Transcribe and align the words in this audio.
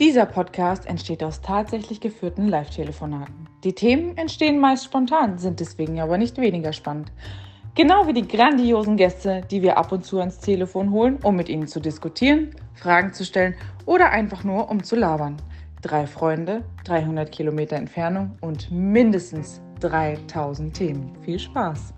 Dieser 0.00 0.24
Podcast 0.24 0.86
entsteht 0.86 1.22
aus 1.22 1.42
tatsächlich 1.42 2.00
geführten 2.00 2.48
Live-Telefonaten. 2.48 3.46
Die 3.64 3.74
Themen 3.74 4.16
entstehen 4.16 4.58
meist 4.58 4.86
spontan, 4.86 5.36
sind 5.36 5.60
deswegen 5.60 6.00
aber 6.00 6.16
nicht 6.16 6.38
weniger 6.38 6.72
spannend. 6.72 7.12
Genau 7.74 8.06
wie 8.06 8.14
die 8.14 8.26
grandiosen 8.26 8.96
Gäste, 8.96 9.42
die 9.50 9.60
wir 9.60 9.76
ab 9.76 9.92
und 9.92 10.06
zu 10.06 10.18
ans 10.18 10.38
Telefon 10.38 10.90
holen, 10.90 11.18
um 11.22 11.36
mit 11.36 11.50
ihnen 11.50 11.68
zu 11.68 11.80
diskutieren, 11.80 12.54
Fragen 12.72 13.12
zu 13.12 13.26
stellen 13.26 13.54
oder 13.84 14.08
einfach 14.08 14.42
nur 14.42 14.70
um 14.70 14.82
zu 14.82 14.96
labern. 14.96 15.36
Drei 15.82 16.06
Freunde, 16.06 16.64
300 16.84 17.30
Kilometer 17.30 17.76
Entfernung 17.76 18.38
und 18.40 18.70
mindestens 18.70 19.60
3000 19.80 20.72
Themen. 20.72 21.12
Viel 21.26 21.38
Spaß! 21.38 21.92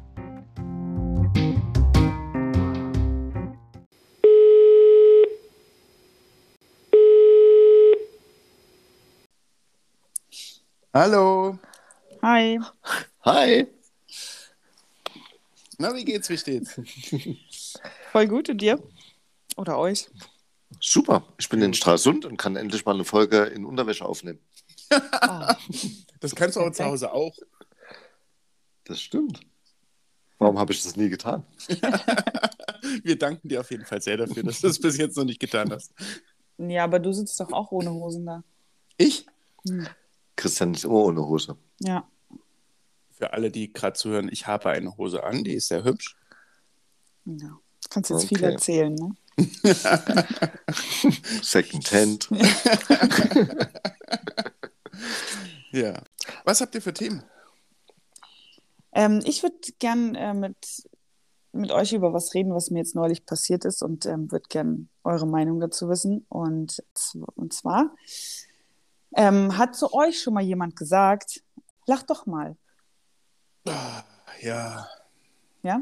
Hallo. 10.95 11.59
Hi. 12.21 12.61
Hi. 13.25 13.67
Na, 15.79 15.95
wie 15.95 16.05
geht's? 16.05 16.29
Wie 16.29 16.37
steht's? 16.37 16.79
Voll 18.13 18.29
gut 18.29 18.51
und 18.51 18.59
dir? 18.59 18.79
Oder 19.57 19.79
euch? 19.79 20.11
Super. 20.81 21.25
Ich 21.39 21.49
bin 21.49 21.63
in 21.63 21.73
Stralsund 21.73 22.27
und 22.27 22.37
kann 22.37 22.57
endlich 22.57 22.85
mal 22.85 22.93
eine 22.95 23.07
Folge 23.07 23.45
in 23.45 23.65
Unterwäsche 23.65 24.05
aufnehmen. 24.05 24.39
Oh. 24.93 25.55
Das 26.21 26.35
kannst 26.35 26.57
du 26.57 26.61
aber 26.61 26.75
zu 26.75 26.85
Hause 26.85 27.11
auch. 27.11 27.35
Das 28.85 29.01
stimmt. 29.01 29.41
Warum 30.39 30.59
habe 30.59 30.75
ich 30.75 30.83
das 30.83 30.95
nie 30.97 31.09
getan? 31.09 31.47
Wir 33.03 33.19
danken 33.19 33.49
dir 33.49 33.61
auf 33.61 33.71
jeden 33.71 33.87
Fall 33.87 34.03
sehr 34.03 34.19
dafür, 34.19 34.43
dass 34.43 34.61
du 34.61 34.69
es 34.69 34.79
bis 34.79 34.99
jetzt 34.99 35.17
noch 35.17 35.25
nicht 35.25 35.41
getan 35.41 35.73
hast. 35.73 35.95
Ja, 36.59 36.85
aber 36.85 36.99
du 36.99 37.15
sitzt 37.15 37.41
doch 37.41 37.51
auch 37.51 37.73
ohne 37.73 37.91
Hosen 37.91 38.27
da. 38.27 38.45
Ich? 38.99 39.25
Hm. 39.67 39.89
Christian 40.37 40.75
ist 40.75 40.85
immer 40.85 40.95
ohne 40.95 41.27
Hose. 41.27 41.57
Ja. 41.81 42.09
Für 43.11 43.33
alle, 43.33 43.51
die 43.51 43.73
gerade 43.73 43.95
zuhören, 43.95 44.29
ich 44.33 44.47
habe 44.47 44.71
eine 44.71 44.97
Hose 44.97 45.23
an, 45.23 45.45
die 45.45 45.55
ist 45.55 45.69
sehr 45.69 45.85
hübsch. 45.85 46.17
ja. 47.25 47.59
Kannst 47.91 48.11
jetzt 48.11 48.27
viel 48.29 48.39
Okay. 48.39 48.53
erzählen, 48.53 48.95
ne? 48.95 49.15
Second 51.43 51.93
Hand. 51.93 52.29
Ja. 55.73 56.03
Was 56.45 56.61
habt 56.61 56.75
ihr 56.75 56.83
für 56.83 56.93
Themen? 56.93 57.23
Ähm, 58.93 59.21
ich 59.25 59.43
würde 59.43 59.57
gern 59.79 60.15
äh, 60.15 60.35
mit, 60.35 60.57
mit 61.53 61.71
euch 61.71 61.95
über 61.95 62.13
was 62.13 62.35
reden, 62.35 62.55
was 62.55 62.71
mir 62.71 62.81
jetzt 62.81 62.95
neulich 62.95 63.25
passiert 63.25 63.65
ist 63.65 63.83
und 63.83 64.05
ähm, 64.07 64.31
würde 64.31 64.45
gern 64.51 64.89
eure 65.03 65.27
Meinung 65.27 65.61
dazu 65.61 65.89
wissen. 65.89 66.27
Und, 66.29 66.83
und 67.35 67.55
zwar 67.55 67.95
ähm, 69.17 69.57
hat 69.59 69.75
zu 69.77 69.93
euch 69.93 70.21
schon 70.23 70.35
mal 70.35 70.43
jemand 70.43 70.77
gesagt, 70.77 71.43
lach 71.87 72.03
doch 72.03 72.27
mal, 72.27 72.57
Ja. 74.41 74.89
ja? 75.63 75.81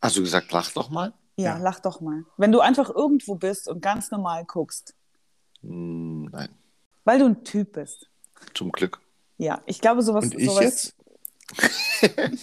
Hast 0.00 0.16
du 0.16 0.20
gesagt, 0.22 0.52
lach 0.52 0.70
doch 0.72 0.90
mal? 0.90 1.12
Ja, 1.36 1.56
Ja. 1.56 1.58
lach 1.58 1.80
doch 1.80 2.00
mal. 2.00 2.24
Wenn 2.36 2.52
du 2.52 2.60
einfach 2.60 2.90
irgendwo 2.90 3.34
bist 3.36 3.68
und 3.68 3.80
ganz 3.80 4.10
normal 4.10 4.44
guckst, 4.44 4.94
Hm, 5.62 6.26
nein, 6.26 6.48
weil 7.04 7.18
du 7.18 7.26
ein 7.26 7.42
Typ 7.44 7.72
bist. 7.72 8.08
zum 8.54 8.70
Glück. 8.70 9.00
Ja, 9.38 9.62
ich 9.66 9.80
glaube, 9.80 10.02
sowas. 10.02 10.24
Und 10.24 10.34
ich 10.34 10.48
sowas 10.50 10.64
jetzt? 10.64 10.94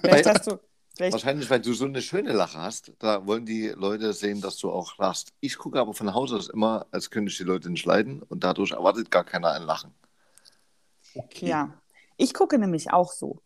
Vielleicht 0.00 0.26
hast 0.28 0.46
du. 0.46 0.58
Vielleicht, 1.02 1.14
Wahrscheinlich, 1.14 1.50
weil 1.50 1.60
du 1.60 1.72
so 1.72 1.84
eine 1.84 2.00
schöne 2.00 2.32
Lache 2.32 2.58
hast. 2.58 2.92
Da 3.00 3.26
wollen 3.26 3.44
die 3.44 3.70
Leute 3.70 4.12
sehen, 4.12 4.40
dass 4.40 4.56
du 4.58 4.70
auch 4.70 4.98
lachst. 4.98 5.32
Ich 5.40 5.58
gucke 5.58 5.80
aber 5.80 5.94
von 5.94 6.14
Haus 6.14 6.32
aus 6.32 6.48
immer, 6.48 6.86
als 6.92 7.10
könnte 7.10 7.28
ich 7.32 7.36
die 7.36 7.42
Leute 7.42 7.70
nicht 7.70 7.84
leiden 7.84 8.22
und 8.22 8.44
dadurch 8.44 8.70
erwartet 8.70 9.10
gar 9.10 9.24
keiner 9.24 9.50
ein 9.50 9.64
Lachen. 9.64 9.92
Okay. 11.16 11.48
Ja, 11.48 11.74
ich 12.18 12.34
gucke 12.34 12.56
nämlich 12.56 12.92
auch 12.92 13.10
so. 13.12 13.42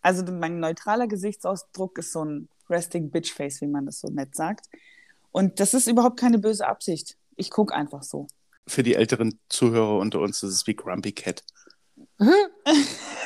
Also 0.00 0.24
mein 0.32 0.60
neutraler 0.60 1.06
Gesichtsausdruck 1.06 1.98
ist 1.98 2.10
so 2.10 2.24
ein 2.24 2.48
Resting 2.70 3.10
Bitch 3.10 3.34
Face, 3.34 3.60
wie 3.60 3.66
man 3.66 3.84
das 3.84 4.00
so 4.00 4.08
nett 4.08 4.34
sagt. 4.34 4.70
Und 5.30 5.60
das 5.60 5.74
ist 5.74 5.86
überhaupt 5.86 6.18
keine 6.18 6.38
böse 6.38 6.66
Absicht. 6.66 7.18
Ich 7.36 7.50
gucke 7.50 7.74
einfach 7.74 8.02
so. 8.02 8.28
Für 8.66 8.82
die 8.82 8.94
älteren 8.94 9.38
Zuhörer 9.50 9.98
unter 9.98 10.20
uns, 10.20 10.40
das 10.40 10.52
ist 10.52 10.66
wie 10.66 10.74
Grumpy 10.74 11.12
Cat. 11.12 11.44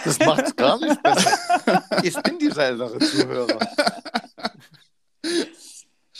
Das 0.05 0.19
macht 0.21 0.47
es 0.47 0.57
gar 0.57 0.79
nicht 0.79 1.03
besser. 1.03 1.85
Ich 2.03 2.15
bin 2.23 2.39
dieser 2.39 2.67
ältere 2.67 2.99
Zuhörer. 2.99 3.59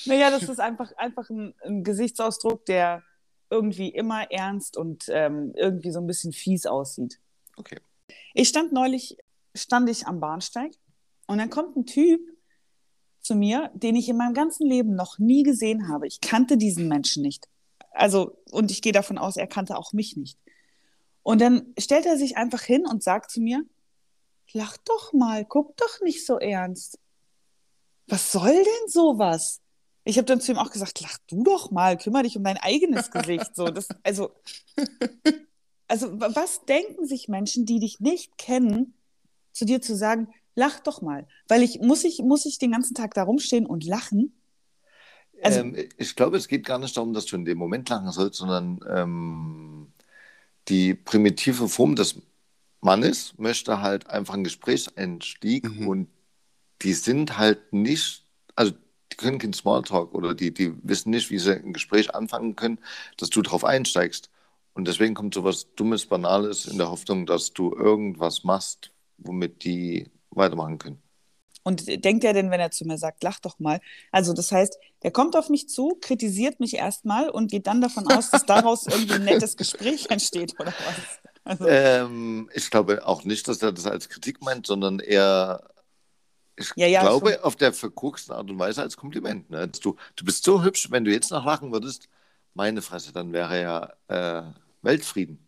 Naja, 0.07 0.31
das 0.31 0.43
ist 0.45 0.61
einfach, 0.61 0.93
einfach 0.97 1.29
ein, 1.31 1.55
ein 1.65 1.85
Gesichtsausdruck, 1.85 2.65
der 2.67 3.03
irgendwie 3.51 3.89
immer 3.89 4.31
ernst 4.31 4.77
und 4.77 5.05
ähm, 5.09 5.53
irgendwie 5.57 5.91
so 5.91 6.01
ein 6.01 6.07
bisschen 6.07 6.33
fies 6.33 6.67
aussieht. 6.67 7.19
Okay. 7.57 7.79
Ich 8.35 8.49
stand 8.49 8.73
neulich, 8.73 9.17
stand 9.55 9.89
ich 9.89 10.07
am 10.07 10.21
Bahnsteig 10.21 10.73
und 11.27 11.39
dann 11.39 11.51
kommt 11.51 11.77
ein 11.77 11.87
Typ 11.87 12.21
zu 13.21 13.35
mir, 13.35 13.71
den 13.75 13.97
ich 13.97 14.09
in 14.09 14.17
meinem 14.17 14.35
ganzen 14.35 14.67
Leben 14.67 14.95
noch 14.95 15.19
nie 15.19 15.43
gesehen 15.43 15.89
habe. 15.89 16.07
Ich 16.07 16.21
kannte 16.21 16.57
diesen 16.57 16.89
Menschen 16.89 17.23
nicht. 17.23 17.49
Also, 17.91 18.39
und 18.51 18.71
ich 18.71 18.81
gehe 18.81 18.93
davon 18.93 19.19
aus, 19.19 19.37
er 19.37 19.47
kannte 19.47 19.77
auch 19.77 19.93
mich 19.93 20.17
nicht. 20.17 20.39
Und 21.23 21.41
dann 21.41 21.75
stellt 21.79 22.07
er 22.07 22.17
sich 22.17 22.37
einfach 22.37 22.63
hin 22.63 22.87
und 22.87 23.03
sagt 23.03 23.31
zu 23.31 23.41
mir, 23.41 23.65
lach 24.53 24.77
doch 24.79 25.13
mal, 25.13 25.45
guck 25.45 25.77
doch 25.77 26.01
nicht 26.01 26.25
so 26.25 26.39
ernst. 26.39 26.99
Was 28.07 28.33
soll 28.33 28.55
denn 28.55 28.89
sowas? 28.89 29.61
Ich 30.05 30.17
habe 30.17 30.25
dann 30.25 30.41
zu 30.41 30.53
ihm 30.53 30.59
auch 30.59 30.71
gesagt, 30.71 31.01
lach 31.03 31.19
du 31.29 31.43
doch 31.43 31.71
mal, 31.71 31.99
kümmere 31.99 32.23
dich 32.23 32.37
um 32.37 32.45
dein 32.45 32.57
eigenes 32.57 33.11
Gesicht. 33.13 33.55
So, 33.55 33.67
das, 33.67 33.89
also, 34.03 34.31
also 35.87 36.19
wa- 36.19 36.31
was 36.35 36.65
denken 36.65 37.07
sich 37.07 37.29
Menschen, 37.29 37.67
die 37.67 37.79
dich 37.79 38.01
nicht 38.01 38.39
kennen, 38.39 38.95
zu 39.53 39.67
dir 39.67 39.83
zu 39.83 39.95
sagen, 39.95 40.29
lach 40.55 40.81
doch 40.81 41.03
mal. 41.03 41.27
Weil 41.49 41.63
ich, 41.63 41.81
muss 41.81 42.05
ich, 42.05 42.23
muss 42.23 42.47
ich 42.47 42.59
den 42.59 42.73
ganzen 42.73 42.95
Tag 42.95 43.13
da 43.13 43.25
rumstehen 43.25 43.67
und 43.67 43.85
lachen? 43.85 44.33
Also- 45.43 45.61
ähm, 45.61 45.77
ich 45.99 46.17
glaube, 46.17 46.39
es 46.39 46.49
geht 46.49 46.65
gar 46.65 46.79
nicht 46.79 46.97
darum, 46.97 47.13
dass 47.13 47.27
du 47.27 47.37
in 47.37 47.45
dem 47.45 47.59
Moment 47.59 47.89
lachen 47.91 48.11
sollst, 48.11 48.39
sondern 48.39 48.81
ähm, 48.89 49.78
die 50.69 50.95
primitive 50.95 51.69
Form 51.69 51.97
des 51.97 52.17
Mannes 52.81 53.35
möchte 53.39 53.81
halt 53.81 54.09
einfach 54.09 54.35
einen 54.35 54.45
Gesprächseinstieg 54.45 55.65
Mhm. 55.65 55.89
und 55.89 56.09
die 56.83 56.95
sind 56.95 57.39
halt 57.39 57.73
nicht, 57.73 58.25
also 58.57 58.73
die 59.13 59.17
können 59.17 59.39
kein 59.39 59.53
Smalltalk 59.53 60.15
oder 60.15 60.35
die, 60.35 60.53
die 60.55 60.75
wissen 60.83 61.11
nicht, 61.11 61.31
wie 61.31 61.39
sie 61.39 61.55
ein 61.57 61.73
Gespräch 61.73 62.15
anfangen 62.15 62.57
können, 62.57 62.79
dass 63.17 63.31
du 63.31 63.43
drauf 63.43 63.65
einsteigst. 63.65 64.31
Und 64.75 64.87
deswegen 64.89 65.15
kommt 65.15 65.35
so 65.35 65.45
was 65.45 65.75
Dummes, 65.75 66.07
Banales 66.07 66.67
in 66.67 66.79
der 66.79 66.91
Hoffnung, 66.91 67.27
dass 67.27 67.53
du 67.53 67.75
irgendwas 67.75 68.45
machst, 68.45 68.93
womit 69.19 69.65
die 69.65 70.11
weitermachen 70.31 70.79
können. 70.79 71.03
Und 71.69 71.87
denkt 72.05 72.25
er 72.25 72.33
denn, 72.33 72.51
wenn 72.51 72.61
er 72.61 72.71
zu 72.71 72.85
mir 72.87 72.99
sagt, 72.99 73.23
lach 73.23 73.41
doch 73.41 73.59
mal? 73.59 73.81
Also 74.11 74.33
das 74.33 74.51
heißt, 74.53 74.79
der 75.03 75.11
kommt 75.11 75.37
auf 75.37 75.49
mich 75.51 75.69
zu, 75.69 75.99
kritisiert 76.01 76.61
mich 76.61 76.75
erstmal 76.75 77.29
und 77.31 77.51
geht 77.51 77.67
dann 77.67 77.81
davon 77.83 78.07
aus, 78.07 78.31
dass 78.31 78.47
daraus 78.47 78.87
irgendwie 78.87 79.17
ein 79.19 79.25
nettes 79.25 79.57
Gespräch 79.57 80.07
entsteht 80.11 80.55
oder 80.59 80.75
was? 80.79 81.21
Also, 81.45 81.67
Ähm, 81.67 82.49
ich 82.55 82.71
glaube 82.71 83.07
auch 83.07 83.25
nicht, 83.25 83.49
dass 83.49 83.63
er 83.63 83.73
das 83.73 83.87
als 83.87 84.09
Kritik 84.09 84.41
meint, 84.43 84.67
sondern 84.67 85.01
eher, 85.01 85.69
ich 86.57 86.73
Ja, 86.75 86.87
ja, 86.87 87.01
glaube, 87.01 87.11
schon. 87.11 87.45
auf 87.45 87.57
der 87.57 87.73
verkorksten 87.73 88.35
Art 88.35 88.51
und 88.51 88.59
Weise 88.59 88.83
als 88.83 88.97
Kompliment. 88.97 89.51
Ne? 89.51 89.69
Du, 89.69 89.97
du 90.17 90.25
bist 90.25 90.45
so 90.45 90.63
hübsch, 90.65 90.91
wenn 90.91 91.05
du 91.05 91.13
jetzt 91.13 91.31
noch 91.31 91.45
lachen 91.47 91.73
würdest, 91.73 92.09
meine 92.55 92.83
Fresse, 92.83 93.13
dann 93.13 93.33
wäre 93.33 93.63
ja 94.09 94.45
äh, 94.49 94.53
Weltfrieden. 94.83 95.41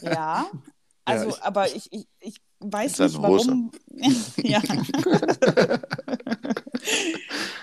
ja, 0.00 0.50
also, 1.04 1.28
ich- 1.28 1.42
aber 1.42 1.74
ich, 1.74 1.92
ich, 1.92 2.08
ich 2.20 2.40
weiß 2.60 2.98
nicht, 2.98 3.20
warum. 3.20 3.72
ja. 4.42 4.62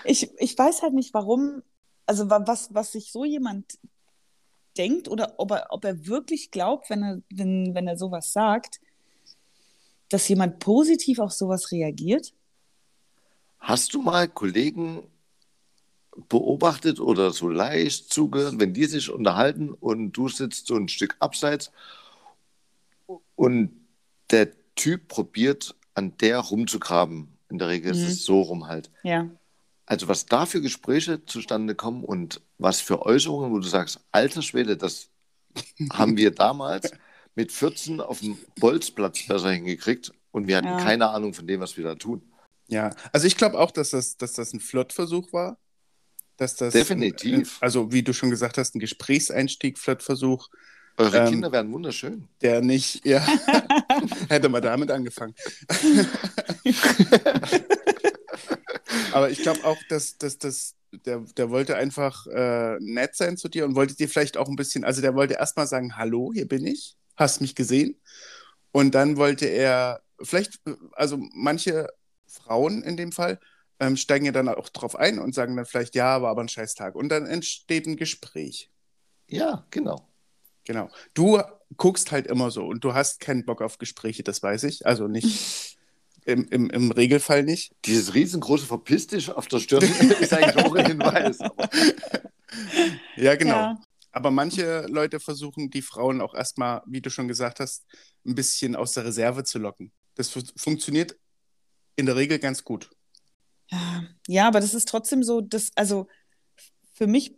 ich, 0.03 0.29
ich 0.39 0.57
weiß 0.57 0.81
halt 0.81 0.93
nicht, 0.93 1.13
warum, 1.13 1.61
also 2.05 2.29
wa- 2.29 2.43
was, 2.45 2.73
was 2.73 2.91
sich 2.91 3.11
so 3.11 3.25
jemand 3.25 3.79
denkt 4.77 5.07
oder 5.07 5.35
ob 5.37 5.51
er, 5.51 5.67
ob 5.69 5.85
er 5.85 6.05
wirklich 6.05 6.51
glaubt, 6.51 6.89
wenn 6.89 7.03
er, 7.03 7.21
wenn, 7.29 7.73
wenn 7.73 7.87
er 7.87 7.97
sowas 7.97 8.31
sagt, 8.31 8.79
dass 10.09 10.27
jemand 10.27 10.59
positiv 10.59 11.19
auf 11.19 11.31
sowas 11.33 11.71
reagiert. 11.71 12.33
Hast 13.59 13.93
du 13.93 14.01
mal 14.01 14.27
Kollegen 14.27 15.03
beobachtet 16.29 16.99
oder 16.99 17.31
so 17.31 17.49
leicht 17.49 18.11
zugehört, 18.11 18.59
wenn 18.59 18.73
die 18.73 18.85
sich 18.85 19.09
unterhalten 19.11 19.71
und 19.71 20.13
du 20.13 20.29
sitzt 20.29 20.67
so 20.67 20.75
ein 20.75 20.87
Stück 20.87 21.15
abseits 21.19 21.71
und 23.35 23.71
der 24.31 24.49
Typ 24.77 25.09
probiert 25.09 25.75
an 25.93 26.15
der 26.19 26.39
rumzugraben. 26.39 27.37
In 27.49 27.57
der 27.59 27.67
Regel 27.67 27.91
ist 27.91 27.97
Mhm. 27.99 28.05
es 28.07 28.23
so 28.23 28.41
rum 28.41 28.67
halt. 28.67 28.89
Ja. 29.03 29.29
Also 29.85 30.07
was 30.07 30.25
da 30.25 30.45
für 30.45 30.61
Gespräche 30.61 31.25
zustande 31.25 31.75
kommen 31.75 32.03
und 32.05 32.41
was 32.57 32.79
für 32.81 33.01
Äußerungen, 33.05 33.51
wo 33.51 33.59
du 33.59 33.67
sagst, 33.67 33.99
alter 34.13 34.41
Schwede, 34.41 34.77
das 34.77 35.09
haben 35.93 36.15
wir 36.17 36.31
damals 36.31 36.91
mit 37.35 37.51
14 37.51 37.99
auf 38.01 38.19
dem 38.21 38.37
Bolzplatz 38.59 39.27
besser 39.27 39.51
hingekriegt 39.51 40.11
und 40.31 40.47
wir 40.47 40.57
hatten 40.57 40.67
Ja. 40.67 40.77
keine 40.77 41.09
Ahnung 41.09 41.33
von 41.33 41.47
dem, 41.47 41.59
was 41.59 41.77
wir 41.77 41.83
da 41.83 41.95
tun. 41.95 42.21
Ja, 42.67 42.93
also 43.13 43.27
ich 43.27 43.37
glaube 43.37 43.57
auch, 43.59 43.71
dass 43.71 43.91
das, 43.91 44.17
dass 44.17 44.33
das 44.33 44.53
ein 44.53 44.59
Flirtversuch 44.59 45.33
war. 45.33 45.57
dass 46.35 46.55
das. 46.55 46.73
Definitiv. 46.73 47.57
Also, 47.61 47.91
wie 47.91 48.03
du 48.03 48.13
schon 48.13 48.29
gesagt 48.29 48.59
hast, 48.59 48.75
ein 48.75 48.79
Gesprächseinstieg, 48.79 49.79
Flirtversuch, 49.79 50.49
Eure 50.97 51.19
Ähm, 51.19 51.25
Kinder 51.25 51.51
werden 51.51 51.71
wunderschön. 51.71 52.27
der 52.41 52.61
nicht, 52.61 53.05
ja, 53.05 53.25
hätte 54.29 54.49
man 54.49 54.61
damit 54.61 54.91
angefangen. 54.91 55.35
Aber 59.11 59.29
ich 59.29 59.41
glaube 59.41 59.63
auch, 59.63 59.77
dass, 59.89 60.17
dass, 60.17 60.37
dass 60.37 60.75
der, 60.91 61.19
der 61.37 61.49
wollte 61.49 61.75
einfach 61.75 62.25
äh, 62.27 62.77
nett 62.79 63.15
sein 63.15 63.37
zu 63.37 63.49
dir 63.49 63.65
und 63.65 63.75
wollte 63.75 63.95
dir 63.95 64.09
vielleicht 64.09 64.37
auch 64.37 64.47
ein 64.47 64.55
bisschen, 64.55 64.83
also 64.83 65.01
der 65.01 65.15
wollte 65.15 65.35
erstmal 65.35 65.67
sagen, 65.67 65.97
hallo, 65.97 66.31
hier 66.33 66.47
bin 66.47 66.65
ich, 66.65 66.95
hast 67.15 67.41
mich 67.41 67.55
gesehen. 67.55 67.99
Und 68.71 68.95
dann 68.95 69.17
wollte 69.17 69.45
er, 69.45 70.01
vielleicht, 70.21 70.59
also 70.93 71.17
manche 71.33 71.87
Frauen 72.27 72.83
in 72.83 72.97
dem 72.97 73.11
Fall, 73.11 73.39
ähm, 73.79 73.97
steigen 73.97 74.25
ja 74.25 74.31
dann 74.31 74.49
auch 74.49 74.69
drauf 74.69 74.95
ein 74.95 75.19
und 75.19 75.35
sagen 75.35 75.55
dann 75.55 75.65
vielleicht, 75.65 75.95
ja, 75.95 76.21
war 76.21 76.31
aber 76.31 76.41
ein 76.41 76.49
scheiß 76.49 76.75
Tag. 76.75 76.95
Und 76.95 77.09
dann 77.09 77.25
entsteht 77.25 77.85
ein 77.87 77.97
Gespräch. 77.97 78.71
Ja, 79.27 79.67
genau. 79.71 80.06
Genau. 80.67 80.89
Du 81.13 81.41
guckst 81.77 82.11
halt 82.11 82.27
immer 82.27 82.51
so 82.51 82.65
und 82.65 82.83
du 82.83 82.93
hast 82.93 83.19
keinen 83.19 83.45
Bock 83.45 83.61
auf 83.61 83.77
Gespräche, 83.77 84.23
das 84.23 84.43
weiß 84.43 84.63
ich. 84.63 84.85
Also 84.85 85.07
nicht 85.07 85.77
im, 86.25 86.45
im, 86.49 86.69
im 86.69 86.91
Regelfall 86.91 87.43
nicht. 87.43 87.73
Dieses 87.85 88.13
riesengroße 88.13 88.65
Verpiss 88.65 89.07
dich 89.07 89.31
auf 89.31 89.47
der 89.47 89.59
Stirn 89.59 89.83
ist 90.19 90.33
eigentlich 90.33 90.65
auch 90.65 90.75
ein 90.75 90.85
Hinweis. 90.85 91.39
Aber 91.39 91.69
Ja, 93.15 93.35
genau. 93.35 93.55
Ja. 93.55 93.81
Aber 94.11 94.31
manche 94.31 94.85
Leute 94.87 95.19
versuchen, 95.19 95.69
die 95.69 95.81
Frauen 95.81 96.21
auch 96.21 96.33
erstmal, 96.33 96.81
wie 96.85 97.01
du 97.01 97.09
schon 97.09 97.27
gesagt 97.27 97.59
hast, 97.59 97.85
ein 98.25 98.35
bisschen 98.35 98.75
aus 98.75 98.93
der 98.93 99.05
Reserve 99.05 99.43
zu 99.43 99.59
locken. 99.59 99.91
Das 100.15 100.29
fu 100.29 100.41
funktioniert 100.55 101.17
in 101.95 102.07
der 102.07 102.15
Regel 102.15 102.39
ganz 102.39 102.63
gut. 102.63 102.89
Ja, 103.69 104.03
ja, 104.27 104.47
aber 104.47 104.59
das 104.59 104.73
ist 104.73 104.87
trotzdem 104.87 105.23
so, 105.23 105.41
dass, 105.41 105.71
also 105.75 106.07
für 106.93 107.05
mich 107.05 107.35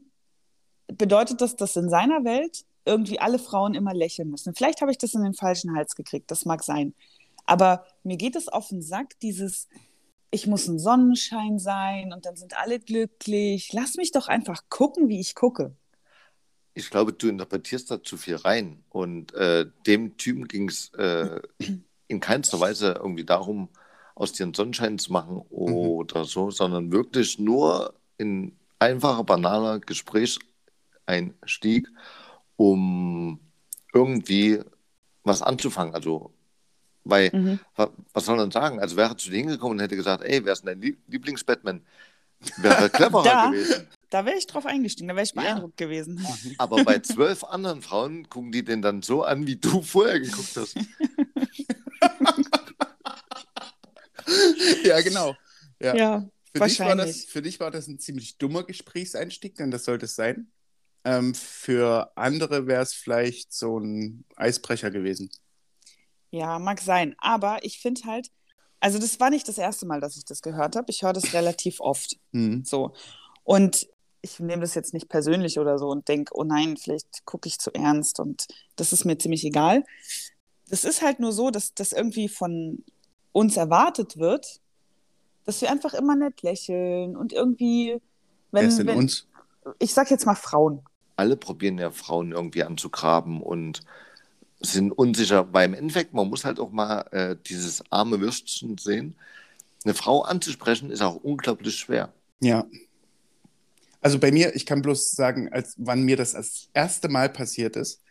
bedeutet 0.88 1.42
das, 1.42 1.56
dass 1.56 1.76
in 1.76 1.90
seiner 1.90 2.24
Welt 2.24 2.64
irgendwie 2.90 3.20
alle 3.20 3.38
Frauen 3.40 3.76
immer 3.76 3.94
lächeln 3.94 4.30
müssen. 4.32 4.56
Vielleicht 4.56 4.82
habe 4.82 4.92
ich 4.92 4.98
das 4.98 5.14
in 5.14 5.24
den 5.24 5.36
falschen 5.36 5.76
Hals 5.76 5.96
gekriegt, 5.96 6.32
das 6.32 6.46
mag 6.46 6.64
sein. 6.64 6.94
Aber 7.46 7.86
mir 8.04 8.18
geht 8.18 8.36
es 8.36 8.48
auf 8.48 8.70
den 8.70 8.82
Sack, 8.82 9.20
dieses, 9.22 9.68
ich 10.32 10.48
muss 10.48 10.68
ein 10.68 10.80
Sonnenschein 10.80 11.60
sein 11.60 12.14
und 12.14 12.26
dann 12.26 12.36
sind 12.36 12.58
alle 12.58 12.80
glücklich. 12.80 13.72
Lass 13.74 13.96
mich 13.96 14.12
doch 14.12 14.28
einfach 14.28 14.64
gucken, 14.70 15.08
wie 15.08 15.20
ich 15.20 15.36
gucke. 15.36 15.76
ich 16.74 16.90
glaube, 16.90 17.14
du 17.14 17.28
interpretierst 17.30 17.92
da 17.92 18.02
zu 18.02 18.18
viel 18.18 18.38
rein. 18.38 18.84
Und 18.90 19.34
äh, 19.34 19.68
dem 19.86 20.18
Typen 20.18 20.48
ging 20.48 20.70
es 20.70 20.92
äh, 20.96 21.40
in 22.08 22.20
keinster 22.20 22.60
Weise 22.60 22.96
irgendwie 23.00 23.26
darum, 23.26 23.70
aus 24.16 24.34
dir 24.34 24.44
einen 24.44 24.54
Sonnenschein 24.54 25.00
zu 25.00 25.14
machen 25.14 25.38
oder 25.50 26.26
so, 26.26 26.52
sondern 26.52 26.92
wirklich 26.92 27.40
nur 27.40 27.94
in 28.18 28.58
einfacher, 28.80 29.24
banaler 29.24 29.80
Gesprächseinstieg, 29.80 31.88
um 32.60 33.40
irgendwie 33.94 34.60
was 35.24 35.42
anzufangen. 35.42 35.96
Also, 35.96 36.34
weil, 37.06 37.30
Mhm. 37.34 37.60
wa- 37.78 37.90
was 38.12 38.26
soll 38.26 38.36
man 38.36 38.52
sagen? 38.52 38.82
Also 38.82 38.98
wäre 38.98 39.16
zu 39.16 39.30
dir 39.30 39.38
hingekommen 39.38 39.78
und 39.78 39.82
hätte 39.82 39.96
gesagt, 39.96 40.24
ey, 40.26 40.44
wer 40.44 40.52
ist 40.52 40.60
denn 40.66 40.68
dein 40.74 40.82
Lieb- 40.82 41.00
Lieblings-Batman? 41.08 41.82
Wäre 42.58 42.90
cleverer 42.90 43.24
Da. 43.24 43.50
gewesen. 43.50 43.88
Da 44.10 44.26
wäre 44.26 44.38
ich 44.38 44.46
drauf 44.48 44.66
eingestiegen, 44.66 45.08
da 45.08 45.16
wäre 45.16 45.24
ich 45.24 45.34
Ja. 45.36 45.42
beeindruckt 45.42 45.78
gewesen. 45.78 46.26
Aber 46.58 46.84
bei 46.84 47.00
zwölf 47.00 47.46
anderen 47.46 47.82
Frauen 47.82 48.28
gucken 48.28 48.52
die 48.52 48.64
den 48.66 48.82
dann 48.82 49.02
so 49.04 49.24
an, 49.24 49.48
wie 49.48 49.56
du 49.56 49.82
vorher 49.82 50.20
geguckt 50.20 50.58
hast. 50.58 50.76
Ja, 54.84 55.02
genau. 55.02 55.36
Ja. 55.82 55.96
Ja, 55.96 56.30
Für 56.56 56.66
dich, 56.66 56.80
war 56.80 56.96
das, 56.96 57.24
für 57.26 57.42
dich 57.42 57.60
war 57.60 57.72
das 57.72 57.88
ein 57.88 58.00
ziemlich 58.00 58.38
dummer 58.38 58.64
Gesprächseinstieg, 58.64 59.56
denn 59.56 59.72
das 59.72 59.86
sollte 59.86 60.06
es 60.06 60.16
sein. 60.16 60.52
Ähm, 61.04 61.34
für 61.34 62.12
andere 62.16 62.68
wäre 62.68 62.84
es 62.84 62.94
vielleicht 62.94 63.54
so 63.54 63.80
ein 63.80 64.26
Eisbrecher 64.36 64.92
gewesen. 64.92 65.30
Ja, 66.32 66.60
mag 66.60 66.82
sein. 66.82 67.16
Aber 67.20 67.64
ich 67.64 67.80
finde 67.80 68.02
halt, 68.06 68.30
also 68.80 69.00
das 69.00 69.20
war 69.20 69.30
nicht 69.30 69.48
das 69.48 69.58
erste 69.58 69.86
Mal, 69.86 70.00
dass 70.00 70.18
ich 70.18 70.26
das 70.26 70.42
gehört 70.42 70.76
habe. 70.76 70.92
Ich 70.92 71.04
höre 71.04 71.14
das 71.14 71.34
relativ 71.34 71.80
oft. 71.80 72.18
Hm. 72.34 72.64
So. 72.66 72.94
Und 73.44 73.88
ich 74.22 74.40
nehme 74.40 74.62
das 74.62 74.76
jetzt 74.76 74.94
nicht 74.94 75.10
persönlich 75.10 75.60
oder 75.60 75.80
so 75.80 75.90
und 75.90 76.08
denke, 76.08 76.34
oh 76.36 76.44
nein, 76.44 76.78
vielleicht 76.78 77.26
gucke 77.26 77.48
ich 77.48 77.58
zu 77.58 77.74
ernst 77.74 78.20
und 78.20 78.48
das 78.76 78.92
ist 78.92 79.06
mir 79.06 79.18
ziemlich 79.18 79.46
egal. 79.46 79.84
Das 80.68 80.84
ist 80.84 81.02
halt 81.02 81.20
nur 81.20 81.32
so, 81.32 81.50
dass 81.50 81.74
das 81.74 81.94
irgendwie 81.94 82.28
von 82.28 82.84
uns 83.32 83.58
erwartet 83.58 84.18
wird, 84.18 84.60
dass 85.46 85.62
wir 85.62 85.72
einfach 85.72 85.94
immer 85.94 86.16
nett 86.16 86.42
lächeln 86.42 87.16
und 87.16 87.34
irgendwie, 87.34 88.02
Wer 88.52 88.62
wenn, 88.62 88.70
ist 88.70 88.78
denn 88.80 88.88
wenn 88.88 88.98
uns? 88.98 89.28
Ich 89.80 89.94
sag 89.94 90.10
jetzt 90.12 90.26
mal 90.26 90.36
Frauen. 90.36 90.82
Alle 91.16 91.36
probieren 91.36 91.78
ja 91.78 91.92
Frauen 91.92 92.32
irgendwie 92.32 92.64
anzugraben 92.64 93.42
und 93.42 93.84
sind 94.62 94.92
unsicher, 94.92 95.54
weil 95.54 95.66
im 95.66 95.74
Endeffekt, 95.74 96.14
man 96.14 96.28
muss 96.30 96.46
halt 96.46 96.60
auch 96.60 96.72
mal 96.72 97.02
äh, 97.12 97.36
dieses 97.48 97.84
arme 97.92 98.20
Würstchen 98.20 98.78
sehen. 98.78 99.16
Eine 99.84 99.94
Frau 99.94 100.22
anzusprechen 100.24 100.92
ist 100.92 101.02
auch 101.02 101.16
unglaublich 101.16 101.78
schwer. 101.78 102.12
Ja. 102.42 102.66
Also 104.02 104.20
bei 104.20 104.32
mir, 104.32 104.56
ich 104.56 104.66
kann 104.66 104.82
bloß 104.82 105.12
sagen, 105.12 105.52
als 105.52 105.76
wann 105.78 106.04
mir 106.04 106.18
das 106.18 106.34
das 106.34 106.70
erste 106.74 107.10
Mal 107.10 107.30
passiert 107.30 107.76
ist. 107.76 108.02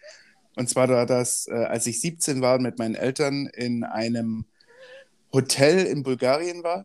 Und 0.56 0.68
zwar 0.68 0.88
war 0.88 1.06
das, 1.06 1.46
äh, 1.48 1.54
als 1.54 1.86
ich 1.86 2.00
17 2.00 2.40
war 2.40 2.56
und 2.56 2.62
mit 2.62 2.78
meinen 2.78 2.94
Eltern 2.94 3.46
in 3.46 3.84
einem 3.84 4.44
Hotel 5.32 5.86
in 5.86 6.02
Bulgarien 6.02 6.62
war, 6.62 6.84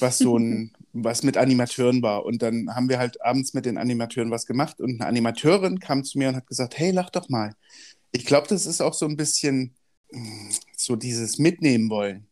was 0.00 0.18
so 0.18 0.38
ein, 0.38 0.72
was 1.04 1.22
mit 1.22 1.36
Animateuren 1.36 2.02
war. 2.02 2.24
Und 2.24 2.42
dann 2.42 2.74
haben 2.74 2.88
wir 2.88 2.98
halt 2.98 3.22
abends 3.24 3.54
mit 3.54 3.66
den 3.66 3.78
Animateuren 3.78 4.30
was 4.30 4.46
gemacht 4.46 4.80
und 4.80 5.00
eine 5.00 5.06
Animateurin 5.06 5.80
kam 5.80 6.04
zu 6.04 6.18
mir 6.18 6.28
und 6.28 6.36
hat 6.36 6.46
gesagt, 6.46 6.78
hey, 6.78 6.90
lach 6.90 7.10
doch 7.10 7.28
mal. 7.28 7.54
Ich 8.12 8.24
glaube, 8.26 8.48
das 8.48 8.66
ist 8.66 8.80
auch 8.80 8.94
so 8.94 9.06
ein 9.06 9.16
bisschen 9.16 9.74
mh, 10.10 10.50
so 10.76 10.96
dieses 10.96 11.38
Mitnehmen 11.38 11.90
wollen. 11.90 12.26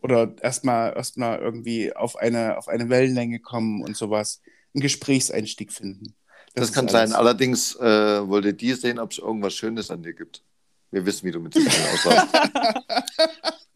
Oder 0.00 0.34
erstmal 0.42 0.94
erstmal 0.94 1.38
irgendwie 1.38 1.94
auf 1.94 2.16
eine, 2.16 2.58
auf 2.58 2.68
eine 2.68 2.90
Wellenlänge 2.90 3.40
kommen 3.40 3.82
und 3.82 3.96
sowas. 3.96 4.42
Einen 4.74 4.82
Gesprächseinstieg 4.82 5.72
finden. 5.72 6.14
Das, 6.54 6.68
ist 6.68 6.74
kann 6.74 6.88
sein. 6.88 7.12
Allerdings 7.12 7.74
äh, 7.76 8.28
wollte 8.28 8.54
die 8.54 8.74
sehen, 8.74 8.98
ob 8.98 9.12
es 9.12 9.18
irgendwas 9.18 9.54
Schönes 9.54 9.90
an 9.90 10.02
dir 10.02 10.12
gibt. 10.12 10.42
Wir 10.90 11.06
wissen, 11.06 11.26
wie 11.26 11.32
du 11.32 11.40
mit 11.40 11.54
17 11.54 11.72
aussahst. 11.94 12.28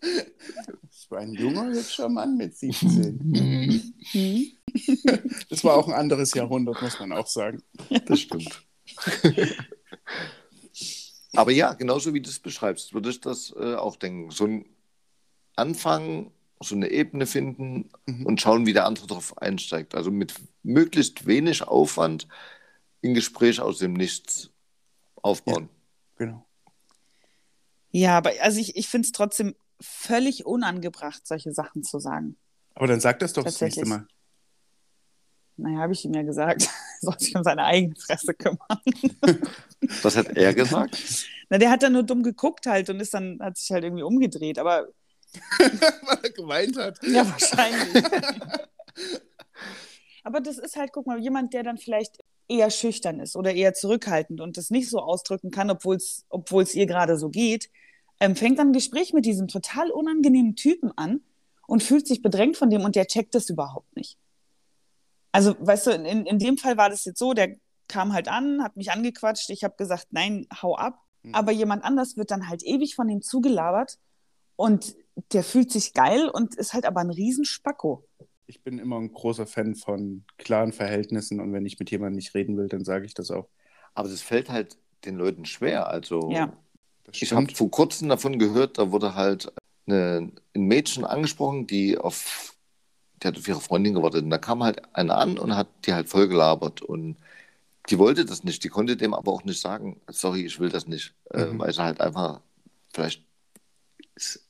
War 1.08 1.20
ein 1.20 1.32
junger, 1.32 1.70
hübscher 1.72 2.08
Mann 2.08 2.37
mit 2.37 2.56
17. 2.56 3.93
Hm? 4.12 4.52
Das 5.49 5.64
war 5.64 5.76
auch 5.76 5.88
ein 5.88 5.94
anderes 5.94 6.35
Jahrhundert, 6.35 6.82
muss 6.82 6.99
man 7.00 7.12
auch 7.12 7.26
sagen. 7.26 7.62
Das 8.06 8.21
stimmt. 8.21 8.62
Aber 11.32 11.52
ja, 11.52 11.73
genauso 11.75 12.14
wie 12.14 12.21
du 12.21 12.28
es 12.28 12.38
beschreibst, 12.38 12.94
würde 12.94 13.11
ich 13.11 13.21
das 13.21 13.54
äh, 13.59 13.75
auch 13.75 13.97
denken. 13.97 14.30
So 14.30 14.44
ein 14.44 14.66
Anfang, 15.56 16.30
so 16.61 16.75
eine 16.75 16.90
Ebene 16.90 17.26
finden 17.26 17.90
Mhm. 18.06 18.26
und 18.26 18.40
schauen, 18.40 18.66
wie 18.66 18.73
der 18.73 18.87
andere 18.87 19.06
darauf 19.06 19.37
einsteigt. 19.38 19.94
Also 19.94 20.11
mit 20.11 20.35
möglichst 20.62 21.26
wenig 21.26 21.62
Aufwand 21.62 22.28
ein 23.04 23.14
Gespräch 23.14 23.61
aus 23.61 23.78
dem 23.78 23.92
Nichts 23.92 24.50
aufbauen. 25.23 25.68
Genau. 26.16 26.44
Ja, 27.90 28.16
aber 28.18 28.32
also 28.40 28.61
ich, 28.61 28.76
ich 28.76 28.88
finde 28.88 29.06
es 29.06 29.12
trotzdem 29.12 29.54
völlig 29.80 30.47
unangebracht, 30.47 31.26
solche 31.26 31.52
Sachen 31.52 31.82
zu 31.82 31.99
sagen. 31.99 32.37
Aber 32.75 32.87
dann 32.87 33.00
sag 33.00 33.18
das 33.18 33.32
doch 33.32 33.44
das 33.44 33.61
nächste 33.61 33.80
Tatsächlich. 33.80 33.88
Mal. 33.88 34.08
Naja, 35.56 35.78
habe 35.80 35.92
ich 35.92 36.04
ihm 36.04 36.14
ja 36.14 36.23
gesagt, 36.23 36.62
er 37.00 37.00
soll 37.00 37.18
sich 37.18 37.35
um 37.35 37.42
seine 37.42 37.64
eigene 37.64 37.94
Fresse 37.97 38.35
kümmern. 38.35 38.58
Das 40.02 40.16
hat 40.16 40.37
er 40.37 40.52
gesagt. 40.54 40.99
Na, 41.50 41.56
der 41.56 41.70
hat 41.70 41.85
dann 41.85 41.92
nur 41.92 42.02
dumm 42.02 42.25
geguckt 42.25 42.66
halt 42.66 42.90
und 42.90 42.99
ist 42.99 43.14
dann, 43.14 43.38
hat 43.40 43.56
sich 43.56 43.70
halt 43.70 43.85
irgendwie 43.85 44.02
umgedreht, 44.02 44.58
aber 44.58 44.88
Weil 45.58 46.18
er 46.23 46.30
geweint 46.30 46.76
hat. 46.76 46.99
ja, 47.02 47.25
wahrscheinlich. 47.28 48.04
aber 50.25 50.40
das 50.40 50.58
ist 50.58 50.76
halt, 50.76 50.92
guck 50.92 51.06
mal, 51.06 51.20
jemand, 51.20 51.54
der 51.54 51.62
dann 51.62 51.78
vielleicht 51.78 52.18
eher 52.49 52.70
schüchtern 52.70 53.20
ist 53.20 53.37
oder 53.37 53.52
eher 53.52 53.75
zurückhaltend 53.75 54.40
und 54.40 54.56
das 54.56 54.70
nicht 54.70 54.88
so 54.88 55.00
ausdrücken 55.00 55.50
kann, 55.50 55.70
obwohl 55.70 55.97
es 55.97 56.75
ihr 56.75 56.87
gerade 56.87 57.18
so 57.18 57.28
geht, 57.28 57.70
ähm, 58.20 58.37
fängt 58.37 58.58
dann 58.58 58.68
ein 58.68 58.72
Gespräch 58.72 59.12
mit 59.12 59.25
diesem 59.25 59.48
total 59.48 59.90
unangenehmen 59.90 60.56
Typen 60.56 60.92
an 60.96 61.20
und 61.66 61.82
fühlt 61.82 62.06
sich 62.06 62.22
bedrängt 62.22 62.56
von 62.56 62.70
dem 62.70 62.84
und 62.84 62.96
der 62.96 63.06
checkt 63.06 63.34
das 63.34 63.50
überhaupt 63.50 63.94
nicht. 63.96 64.18
Also, 65.32 65.54
weißt 65.58 65.88
du, 65.88 65.90
in, 65.90 66.26
in 66.26 66.38
dem 66.38 66.56
Fall 66.56 66.76
war 66.76 66.88
das 66.88 67.04
jetzt 67.04 67.18
so, 67.18 67.34
der 67.34 67.56
kam 67.87 68.12
halt 68.12 68.28
an, 68.28 68.62
hat 68.62 68.76
mich 68.76 68.90
angequatscht, 68.90 69.50
ich 69.50 69.64
habe 69.64 69.75
gesagt, 69.76 70.08
nein, 70.10 70.46
hau 70.62 70.76
ab. 70.76 71.00
Mhm. 71.22 71.34
Aber 71.34 71.52
jemand 71.52 71.84
anders 71.84 72.16
wird 72.16 72.30
dann 72.30 72.48
halt 72.48 72.62
ewig 72.64 72.94
von 72.94 73.08
dem 73.08 73.22
zugelabert 73.22 73.98
und 74.56 74.96
der 75.32 75.42
fühlt 75.42 75.70
sich 75.70 75.92
geil 75.92 76.28
und 76.28 76.54
ist 76.54 76.75
halt 76.75 76.87
aber 76.87 77.00
ein 77.00 77.10
Riesenspacko. 77.10 78.04
Ich 78.46 78.62
bin 78.62 78.78
immer 78.78 78.98
ein 78.98 79.12
großer 79.12 79.46
Fan 79.46 79.75
von 79.75 80.25
klaren 80.38 80.72
Verhältnissen 80.72 81.40
und 81.40 81.52
wenn 81.52 81.66
ich 81.66 81.78
mit 81.78 81.90
jemandem 81.90 82.16
nicht 82.16 82.34
reden 82.34 82.56
will, 82.56 82.68
dann 82.68 82.84
sage 82.84 83.04
ich 83.04 83.14
das 83.14 83.30
auch. 83.30 83.48
Aber 83.94 84.08
das 84.08 84.22
fällt 84.22 84.48
halt 84.48 84.78
den 85.04 85.16
Leuten 85.16 85.44
schwer. 85.44 85.88
Also 85.88 86.30
Ja. 86.30 86.56
Das 87.12 87.22
ich 87.22 87.32
habe 87.32 87.52
vor 87.54 87.70
kurzem 87.70 88.08
davon 88.08 88.38
gehört, 88.38 88.78
da 88.78 88.90
wurde 88.90 89.14
halt 89.14 89.52
eine, 89.86 90.30
ein 90.54 90.62
Mädchen 90.62 91.04
angesprochen, 91.04 91.66
die 91.66 91.98
auf 91.98 92.54
die 93.22 93.26
hat 93.26 93.36
auf 93.36 93.48
ihre 93.48 93.60
Freundin 93.60 93.94
gewartet. 93.94 94.22
Und 94.22 94.30
da 94.30 94.38
kam 94.38 94.62
halt 94.62 94.94
einer 94.94 95.16
an 95.18 95.38
und 95.38 95.56
hat 95.56 95.66
die 95.86 95.92
halt 95.92 96.08
voll 96.08 96.28
gelabert. 96.28 96.82
Und 96.82 97.16
die 97.90 97.98
wollte 97.98 98.24
das 98.24 98.44
nicht. 98.44 98.62
Die 98.62 98.68
konnte 98.68 98.96
dem 98.96 99.12
aber 99.12 99.32
auch 99.32 99.42
nicht 99.42 99.60
sagen, 99.60 100.00
sorry, 100.08 100.46
ich 100.46 100.60
will 100.60 100.68
das 100.68 100.86
nicht. 100.86 101.14
Äh, 101.32 101.46
Mhm. 101.46 101.58
weil 101.58 101.72
sie 101.72 101.82
halt 101.82 102.00
einfach 102.00 102.40
vielleicht 102.92 103.24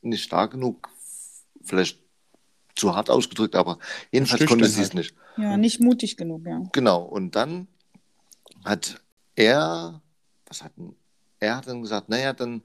nicht 0.02 0.22
stark 0.22 0.50
genug, 0.50 0.88
vielleicht 1.62 1.98
zu 2.74 2.94
hart 2.94 3.08
ausgedrückt, 3.10 3.54
aber 3.56 3.78
jedenfalls 4.12 4.44
konnte 4.46 4.66
sie 4.66 4.82
es 4.82 4.88
halt. 4.88 4.94
nicht. 4.94 5.14
Ja, 5.36 5.56
nicht 5.56 5.80
mutig 5.80 6.16
genug, 6.16 6.46
ja. 6.46 6.62
Genau, 6.72 7.02
und 7.02 7.34
dann 7.36 7.68
hat 8.64 9.00
er, 9.34 10.00
was 10.46 10.62
hat 10.62 10.72
denn, 10.76 10.94
er 11.40 11.57
hat 11.57 11.68
dann 11.68 11.83
gesagt, 11.83 12.09
naja, 12.09 12.33
dann 12.33 12.62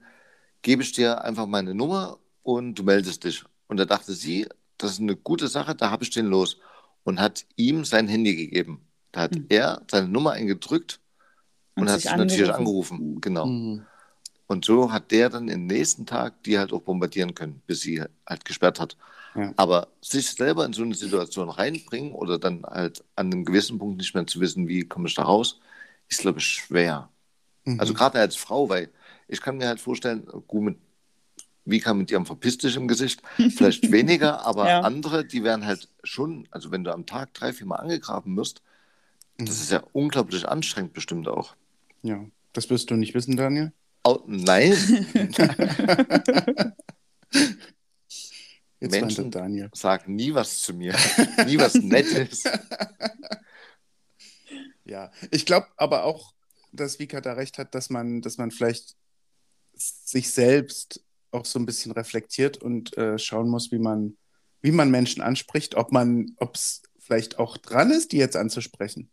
gebe 0.62 0.82
ich 0.82 0.92
dir 0.92 1.22
einfach 1.24 1.46
meine 1.46 1.74
Nummer 1.74 2.18
und 2.42 2.74
du 2.76 2.82
meldest 2.84 3.24
dich. 3.24 3.44
Und 3.68 3.78
da 3.78 3.84
dachte 3.84 4.12
sie, 4.14 4.48
das 4.78 4.92
ist 4.92 5.00
eine 5.00 5.16
gute 5.16 5.48
Sache, 5.48 5.74
da 5.74 5.90
habe 5.90 6.04
ich 6.04 6.10
den 6.10 6.26
los. 6.26 6.58
Und 7.04 7.20
hat 7.20 7.46
ihm 7.56 7.84
sein 7.84 8.08
Handy 8.08 8.34
gegeben. 8.36 8.86
Da 9.12 9.22
hat 9.22 9.36
Hm. 9.36 9.46
er 9.48 9.82
seine 9.90 10.08
Nummer 10.08 10.32
eingedrückt 10.32 11.00
und, 11.76 11.84
Und 11.84 11.90
hat 11.90 12.00
sich 12.00 12.02
sich 12.02 12.16
natürlich 12.16 12.52
angerufen. 12.52 12.54
angerufen. 12.54 13.20
Genau. 13.20 13.46
Mhm. 13.46 13.86
Und 14.46 14.64
so 14.64 14.92
hat 14.92 15.10
der 15.10 15.30
dann 15.30 15.46
den 15.46 15.66
nächsten 15.66 16.06
Tag 16.06 16.42
die 16.44 16.58
halt 16.58 16.72
auch 16.72 16.82
bombardieren 16.82 17.34
können, 17.34 17.62
bis 17.66 17.80
sie 17.80 18.02
halt 18.26 18.44
gesperrt 18.44 18.80
hat. 18.80 18.96
Ja. 19.34 19.54
Aber 19.56 19.88
sich 20.02 20.30
selber 20.30 20.64
in 20.66 20.72
so 20.72 20.82
eine 20.82 20.94
Situation 20.94 21.50
reinbringen 21.50 22.12
oder 22.14 22.38
dann 22.38 22.64
halt 22.64 23.04
an 23.16 23.26
einem 23.32 23.44
gewissen 23.44 23.78
Punkt 23.78 23.98
nicht 23.98 24.14
mehr 24.14 24.26
zu 24.26 24.40
wissen, 24.40 24.68
wie 24.68 24.84
komme 24.88 25.08
ich 25.08 25.14
da 25.14 25.24
raus, 25.24 25.60
ist, 26.08 26.20
glaube 26.22 26.40
ich, 26.40 26.46
schwer. 26.46 27.10
Mhm. 27.64 27.80
Also 27.80 27.94
gerade 27.94 28.18
als 28.20 28.36
Frau, 28.36 28.68
weil 28.68 28.90
ich 29.28 29.40
kann 29.40 29.56
mir 29.56 29.68
halt 29.68 29.80
vorstellen, 29.80 30.26
gut, 30.46 30.62
mit, 30.62 30.78
wie 31.64 31.80
kann 31.80 31.98
mit 31.98 32.10
ihrem 32.10 32.26
verpiss 32.26 32.58
dich 32.58 32.76
im 32.76 32.88
Gesicht, 32.88 33.22
vielleicht 33.36 33.36
weniger, 33.92 34.44
aber 34.44 34.68
Ja. 34.68 34.80
andere, 34.80 35.24
die 35.24 35.44
werden 35.44 35.64
halt 35.64 35.88
schon, 36.02 36.46
also 36.50 36.70
wenn 36.70 36.84
du 36.84 36.92
am 36.92 37.06
Tag 37.06 37.32
drei, 37.34 37.52
vier 37.52 37.66
Mal 37.66 37.76
angegraben 37.76 38.36
wirst, 38.36 38.62
Mhm. 39.38 39.46
das 39.46 39.60
ist 39.60 39.72
ja 39.72 39.82
unglaublich 39.92 40.46
anstrengend 40.48 40.92
bestimmt 40.92 41.26
auch. 41.26 41.56
ja, 42.02 42.24
das 42.52 42.70
wirst 42.70 42.88
du 42.90 42.94
nicht 42.94 43.14
wissen, 43.14 43.36
Daniel. 43.36 43.72
Au, 44.04 44.22
nein, 44.26 44.72
Jetzt 48.80 49.00
Menschen- 49.00 49.30
Daniel. 49.30 49.70
sag 49.72 50.08
nie 50.08 50.34
was 50.34 50.60
zu 50.60 50.74
mir, 50.74 50.94
nie 51.46 51.58
was 51.58 51.74
Nettes. 51.74 52.44
Ja, 54.86 55.10
ich 55.30 55.46
glaube 55.46 55.66
aber 55.78 56.04
auch, 56.04 56.33
dass 56.76 56.98
Vika 56.98 57.20
da 57.20 57.34
recht 57.34 57.58
hat, 57.58 57.74
dass 57.74 57.90
man, 57.90 58.20
dass 58.20 58.38
man 58.38 58.50
vielleicht 58.50 58.96
sich 59.74 60.30
selbst 60.30 61.04
auch 61.30 61.44
so 61.44 61.58
ein 61.58 61.66
bisschen 61.66 61.92
reflektiert 61.92 62.58
und 62.58 62.96
äh, 62.96 63.18
schauen 63.18 63.48
muss, 63.48 63.72
wie 63.72 63.78
man, 63.78 64.16
wie 64.62 64.70
man 64.70 64.90
Menschen 64.90 65.22
anspricht, 65.22 65.74
ob 65.74 65.92
man, 65.92 66.34
ob 66.36 66.54
es 66.54 66.82
vielleicht 66.98 67.38
auch 67.38 67.56
dran 67.56 67.90
ist, 67.90 68.12
die 68.12 68.18
jetzt 68.18 68.36
anzusprechen. 68.36 69.10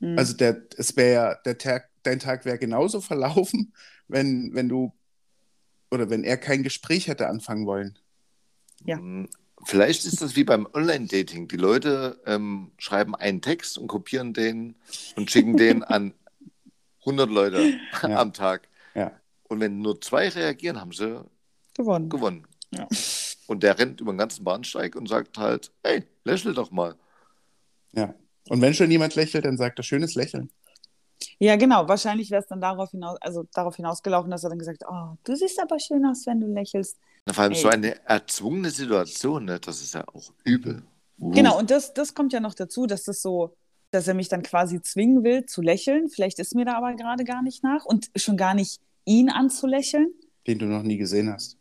Hm. 0.00 0.18
Also 0.18 0.34
der, 0.34 0.62
es 0.76 0.96
wäre 0.96 1.12
ja, 1.12 1.34
der 1.44 1.58
Tag, 1.58 1.90
dein 2.02 2.18
Tag 2.18 2.44
wäre 2.44 2.58
genauso 2.58 3.00
verlaufen, 3.02 3.72
wenn, 4.08 4.54
wenn 4.54 4.68
du 4.68 4.92
oder 5.90 6.10
wenn 6.10 6.24
er 6.24 6.36
kein 6.36 6.62
Gespräch 6.62 7.06
hätte 7.06 7.28
anfangen 7.28 7.66
wollen. 7.66 7.98
Ja. 8.84 8.98
Hm, 8.98 9.28
Vielleicht 9.64 10.04
ist 10.04 10.20
das 10.20 10.36
wie 10.36 10.44
beim 10.44 10.68
Online-Dating. 10.72 11.48
Die 11.48 11.56
Leute 11.56 12.20
ähm, 12.26 12.72
schreiben 12.78 13.14
einen 13.14 13.40
Text 13.40 13.78
und 13.78 13.88
kopieren 13.88 14.34
den 14.34 14.76
und 15.16 15.30
schicken 15.30 15.56
den 15.56 15.82
an 15.82 16.12
100 17.06 17.30
Leute 17.30 17.78
Ja. 18.02 18.20
am 18.20 18.32
Tag. 18.32 18.68
Ja. 18.94 19.12
Und 19.48 19.60
wenn 19.60 19.80
nur 19.80 20.00
zwei 20.00 20.28
reagieren, 20.28 20.80
haben 20.80 20.92
sie 20.92 21.24
gewonnen. 21.74 22.08
gewonnen. 22.08 22.46
Ja. 22.72 22.88
Und 23.46 23.62
der 23.62 23.78
rennt 23.78 24.00
über 24.00 24.12
den 24.12 24.18
ganzen 24.18 24.42
Bahnsteig 24.44 24.96
und 24.96 25.08
sagt 25.08 25.38
halt, 25.38 25.72
hey, 25.84 26.04
lächel 26.24 26.52
doch 26.52 26.70
mal. 26.70 26.96
Ja. 27.92 28.14
Und 28.48 28.60
wenn 28.60 28.74
schon 28.74 28.90
jemand 28.90 29.14
lächelt, 29.14 29.44
dann 29.44 29.56
sagt 29.56 29.78
er 29.78 29.82
schönes 29.82 30.14
Lächeln. 30.14 30.50
Ja, 31.38 31.56
genau. 31.56 31.88
Wahrscheinlich 31.88 32.30
wäre 32.30 32.42
es 32.42 32.48
dann 32.48 32.60
darauf 32.60 32.90
hinaus, 32.90 33.18
also 33.20 33.44
darauf 33.54 33.76
hinausgelaufen, 33.76 34.30
dass 34.30 34.44
er 34.44 34.50
dann 34.50 34.58
gesagt, 34.58 34.82
oh, 34.88 35.14
du 35.24 35.34
siehst 35.36 35.60
aber 35.60 35.78
schön 35.78 36.04
aus, 36.06 36.26
wenn 36.26 36.40
du 36.40 36.46
lächelst. 36.46 36.98
Na, 37.24 37.32
Vor 37.32 37.44
allem 37.44 37.52
Ey. 37.52 37.58
so 37.60 37.68
eine 37.68 38.04
erzwungene 38.06 38.70
Situation, 38.70 39.44
ne? 39.46 39.58
das 39.60 39.80
ist 39.80 39.94
ja 39.94 40.04
auch 40.08 40.32
übel. 40.44 40.82
Uh. 41.18 41.30
Genau, 41.30 41.58
und 41.58 41.70
das, 41.70 41.94
das 41.94 42.14
kommt 42.14 42.32
ja 42.32 42.40
noch 42.40 42.54
dazu, 42.54 42.86
dass 42.86 43.04
das 43.04 43.22
so, 43.22 43.56
dass 43.90 44.08
er 44.08 44.14
mich 44.14 44.28
dann 44.28 44.42
quasi 44.42 44.80
zwingen 44.80 45.24
will 45.24 45.46
zu 45.46 45.62
lächeln. 45.62 46.08
Vielleicht 46.08 46.38
ist 46.38 46.54
mir 46.54 46.64
da 46.64 46.76
aber 46.76 46.94
gerade 46.94 47.24
gar 47.24 47.42
nicht 47.42 47.62
nach 47.62 47.84
und 47.84 48.10
schon 48.16 48.36
gar 48.36 48.54
nicht 48.54 48.80
ihn 49.04 49.30
anzulächeln. 49.30 50.12
Den 50.46 50.58
du 50.58 50.66
noch 50.66 50.82
nie 50.82 50.96
gesehen 50.96 51.32
hast. 51.32 51.56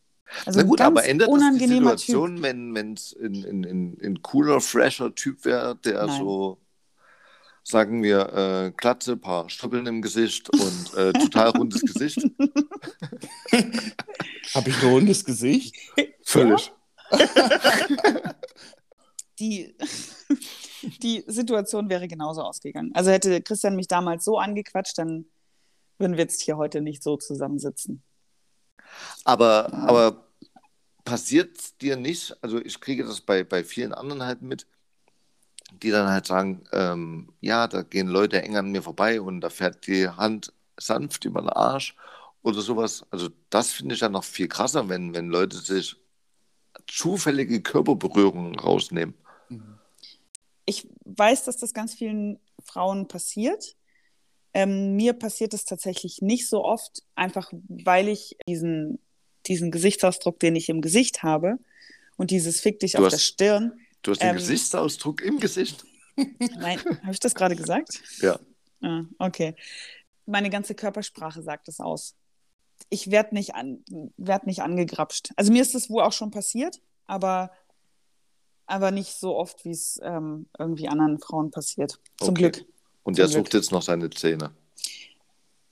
Also 0.45 0.59
Na 0.59 0.65
gut, 0.65 0.81
aber 0.81 1.05
ändert 1.05 1.29
das 1.29 1.57
die 1.57 1.67
Situation, 1.67 2.41
wenn 2.41 2.93
es 2.93 3.15
ein, 3.21 4.19
cooler, 4.21 4.59
fresher 4.59 5.13
Typ 5.13 5.45
wäre, 5.45 5.75
der 5.75 6.05
Nein. 6.07 6.19
so, 6.19 6.57
sagen 7.63 8.01
wir, 8.03 8.33
äh, 8.33 8.71
Glatze, 8.75 9.17
paar 9.17 9.49
Stoppeln 9.49 9.85
im 9.85 10.01
Gesicht 10.01 10.49
und 10.49 10.93
äh, 10.97 11.13
total 11.19 11.49
rundes 11.49 11.81
Gesicht? 11.81 12.25
Habe 14.53 14.69
ich 14.69 14.83
ein 14.83 14.89
rundes 14.89 15.25
Gesicht? 15.25 15.75
Völlig. 16.23 16.71
die, 19.39 19.75
die 21.01 21.23
Situation 21.27 21.89
wäre 21.89 22.07
genauso 22.07 22.41
ausgegangen. 22.41 22.91
Also 22.93 23.11
hätte 23.11 23.41
Christian 23.41 23.75
mich 23.75 23.87
damals 23.87 24.25
so 24.25 24.37
angequatscht, 24.37 24.97
dann 24.97 25.25
würden 25.97 26.13
wir 26.13 26.23
jetzt 26.23 26.41
hier 26.41 26.57
heute 26.57 26.81
nicht 26.81 27.03
so 27.03 27.17
zusammensitzen. 27.17 28.03
Aber, 29.23 29.73
aber 29.73 30.27
passiert 31.03 31.81
dir 31.81 31.95
nicht, 31.95 32.35
also 32.41 32.59
ich 32.59 32.79
kriege 32.79 33.05
das 33.05 33.21
bei, 33.21 33.43
bei 33.43 33.63
vielen 33.63 33.93
anderen 33.93 34.23
halt 34.23 34.41
mit, 34.41 34.67
die 35.81 35.91
dann 35.91 36.09
halt 36.09 36.25
sagen, 36.25 36.63
ähm, 36.71 37.33
ja, 37.41 37.67
da 37.67 37.83
gehen 37.83 38.07
Leute 38.07 38.41
eng 38.41 38.55
an 38.55 38.71
mir 38.71 38.81
vorbei 38.81 39.21
und 39.21 39.41
da 39.41 39.49
fährt 39.49 39.87
die 39.87 40.07
Hand 40.07 40.53
sanft 40.77 41.25
über 41.25 41.41
den 41.41 41.49
Arsch 41.49 41.95
oder 42.43 42.61
sowas. 42.61 43.05
Also 43.09 43.29
das 43.49 43.71
finde 43.71 43.95
ich 43.95 44.01
ja 44.01 44.09
noch 44.09 44.23
viel 44.23 44.47
krasser, 44.47 44.89
wenn, 44.89 45.13
wenn 45.13 45.29
Leute 45.29 45.57
sich 45.57 45.95
zufällige 46.87 47.61
Körperberührungen 47.61 48.59
rausnehmen. 48.59 49.15
Ich 50.65 50.87
weiß, 51.05 51.43
dass 51.45 51.57
das 51.57 51.73
ganz 51.73 51.93
vielen 51.93 52.39
Frauen 52.63 53.07
passiert. 53.07 53.75
Ähm, 54.53 54.95
mir 54.95 55.13
passiert 55.13 55.53
es 55.53 55.65
tatsächlich 55.65 56.21
nicht 56.21 56.47
so 56.47 56.63
oft, 56.63 57.03
einfach 57.15 57.51
weil 57.67 58.07
ich 58.07 58.37
diesen, 58.47 58.99
diesen 59.47 59.69
Gesichtsausdruck, 59.69 60.39
den 60.39 60.55
ich 60.55 60.69
im 60.69 60.81
Gesicht 60.81 61.23
habe 61.23 61.57
und 62.17 62.31
dieses 62.31 62.61
Fick 62.61 62.79
dich 62.79 62.93
Du 62.93 62.99
auf 62.99 63.05
hast- 63.05 63.11
der 63.13 63.17
Stirn. 63.19 63.79
Du 64.01 64.11
hast 64.11 64.21
den 64.21 64.29
Ähm, 64.29 64.35
Gesichtsausdruck 64.37 65.21
im 65.21 65.39
Gesicht. 65.39 65.83
Nein, 66.57 66.79
habe 67.01 67.11
ich 67.11 67.19
das 67.19 67.35
gerade 67.35 67.55
gesagt? 67.55 68.01
Ja. 68.21 68.39
Ah, 68.81 69.03
okay. 69.19 69.55
Meine 70.25 70.49
ganze 70.49 70.73
Körpersprache 70.73 71.41
sagt 71.43 71.67
es 71.67 71.79
aus. 71.79 72.15
Ich 72.89 73.11
werde 73.11 73.33
nicht, 73.35 73.55
an, 73.55 73.83
werd 74.17 74.47
nicht 74.47 74.61
angegrapscht. 74.61 75.29
Also 75.35 75.51
mir 75.51 75.61
ist 75.61 75.75
das 75.75 75.89
wohl 75.89 76.03
auch 76.03 76.13
schon 76.13 76.31
passiert, 76.31 76.81
aber, 77.05 77.51
aber 78.67 78.91
nicht 78.91 79.13
so 79.13 79.35
oft, 79.35 79.65
wie 79.65 79.71
es 79.71 79.99
ähm, 80.03 80.49
irgendwie 80.57 80.87
anderen 80.87 81.19
Frauen 81.19 81.51
passiert. 81.51 81.99
Zum 82.17 82.35
Okay. 82.35 82.51
Glück. 82.51 82.65
Und 83.03 83.17
der 83.17 83.27
Zum 83.27 83.33
Glück. 83.33 83.47
sucht 83.47 83.53
jetzt 83.53 83.71
noch 83.71 83.81
seine 83.83 84.09
Zähne. 84.09 84.51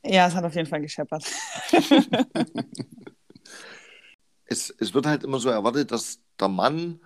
Ja, 0.06 0.28
es 0.28 0.36
hat 0.36 0.44
auf 0.44 0.56
jeden 0.56 0.68
Fall 0.70 0.82
gescheppert. 0.82 1.26
es, 4.46 4.70
es 4.80 4.94
wird 4.94 5.06
halt 5.06 5.24
immer 5.24 5.40
so 5.40 5.50
erwartet, 5.50 5.92
dass 5.92 6.20
der 6.40 6.48
Mann 6.50 7.00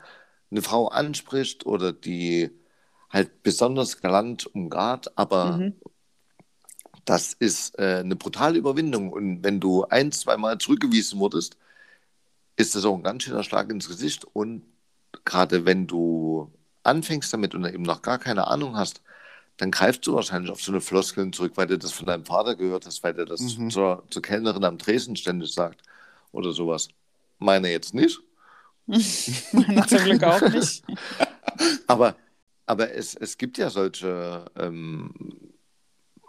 eine 0.51 0.61
Frau 0.61 0.87
anspricht 0.87 1.65
oder 1.65 1.93
die 1.93 2.51
halt 3.09 3.43
besonders 3.43 4.01
galant 4.01 4.47
umgart, 4.47 5.17
aber 5.17 5.57
Mhm. 5.57 5.75
das 7.05 7.33
ist 7.33 7.77
äh, 7.79 7.99
eine 7.99 8.15
brutale 8.15 8.57
Überwindung. 8.57 9.11
Und 9.11 9.43
wenn 9.43 9.59
du 9.59 9.85
ein, 9.85 10.11
zweimal 10.11 10.57
zurückgewiesen 10.57 11.19
wurdest, 11.19 11.57
ist 12.57 12.75
das 12.75 12.85
auch 12.85 12.95
ein 12.95 13.03
ganz 13.03 13.23
schöner 13.23 13.43
Schlag 13.43 13.69
ins 13.71 13.87
Gesicht. 13.87 14.25
Und 14.25 14.63
gerade 15.25 15.65
wenn 15.65 15.87
du 15.87 16.51
anfängst 16.83 17.33
damit 17.33 17.55
und 17.55 17.65
eben 17.65 17.83
noch 17.83 18.01
gar 18.01 18.19
keine 18.19 18.47
Ahnung 18.47 18.77
hast, 18.77 19.01
dann 19.57 19.71
greifst 19.71 20.05
du 20.07 20.15
wahrscheinlich 20.15 20.51
auf 20.51 20.61
so 20.61 20.71
eine 20.71 20.81
Floskeln 20.81 21.33
zurück, 21.33 21.53
weil 21.55 21.67
du 21.67 21.77
das 21.77 21.91
von 21.91 22.05
deinem 22.07 22.25
Vater 22.25 22.55
gehört 22.55 22.85
hast, 22.85 23.03
weil 23.03 23.13
der 23.13 23.25
das 23.25 23.41
Mhm. 23.41 23.69
zur, 23.69 24.03
zur 24.09 24.21
Kellnerin 24.21 24.63
am 24.65 24.77
Tresen 24.79 25.15
ständig 25.15 25.53
sagt 25.53 25.81
oder 26.31 26.51
sowas. 26.53 26.89
Meine 27.39 27.71
jetzt 27.71 27.93
nicht. 27.93 28.19
Zum 28.87 30.03
Glück 30.03 30.23
auch 30.23 30.45
nicht. 30.47 30.83
Aber, 31.87 32.15
aber 32.65 32.91
es, 32.93 33.15
es 33.15 33.37
gibt 33.37 33.57
ja 33.57 33.69
solche 33.69 34.45
ähm, 34.57 35.13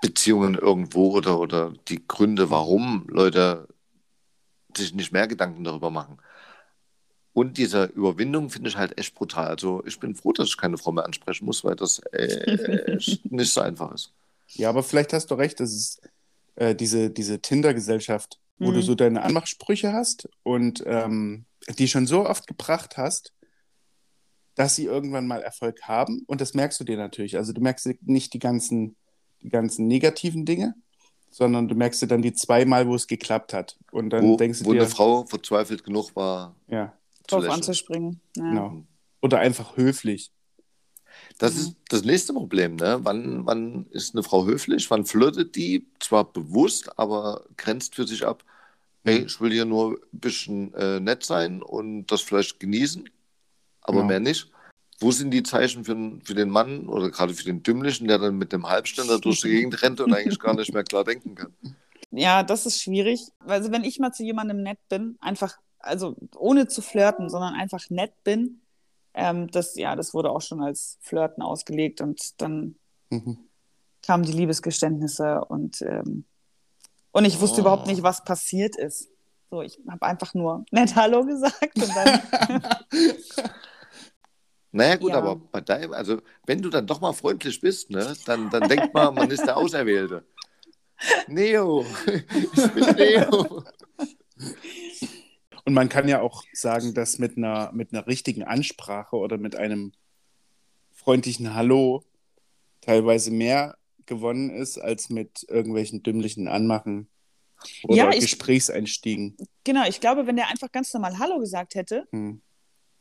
Beziehungen 0.00 0.54
irgendwo 0.54 1.12
oder, 1.12 1.38
oder 1.38 1.72
die 1.88 2.06
Gründe, 2.06 2.50
warum 2.50 3.06
Leute 3.08 3.68
sich 4.76 4.94
nicht 4.94 5.12
mehr 5.12 5.26
Gedanken 5.26 5.64
darüber 5.64 5.90
machen. 5.90 6.18
Und 7.38 7.56
diese 7.56 7.84
Überwindung 7.84 8.50
finde 8.50 8.68
ich 8.68 8.76
halt 8.76 8.98
echt 8.98 9.14
brutal. 9.14 9.46
Also 9.46 9.84
ich 9.86 10.00
bin 10.00 10.16
froh, 10.16 10.32
dass 10.32 10.48
ich 10.48 10.56
keine 10.56 10.76
Frau 10.76 10.90
mehr 10.90 11.04
ansprechen 11.04 11.44
muss, 11.44 11.62
weil 11.62 11.76
das 11.76 12.00
echt 12.10 13.24
nicht 13.30 13.52
so 13.52 13.60
einfach 13.60 13.92
ist. 13.94 14.12
Ja, 14.54 14.70
aber 14.70 14.82
vielleicht 14.82 15.12
hast 15.12 15.30
du 15.30 15.36
recht, 15.36 15.60
das 15.60 15.72
ist 15.72 16.00
äh, 16.56 16.74
diese, 16.74 17.10
diese 17.10 17.38
Tinder-Gesellschaft, 17.40 18.40
wo 18.58 18.70
Mhm. 18.70 18.74
du 18.74 18.82
so 18.82 18.94
deine 18.96 19.22
Anmachsprüche 19.22 19.92
hast 19.92 20.28
und 20.42 20.82
ähm, 20.84 21.44
die 21.78 21.86
schon 21.86 22.08
so 22.08 22.26
oft 22.26 22.48
gebracht 22.48 22.96
hast, 22.96 23.32
dass 24.56 24.74
sie 24.74 24.86
irgendwann 24.86 25.28
mal 25.28 25.40
Erfolg 25.40 25.82
haben. 25.82 26.24
Und 26.26 26.40
das 26.40 26.54
merkst 26.54 26.80
du 26.80 26.84
dir 26.84 26.96
natürlich. 26.96 27.36
Also 27.36 27.52
du 27.52 27.60
merkst 27.60 27.86
nicht 28.02 28.32
die 28.34 28.40
ganzen, 28.40 28.96
die 29.42 29.48
ganzen 29.48 29.86
negativen 29.86 30.44
Dinge, 30.44 30.74
sondern 31.30 31.68
du 31.68 31.76
merkst 31.76 32.02
dir 32.02 32.08
dann 32.08 32.22
die 32.22 32.32
zweimal, 32.32 32.88
wo 32.88 32.96
es 32.96 33.06
geklappt 33.06 33.52
hat. 33.52 33.78
Und 33.92 34.10
dann 34.10 34.24
wo, 34.24 34.36
denkst 34.36 34.58
du 34.58 34.64
wo 34.64 34.72
dir, 34.72 34.80
eine 34.80 34.90
Frau 34.90 35.24
verzweifelt 35.26 35.84
genug 35.84 36.16
war, 36.16 36.56
ja, 36.66 36.97
Drauf 37.28 37.42
lächeln. 37.42 37.54
anzuspringen. 37.54 38.20
Ja. 38.36 38.42
genau. 38.50 38.84
Oder 39.20 39.38
einfach 39.40 39.76
höflich. 39.76 40.30
Das 41.38 41.56
ist 41.56 41.74
das 41.88 42.04
nächste 42.04 42.32
Problem, 42.32 42.76
ne? 42.76 43.00
Wann, 43.02 43.44
wann 43.46 43.86
ist 43.90 44.14
eine 44.14 44.22
Frau 44.22 44.44
höflich? 44.46 44.90
Wann 44.90 45.04
flirtet 45.04 45.56
die? 45.56 45.86
Zwar 45.98 46.24
bewusst, 46.32 46.96
aber 46.98 47.44
grenzt 47.56 47.94
für 47.96 48.06
sich 48.06 48.24
ab. 48.26 48.44
Hey, 49.04 49.24
ich 49.26 49.40
will 49.40 49.52
hier 49.52 49.64
nur 49.64 49.92
ein 50.12 50.18
bisschen 50.20 50.74
äh, 50.74 51.00
nett 51.00 51.24
sein 51.24 51.62
und 51.62 52.06
das 52.06 52.20
vielleicht 52.20 52.60
genießen, 52.60 53.08
aber 53.80 53.98
Genau. 53.98 54.06
mehr 54.08 54.20
nicht. 54.20 54.50
Wo 55.00 55.12
sind 55.12 55.30
die 55.30 55.42
Zeichen 55.44 55.84
für, 55.84 55.96
für 56.24 56.34
den 56.34 56.50
Mann 56.50 56.88
oder 56.88 57.10
gerade 57.10 57.32
für 57.32 57.44
den 57.44 57.62
Dümmlichen, 57.62 58.08
der 58.08 58.18
dann 58.18 58.36
mit 58.36 58.52
dem 58.52 58.68
Halbständer 58.68 59.18
durch 59.20 59.40
die 59.40 59.50
Gegend 59.50 59.80
rennt 59.82 60.00
und 60.00 60.12
eigentlich 60.12 60.38
gar 60.38 60.54
nicht 60.54 60.72
mehr 60.74 60.84
klar 60.84 61.04
denken 61.04 61.34
kann? 61.36 61.52
Ja, 62.10 62.42
das 62.42 62.66
ist 62.66 62.82
schwierig. 62.82 63.20
Also 63.40 63.70
wenn 63.70 63.84
ich 63.84 63.98
mal 63.98 64.12
zu 64.12 64.24
jemandem 64.24 64.62
nett 64.62 64.78
bin, 64.88 65.16
einfach, 65.20 65.56
also 65.78 66.16
ohne 66.36 66.68
zu 66.68 66.82
flirten, 66.82 67.28
sondern 67.30 67.54
einfach 67.54 67.88
nett 67.90 68.12
bin, 68.24 68.60
ähm, 69.14 69.48
das, 69.50 69.74
ja, 69.76 69.96
das 69.96 70.14
wurde 70.14 70.30
auch 70.30 70.42
schon 70.42 70.62
als 70.62 70.98
Flirten 71.00 71.42
ausgelegt 71.42 72.00
und 72.00 72.40
dann 72.40 72.76
Mhm. 73.10 73.38
kamen 74.02 74.24
die 74.24 74.32
Liebesgeständnisse 74.32 75.44
und, 75.46 75.80
ähm, 75.82 76.24
und 77.12 77.24
ich 77.24 77.40
wusste 77.40 77.58
Oh. 77.58 77.62
überhaupt 77.62 77.86
nicht, 77.86 78.02
was 78.02 78.22
passiert 78.24 78.76
ist. 78.76 79.08
So, 79.50 79.62
ich 79.62 79.80
habe 79.88 80.02
einfach 80.02 80.34
nur 80.34 80.64
nett 80.70 80.94
Hallo 80.94 81.24
gesagt 81.24 81.74
und 81.76 81.96
dann, 81.96 82.20
Naja, 84.70 84.96
gut, 84.96 85.12
Ja. 85.12 85.18
aber 85.18 85.36
bei 85.36 85.62
deinem, 85.62 85.92
also 85.94 86.20
wenn 86.44 86.60
du 86.60 86.68
dann 86.68 86.86
doch 86.86 87.00
mal 87.00 87.14
freundlich 87.14 87.58
bist, 87.60 87.90
ne, 87.90 88.14
dann, 88.26 88.50
dann 88.50 88.68
denkt 88.68 88.92
man, 88.92 89.14
man 89.14 89.30
ist 89.30 89.46
der 89.46 89.56
Auserwählte. 89.56 90.24
Neo, 91.26 91.86
ich 92.06 92.72
bin 92.74 92.94
Neo. 92.94 93.64
Und 95.68 95.74
man 95.74 95.90
kann 95.90 96.08
ja 96.08 96.22
auch 96.22 96.44
sagen, 96.54 96.94
dass 96.94 97.18
mit 97.18 97.36
einer, 97.36 97.70
mit 97.74 97.92
einer 97.92 98.06
richtigen 98.06 98.42
Ansprache 98.42 99.16
oder 99.16 99.36
mit 99.36 99.54
einem 99.54 99.92
freundlichen 100.94 101.54
Hallo 101.54 102.02
teilweise 102.80 103.30
mehr 103.30 103.76
gewonnen 104.06 104.48
ist, 104.48 104.78
als 104.78 105.10
mit 105.10 105.44
irgendwelchen 105.46 106.02
dümmlichen 106.02 106.48
Anmachen 106.48 107.06
oder 107.84 107.96
Ja, 107.96 108.10
ich- 108.12 108.20
Gesprächseinstiegen. 108.20 109.36
genau, 109.62 109.86
ich 109.86 110.00
glaube, 110.00 110.26
wenn 110.26 110.36
der 110.36 110.48
einfach 110.48 110.72
ganz 110.72 110.90
normal 110.94 111.18
Hallo 111.18 111.38
gesagt 111.38 111.74
hätte, 111.74 112.08
Hm. 112.12 112.40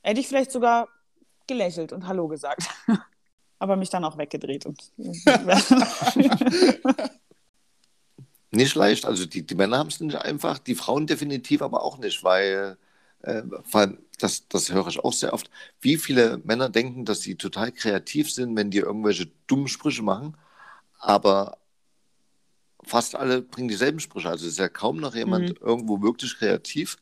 hätte 0.01 0.19
ich 0.19 0.27
vielleicht 0.27 0.51
sogar 0.51 0.89
gelächelt 1.47 1.93
und 1.93 2.05
Hallo 2.05 2.27
gesagt. 2.27 2.67
Aber 3.59 3.77
mich 3.77 3.89
dann 3.89 4.03
auch 4.03 4.17
weggedreht. 4.17 4.65
Und, 4.65 4.91
Nicht 8.51 8.75
leicht, 8.75 9.05
also 9.05 9.25
die, 9.25 9.45
die 9.45 9.55
Männer 9.55 9.77
haben 9.77 9.87
es 9.89 9.99
nicht 9.99 10.15
einfach, 10.15 10.57
die 10.59 10.75
Frauen 10.75 11.05
definitiv 11.07 11.61
aber 11.61 11.83
auch 11.83 11.97
nicht, 11.97 12.23
weil, 12.23 12.77
äh, 13.23 13.43
weil 13.71 13.97
das, 14.19 14.47
das 14.47 14.71
höre 14.71 14.87
ich 14.87 14.99
auch 14.99 15.13
sehr 15.13 15.33
oft, 15.33 15.49
wie 15.81 15.97
viele 15.97 16.37
Männer 16.39 16.69
denken, 16.69 17.03
dass 17.05 17.21
sie 17.21 17.35
total 17.35 17.71
kreativ 17.71 18.31
sind, 18.31 18.55
wenn 18.55 18.71
die 18.71 18.77
irgendwelche 18.79 19.29
dummen 19.47 19.67
Sprüche 19.67 20.01
machen, 20.01 20.37
aber 20.99 21.57
fast 22.83 23.15
alle 23.15 23.41
bringen 23.41 23.67
dieselben 23.67 23.99
Sprüche, 23.99 24.29
also 24.29 24.47
ist 24.47 24.59
ja 24.59 24.69
kaum 24.69 24.97
noch 24.97 25.13
jemand 25.13 25.59
irgendwo 25.59 26.01
wirklich 26.01 26.37
kreativ. 26.37 26.97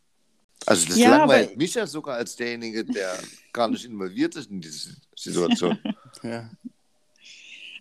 Also 0.66 0.88
das 0.88 0.98
Ja, 0.98 1.12
langweilt 1.18 1.50
aber- 1.50 1.58
mich 1.58 1.76
ja 1.76 1.86
sogar 1.86 2.16
als 2.16 2.36
derjenige, 2.38 2.84
der 2.86 3.20
gar 3.54 3.68
nicht 3.68 3.86
involviert 3.86 4.36
ist 4.36 4.50
in 4.50 4.62
diese 4.62 4.96
Situation. 5.16 5.78
Ja. 6.24 6.50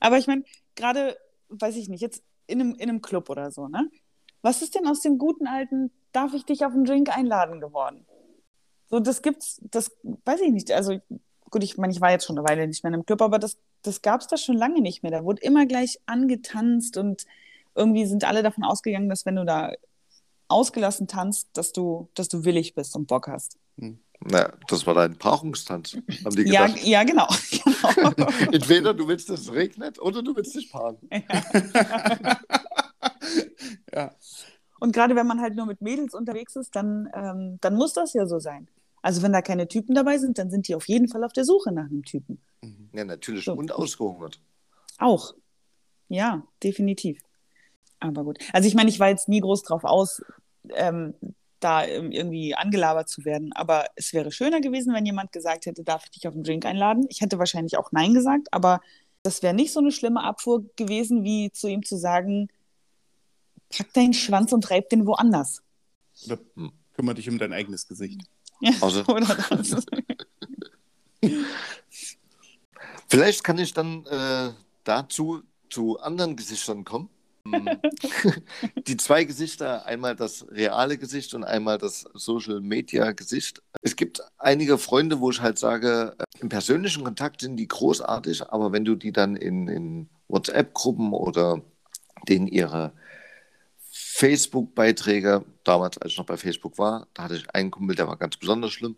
Aber 0.01 0.19
ich 0.19 0.27
meine, 0.27 0.45
gerade, 0.75 1.17
weiß 1.49 1.77
ich 1.77 1.89
nicht, 1.89 2.03
jetzt 2.03 2.23
in 2.47 2.61
einem, 2.61 2.75
in 2.75 2.89
einem 2.89 3.03
Club 3.03 3.31
oder 3.31 3.51
so, 3.51 3.69
ne? 3.69 3.91
Was 4.43 4.61
ist 4.61 4.75
denn 4.75 4.87
aus 4.87 5.01
dem 5.01 5.19
guten 5.19 5.47
alten, 5.47 5.91
darf 6.13 6.35
ich 6.35 6.45
dich 6.45 6.67
auf 6.67 6.73
einen 6.73 6.85
Drink 6.85 7.17
einladen 7.17 7.61
geworden? 7.61 8.05
So, 8.89 9.01
das 9.01 9.23
gibt's, 9.23 9.61
das 9.71 9.91
weiß 10.03 10.43
ich 10.43 10.53
nicht. 10.53 10.71
Also, 10.71 10.99
gut, 11.51 11.65
ich 11.65 11.79
meine, 11.79 11.93
ich 11.93 12.01
war 12.01 12.11
jetzt 12.11 12.27
schon 12.27 12.39
eine 12.39 12.47
Weile 12.47 12.67
nicht 12.67 12.85
mehr 12.85 12.91
in 12.91 12.95
einem 12.95 13.07
Club, 13.07 13.23
aber 13.23 13.39
das, 13.39 13.57
das 13.83 14.03
gab's 14.03 14.27
da 14.27 14.37
schon 14.37 14.57
lange 14.57 14.83
nicht 14.83 15.03
mehr. 15.03 15.13
Da 15.13 15.25
wurde 15.25 15.43
immer 15.43 15.65
gleich 15.67 15.99
angetanzt 16.05 16.99
und 16.99 17.25
irgendwie 17.75 18.05
sind 18.05 18.25
alle 18.25 18.43
davon 18.43 18.65
ausgegangen, 18.65 19.09
dass 19.09 19.25
wenn 19.25 19.37
du 19.37 19.45
da 19.45 19.73
ausgelassen 20.49 21.09
tanzt, 21.09 21.49
dass 21.55 21.73
du, 21.73 22.09
dass 22.15 22.29
du 22.29 22.45
willig 22.45 22.75
bist 22.75 22.95
und 22.97 23.07
Bock 23.07 23.29
hast. 23.29 23.59
Na, 24.27 24.53
das 24.69 24.87
war 24.87 24.95
dein 24.95 25.17
Paarungstanz, 25.17 25.97
haben 26.25 26.35
die 26.37 26.51
Ja, 26.51 26.67
gedacht. 26.67 26.85
ja, 26.85 27.05
genau. 27.05 27.27
genau. 27.95 28.27
Entweder 28.53 28.95
du 28.95 29.07
willst, 29.07 29.29
dass 29.29 29.41
es 29.41 29.53
regnet 29.53 30.01
oder 30.01 30.23
du 30.23 30.35
willst 30.35 30.55
dich 30.55 30.71
paaren. 30.73 30.97
ja. 33.95 34.15
Und 34.81 34.93
gerade 34.93 35.15
wenn 35.17 35.27
man 35.27 35.41
halt 35.41 35.57
nur 35.57 35.67
mit 35.67 35.81
Mädels 35.83 36.15
unterwegs 36.15 36.57
ist, 36.57 36.75
dann, 36.75 37.09
ähm, 37.15 37.59
dann 37.61 37.75
muss 37.75 37.93
das 37.93 38.13
ja 38.15 38.27
so 38.27 38.39
sein. 38.39 38.69
Also 39.03 39.23
wenn 39.23 39.33
da 39.33 39.43
keine 39.43 39.69
Typen 39.69 39.95
dabei 39.95 40.19
sind, 40.19 40.39
dann 40.39 40.51
sind 40.51 40.69
die 40.69 40.75
auf 40.75 40.89
jeden 40.89 41.09
Fall 41.09 41.25
auf 41.25 41.33
der 41.33 41.45
Suche 41.45 41.73
nach 41.73 41.85
einem 41.85 42.05
Typen. 42.05 42.41
Ja, 42.93 43.05
natürlich. 43.05 43.45
So. 43.45 43.53
Und 43.53 43.73
ausgehungert. 43.73 44.41
Auch. 44.99 45.35
Ja, 46.09 46.43
definitiv. 46.63 47.21
Aber 48.01 48.25
gut. 48.25 48.39
Also 48.53 48.67
ich 48.69 48.75
meine, 48.75 48.89
ich 48.89 49.01
war 49.01 49.09
jetzt 49.09 49.29
nie 49.29 49.41
groß 49.41 49.63
drauf 49.63 49.85
aus, 49.85 50.23
ähm, 50.71 51.15
da 51.65 51.85
ähm, 51.85 52.13
irgendwie 52.13 52.55
angelabert 52.55 53.09
zu 53.09 53.25
werden. 53.25 53.53
Aber 53.55 53.87
es 53.97 54.13
wäre 54.13 54.31
schöner 54.31 54.61
gewesen, 54.61 54.93
wenn 54.95 55.07
jemand 55.07 55.33
gesagt 55.33 55.67
hätte, 55.67 55.83
darf 55.83 56.05
ich 56.05 56.11
dich 56.11 56.29
auf 56.29 56.35
einen 56.35 56.45
Drink 56.45 56.67
einladen? 56.67 57.07
Ich 57.09 57.21
hätte 57.21 57.39
wahrscheinlich 57.39 57.77
auch 57.79 57.91
Nein 57.93 58.13
gesagt, 58.15 58.49
aber 58.53 58.81
das 59.23 59.43
wäre 59.43 59.55
nicht 59.55 59.73
so 59.73 59.81
eine 59.81 59.91
schlimme 59.91 60.23
Abfuhr 60.23 60.65
gewesen, 60.77 61.25
wie 61.25 61.51
zu 61.51 61.67
ihm 61.69 61.83
zu 61.83 61.97
sagen, 61.97 62.49
pack 63.71 63.93
deinen 63.95 64.13
Schwanz 64.15 64.53
und 64.53 64.63
treib 64.63 64.91
den 64.91 65.07
woanders. 65.07 65.63
Oder 66.27 66.39
kümmere 66.95 67.15
dich 67.15 67.29
um 67.29 67.39
dein 67.39 67.53
eigenes 67.53 67.89
Gesicht. 67.89 68.21
Ja, 68.61 68.73
Also- 68.81 69.05
oder 69.07 69.27
das. 69.51 69.87
Vielleicht 73.09 73.45
kann 73.45 73.59
ich 73.59 73.73
dann 73.73 74.05
äh, 74.07 74.51
dazu 74.85 75.43
zu 75.71 75.99
anderen 76.01 76.37
Gesichtern 76.37 76.85
kommen. 76.85 77.09
Die 78.87 78.97
zwei 78.97 79.25
Gesichter, 79.25 79.87
einmal 79.87 80.17
das 80.17 80.47
reale 80.51 80.99
Gesicht 80.99 81.35
und 81.35 81.45
einmal 81.45 81.79
das 81.79 82.07
Social 82.15 82.61
Media 82.61 83.13
Gesicht. 83.13 83.63
Es 83.83 83.97
gibt 83.97 84.23
einige 84.39 84.79
Freunde, 84.79 85.21
wo 85.21 85.31
ich 85.31 85.41
halt 85.41 85.59
sage, 85.59 86.15
äh, 86.19 86.25
im 86.41 86.49
persönlichen 86.49 87.05
Kontakt 87.05 87.41
sind 87.41 87.57
die 87.57 87.69
großartig, 87.69 88.51
aber 88.51 88.73
wenn 88.73 88.85
du 88.85 88.95
die 88.95 89.13
dann 89.13 89.37
in, 89.37 89.69
in 89.69 90.09
WhatsApp-Gruppen 90.29 91.13
oder 91.13 91.63
denen 92.29 92.47
ihre 92.47 92.93
Facebook-Beiträge, 93.91 95.45
damals 95.63 95.99
als 95.99 96.13
ich 96.13 96.19
noch 96.19 96.27
bei 96.27 96.37
Facebook 96.37 96.79
war, 96.79 97.07
da 97.15 97.25
hatte 97.25 97.37
ich 97.37 97.51
einen 97.55 97.71
Kumpel, 97.71 97.97
der 97.97 98.09
war 98.09 98.17
ganz 98.17 98.37
besonders 98.37 98.73
schlimm. 98.73 98.97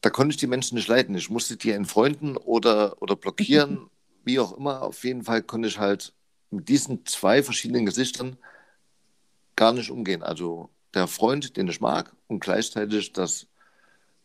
Da 0.00 0.10
konnte 0.10 0.32
ich 0.32 0.38
die 0.38 0.46
Menschen 0.46 0.76
nicht 0.76 0.88
leiten. 0.88 1.14
Ich 1.14 1.30
musste 1.30 1.56
die 1.56 1.72
entfreunden 1.72 2.36
oder, 2.36 3.00
oder 3.02 3.16
blockieren, 3.16 3.90
wie 4.24 4.38
auch 4.38 4.56
immer. 4.56 4.82
Auf 4.82 5.04
jeden 5.04 5.24
Fall 5.24 5.42
konnte 5.42 5.68
ich 5.68 5.78
halt 5.78 6.14
mit 6.50 6.68
diesen 6.68 7.04
zwei 7.06 7.42
verschiedenen 7.42 7.86
Gesichtern 7.86 8.36
gar 9.56 9.72
nicht 9.72 9.90
umgehen. 9.90 10.22
Also 10.22 10.70
der 10.94 11.06
Freund, 11.06 11.56
den 11.56 11.68
ich 11.68 11.80
mag, 11.80 12.14
und 12.26 12.40
gleichzeitig 12.40 13.12
das 13.12 13.46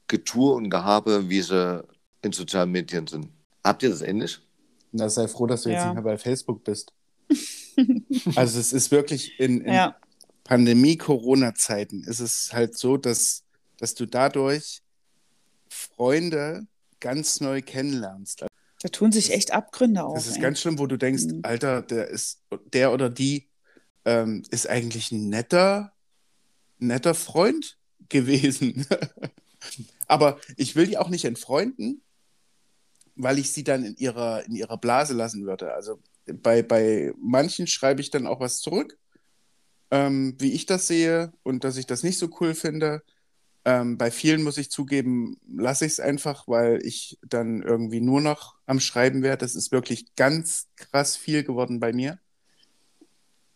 Getue 0.07 0.53
und 0.53 0.69
Gehabe, 0.69 1.29
wie 1.29 1.41
sie 1.41 1.83
in 2.21 2.31
sozialen 2.31 2.71
Medien 2.71 3.07
sind. 3.07 3.29
Habt 3.63 3.83
ihr 3.83 3.89
das 3.89 4.01
ähnlich? 4.01 4.39
Na, 4.91 5.09
sei 5.09 5.27
froh, 5.27 5.45
dass 5.47 5.63
du 5.63 5.69
jetzt 5.69 5.79
Ja. 5.79 5.85
nicht 5.85 5.95
mehr 5.95 6.03
bei 6.03 6.17
Facebook 6.17 6.63
bist. 6.63 6.93
also 8.35 8.59
es 8.59 8.71
ist 8.73 8.91
wirklich 8.91 9.39
in, 9.39 9.61
in 9.61 9.73
Ja, 9.73 9.95
Pandemie-Corona-Zeiten 10.43 12.03
ist 12.03 12.19
es 12.19 12.53
halt 12.53 12.77
so, 12.77 12.97
dass, 12.97 13.43
dass 13.77 13.95
du 13.95 14.05
dadurch 14.05 14.81
Freunde 15.69 16.67
ganz 16.99 17.41
neu 17.41 17.61
kennenlernst. 17.61 18.45
Da 18.85 18.89
tun 18.89 19.11
sich 19.11 19.33
echt 19.33 19.51
Abgründe 19.51 20.03
auf. 20.03 20.13
Das 20.13 20.27
ist 20.27 20.35
ey. 20.35 20.43
ganz 20.43 20.61
schlimm, 20.61 20.77
wo 20.77 20.85
du 20.85 20.95
denkst, 20.95 21.23
Mhm. 21.23 21.39
Alter, 21.41 21.81
der 21.81 22.07
ist 22.07 22.43
der 22.71 22.93
oder 22.93 23.09
die 23.09 23.49
ähm, 24.05 24.43
ist 24.51 24.69
eigentlich 24.69 25.11
ein 25.11 25.27
netter, 25.27 25.91
netter 26.77 27.15
Freund 27.15 27.79
gewesen. 28.09 28.85
Aber 30.07 30.39
ich 30.55 30.75
will 30.75 30.85
die 30.85 30.99
auch 30.99 31.09
nicht 31.09 31.25
entfreunden, 31.25 32.03
weil 33.15 33.39
ich 33.39 33.51
sie 33.51 33.63
dann 33.63 33.83
in 33.83 33.95
ihrer, 33.97 34.45
in 34.45 34.53
ihrer 34.53 34.77
Blase 34.77 35.15
lassen 35.15 35.47
würde. 35.47 35.73
Also 35.73 35.99
bei, 36.27 36.61
bei 36.61 37.11
manchen 37.17 37.65
schreibe 37.65 38.01
ich 38.01 38.11
dann 38.11 38.27
auch 38.27 38.39
was 38.39 38.59
zurück, 38.59 38.99
ähm, 39.89 40.35
wie 40.37 40.51
ich 40.51 40.67
das 40.67 40.85
sehe 40.85 41.33
und 41.41 41.63
dass 41.63 41.77
ich 41.77 41.87
das 41.87 42.03
nicht 42.03 42.19
so 42.19 42.29
cool 42.39 42.53
finde. 42.53 43.01
Ähm, 43.65 43.97
bei 43.97 44.11
vielen 44.11 44.43
muss 44.43 44.57
ich 44.59 44.69
zugeben, 44.69 45.37
lasse 45.47 45.85
ich 45.85 45.93
es 45.93 45.99
einfach, 45.99 46.47
weil 46.47 46.79
ich 46.85 47.17
dann 47.27 47.63
irgendwie 47.63 47.99
nur 47.99 48.21
noch 48.21 48.55
am 48.67 48.79
Schreiben 48.79 49.23
wäre. 49.23 49.37
Das 49.37 49.55
ist 49.55 49.71
wirklich 49.71 50.15
ganz 50.15 50.67
krass 50.75 51.17
viel 51.17 51.43
geworden 51.43 51.79
bei 51.79 51.91
mir. 51.91 52.19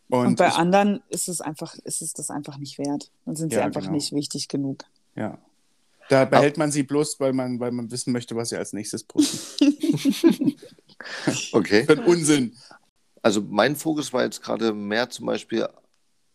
Und, 0.10 0.26
Und 0.28 0.36
bei 0.38 0.48
ich, 0.48 0.54
anderen 0.56 1.02
ist 1.10 1.30
es 1.30 1.42
einfach, 1.42 1.76
ist 1.84 2.02
es 2.02 2.14
das 2.14 2.32
einfach 2.32 2.58
nicht 2.58 2.80
wert. 2.80 3.12
Dann 3.26 3.36
sind 3.36 3.52
sie 3.52 3.58
Ja, 3.58 3.66
einfach 3.66 3.82
genau. 3.82 3.94
nicht 3.94 4.12
wichtig 4.14 4.48
genug. 4.48 4.84
ja. 5.16 5.38
Da 6.10 6.26
behält 6.26 6.58
man 6.58 6.72
sie 6.72 6.82
bloß, 6.82 7.20
weil 7.20 7.34
man, 7.34 7.60
weil 7.60 7.70
man 7.72 7.92
wissen 7.92 8.12
möchte, 8.14 8.36
was 8.36 8.50
sie 8.50 8.58
als 8.58 8.74
nächstes 8.74 9.04
posten. 9.04 9.38
Okay. 11.54 11.86
Für 11.86 11.94
einen 11.94 12.06
Unsinn. 12.06 12.58
Also 13.22 13.42
mein 13.42 13.76
Fokus 13.76 14.12
war 14.12 14.24
jetzt 14.24 14.42
gerade 14.42 14.74
mehr 14.74 15.10
zum 15.10 15.28
Beispiel, 15.28 15.68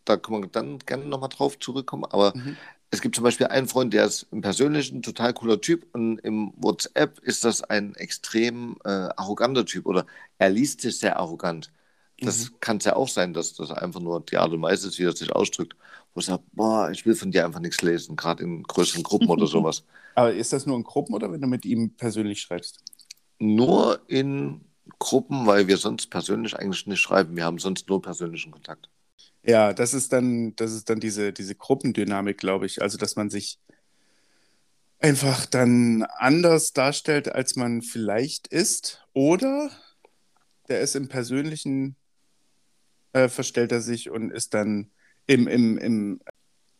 da 0.04 0.16
kann 0.16 0.40
man 0.40 0.52
dann 0.52 0.78
gerne 0.78 1.04
nochmal 1.06 1.28
drauf 1.28 1.58
zurückkommen, 1.58 2.04
aber 2.04 2.32
Mhm. 2.36 2.56
Es 2.90 3.00
gibt 3.00 3.16
zum 3.16 3.24
Beispiel 3.24 3.46
einen 3.48 3.66
Freund, 3.66 3.92
der 3.92 4.04
ist 4.04 4.26
im 4.30 4.40
Persönlichen 4.40 4.98
ein 4.98 5.02
total 5.02 5.32
cooler 5.32 5.60
Typ 5.60 5.86
und 5.92 6.18
im 6.20 6.52
WhatsApp 6.56 7.18
ist 7.20 7.44
das 7.44 7.62
ein 7.62 7.94
extrem 7.96 8.76
äh, 8.84 8.88
arroganter 8.88 9.66
Typ 9.66 9.86
oder 9.86 10.06
er 10.38 10.50
liest 10.50 10.80
sich 10.80 10.98
sehr 10.98 11.18
arrogant. 11.18 11.72
Das 12.20 12.52
kann 12.60 12.76
es 12.76 12.84
ja 12.84 12.94
auch 12.94 13.08
sein, 13.08 13.34
dass 13.34 13.54
das 13.54 13.70
einfach 13.72 14.00
nur 14.00 14.20
die 14.20 14.36
Art 14.36 14.52
und 14.52 14.62
Weise 14.62 14.88
ist, 14.88 14.98
wie 14.98 15.04
er 15.04 15.16
sich 15.16 15.32
ausdrückt. 15.32 15.74
Wo 16.14 16.20
er 16.20 16.24
sagt, 16.24 16.44
boah, 16.52 16.90
ich 16.90 17.04
will 17.04 17.16
von 17.16 17.32
dir 17.32 17.44
einfach 17.44 17.60
nichts 17.60 17.82
lesen, 17.82 18.14
gerade 18.14 18.44
in 18.44 18.62
größeren 18.62 19.02
Gruppen 19.02 19.28
oder 19.28 19.46
sowas. 19.48 19.84
Aber 20.14 20.32
ist 20.32 20.52
das 20.52 20.64
nur 20.64 20.76
in 20.76 20.84
Gruppen 20.84 21.14
oder 21.14 21.32
wenn 21.32 21.40
du 21.40 21.48
mit 21.48 21.64
ihm 21.64 21.90
persönlich 21.96 22.40
schreibst? 22.40 22.84
Nur 23.38 24.00
in 24.06 24.60
Gruppen, 25.00 25.46
weil 25.46 25.66
wir 25.66 25.76
sonst 25.76 26.08
persönlich 26.10 26.56
eigentlich 26.56 26.86
nicht 26.86 27.00
schreiben. 27.00 27.36
Wir 27.36 27.44
haben 27.44 27.58
sonst 27.58 27.88
nur 27.88 28.00
persönlichen 28.00 28.52
Kontakt. 28.52 28.88
Ja, 29.42 29.72
das 29.72 29.94
ist 29.94 30.12
dann, 30.12 30.56
das 30.56 30.72
ist 30.72 30.88
dann 30.88 31.00
diese, 31.00 31.32
diese 31.32 31.54
Gruppendynamik, 31.54 32.38
glaube 32.38 32.66
ich. 32.66 32.80
Also, 32.80 32.96
dass 32.98 33.16
man 33.16 33.30
sich 33.30 33.58
einfach 35.00 35.44
dann 35.46 36.02
anders 36.16 36.72
darstellt, 36.72 37.32
als 37.32 37.56
man 37.56 37.82
vielleicht 37.82 38.48
ist. 38.48 39.06
Oder 39.12 39.70
der 40.68 40.80
ist 40.80 40.96
im 40.96 41.08
Persönlichen, 41.08 41.96
äh, 43.12 43.28
verstellt 43.28 43.70
er 43.70 43.82
sich 43.82 44.10
und 44.10 44.30
ist 44.30 44.54
dann 44.54 44.90
im, 45.26 45.46
im, 45.46 45.78
im 45.78 46.20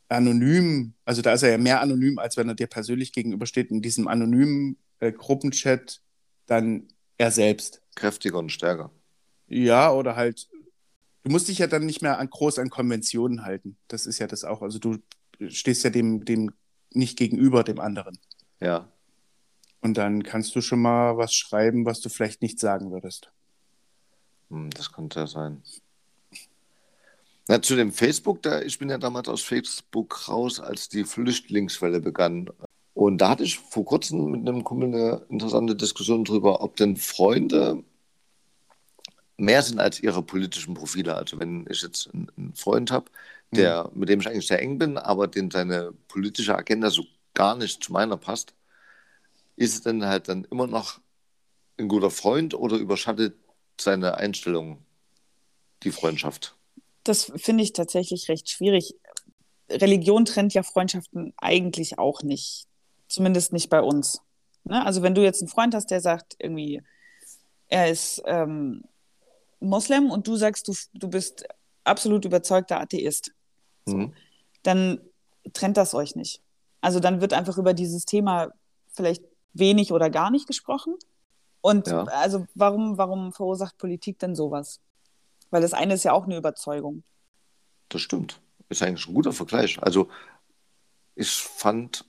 anonym, 0.08 0.94
also 1.04 1.22
da 1.22 1.34
ist 1.34 1.42
er 1.42 1.50
ja 1.50 1.58
mehr 1.58 1.80
anonym, 1.80 2.18
als 2.18 2.36
wenn 2.36 2.48
er 2.48 2.54
dir 2.54 2.66
persönlich 2.66 3.12
gegenübersteht, 3.12 3.70
in 3.70 3.82
diesem 3.82 4.08
anonymen 4.08 4.76
äh, 5.00 5.12
Gruppenchat 5.12 6.00
dann 6.46 6.88
er 7.18 7.30
selbst. 7.30 7.82
Kräftiger 7.94 8.38
und 8.38 8.50
stärker. 8.50 8.90
Ja, 9.46 9.92
oder 9.92 10.16
halt, 10.16 10.48
du 11.24 11.30
musst 11.30 11.48
dich 11.48 11.58
ja 11.58 11.66
dann 11.66 11.86
nicht 11.86 12.02
mehr 12.02 12.18
an, 12.18 12.30
groß 12.30 12.58
an 12.58 12.70
Konventionen 12.70 13.44
halten. 13.44 13.76
Das 13.88 14.06
ist 14.06 14.18
ja 14.18 14.26
das 14.26 14.44
auch. 14.44 14.62
Also 14.62 14.78
du 14.78 14.98
stehst 15.48 15.82
ja 15.84 15.90
dem, 15.90 16.24
dem 16.24 16.52
nicht 16.92 17.18
gegenüber, 17.18 17.64
dem 17.64 17.80
anderen. 17.80 18.18
Ja. 18.60 18.88
Und 19.80 19.98
dann 19.98 20.22
kannst 20.22 20.54
du 20.54 20.60
schon 20.60 20.80
mal 20.80 21.16
was 21.16 21.34
schreiben, 21.34 21.84
was 21.84 22.00
du 22.00 22.08
vielleicht 22.08 22.40
nicht 22.40 22.58
sagen 22.60 22.92
würdest. 22.92 23.30
Hm, 24.50 24.70
Das 24.70 24.92
könnte 24.92 25.20
ja 25.20 25.26
sein. 25.26 25.62
Na, 27.48 27.60
zu 27.60 27.76
dem 27.76 27.92
Facebook, 27.92 28.42
da, 28.42 28.62
ich 28.62 28.78
bin 28.78 28.88
ja 28.88 28.96
damals 28.96 29.28
aus 29.28 29.42
Facebook 29.42 30.28
raus, 30.28 30.60
als 30.60 30.88
die 30.88 31.04
Flüchtlingswelle 31.04 32.00
begann. 32.00 32.48
Und 32.94 33.18
da 33.18 33.30
hatte 33.30 33.44
ich 33.44 33.58
vor 33.58 33.84
kurzem 33.84 34.30
mit 34.30 34.48
einem 34.48 34.64
Kumpel 34.64 34.88
eine 34.88 35.26
interessante 35.28 35.76
Diskussion 35.76 36.24
darüber, 36.24 36.62
ob 36.62 36.76
denn 36.76 36.96
Freunde 36.96 37.84
mehr 39.36 39.62
sind 39.62 39.80
als 39.80 40.00
ihre 40.00 40.22
politischen 40.22 40.74
Profile. 40.74 41.14
Also 41.16 41.38
wenn 41.38 41.66
ich 41.70 41.82
jetzt 41.82 42.08
einen, 42.12 42.54
Freund 42.54 42.90
habe, 42.90 43.10
der, 43.50 43.90
mit 43.94 44.08
dem 44.08 44.20
ich 44.20 44.26
eigentlich 44.26 44.46
sehr 44.46 44.60
eng 44.60 44.78
bin, 44.78 44.98
aber 44.98 45.28
den 45.28 45.50
seine 45.50 45.92
politische 46.08 46.56
Agenda 46.56 46.90
so 46.90 47.04
gar 47.34 47.56
nicht 47.56 47.82
zu 47.82 47.92
meiner 47.92 48.16
passt, 48.16 48.54
ist 49.56 49.74
es 49.74 49.82
dann 49.82 50.04
halt 50.04 50.28
dann 50.28 50.44
immer 50.50 50.66
noch 50.66 51.00
ein 51.78 51.88
guter 51.88 52.10
Freund 52.10 52.54
oder 52.54 52.76
überschattet 52.76 53.36
seine 53.80 54.16
Einstellung 54.16 54.78
die 55.82 55.92
Freundschaft? 55.92 56.56
Das 57.04 57.32
finde 57.36 57.62
ich 57.62 57.72
tatsächlich 57.72 58.28
recht 58.28 58.48
schwierig. 58.48 58.94
Religion 59.70 60.24
trennt 60.24 60.54
ja 60.54 60.62
Freundschaften 60.62 61.32
eigentlich 61.36 61.98
auch 61.98 62.22
nicht. 62.22 62.66
Zumindest 63.08 63.52
nicht 63.52 63.68
bei 63.68 63.80
uns. 63.80 64.20
Ne? 64.64 64.84
Also 64.84 65.02
wenn 65.02 65.14
du 65.14 65.22
jetzt 65.22 65.40
einen 65.40 65.48
Freund 65.48 65.74
hast, 65.74 65.90
der 65.90 66.00
sagt 66.00 66.36
irgendwie, 66.38 66.82
er 67.68 67.90
ist 67.90 68.22
ähm, 68.26 68.84
Moslem 69.68 70.10
und 70.10 70.26
du 70.26 70.36
sagst, 70.36 70.68
du, 70.68 70.74
du 70.94 71.08
bist 71.08 71.44
absolut 71.84 72.24
überzeugter 72.24 72.80
Atheist, 72.80 73.32
Mhm. 73.86 74.14
dann 74.62 75.00
trennt 75.52 75.76
das 75.76 75.94
euch 75.94 76.16
nicht. 76.16 76.40
Also 76.80 77.00
dann 77.00 77.20
wird 77.20 77.32
einfach 77.34 77.58
über 77.58 77.74
dieses 77.74 78.04
Thema 78.06 78.48
vielleicht 78.92 79.22
wenig 79.52 79.92
oder 79.92 80.08
gar 80.10 80.30
nicht 80.30 80.46
gesprochen. 80.46 80.94
Und 81.60 81.86
Ja. 81.88 82.04
also 82.04 82.46
warum, 82.54 82.96
warum 82.98 83.32
verursacht 83.32 83.76
Politik 83.78 84.18
denn 84.18 84.34
sowas? 84.34 84.80
Weil 85.50 85.60
das 85.62 85.74
eine 85.74 85.94
ist 85.94 86.04
ja 86.04 86.12
auch 86.12 86.24
eine 86.24 86.36
Überzeugung. 86.36 87.02
Das 87.90 88.00
stimmt. 88.00 88.40
Ist 88.70 88.82
eigentlich 88.82 89.06
ein 89.06 89.14
guter 89.14 89.32
Vergleich. 89.32 89.82
Also 89.82 90.08
ich 91.14 91.30
fand 91.30 92.06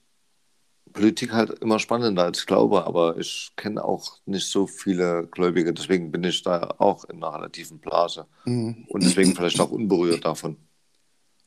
Politik 0.96 1.34
halt 1.34 1.52
immer 1.60 1.78
spannender 1.80 2.24
als 2.24 2.46
Glaube, 2.46 2.86
aber 2.88 3.18
ich 3.18 3.52
kenne 3.58 3.84
auch 3.84 4.20
nicht 4.26 4.48
so 4.48 4.66
viele 4.66 5.28
Gläubige, 5.28 5.74
deswegen 5.74 6.10
bin 6.12 6.24
ich 6.24 6.42
da 6.42 6.74
auch 6.78 7.04
in 7.06 7.18
einer 7.24 7.36
relativen 7.36 7.80
Blase 7.80 8.26
Mhm. 8.46 8.86
und 8.88 9.04
deswegen 9.04 9.36
vielleicht 9.36 9.60
auch 9.60 9.72
unberührt 9.72 10.24
davon. 10.24 10.56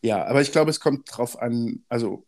Ja, 0.02 0.24
aber 0.26 0.42
ich 0.42 0.52
glaube, 0.52 0.70
es 0.70 0.80
kommt 0.80 1.08
drauf 1.10 1.40
an, 1.40 1.82
also 1.88 2.24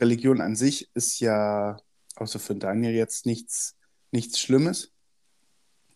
Religion 0.00 0.40
an 0.40 0.56
sich 0.56 0.88
ist 0.94 1.20
ja, 1.20 1.76
außer 2.16 2.38
für 2.38 2.54
Daniel 2.54 2.92
jetzt 2.94 3.26
nichts, 3.26 3.76
nichts 4.10 4.40
Schlimmes. 4.40 4.90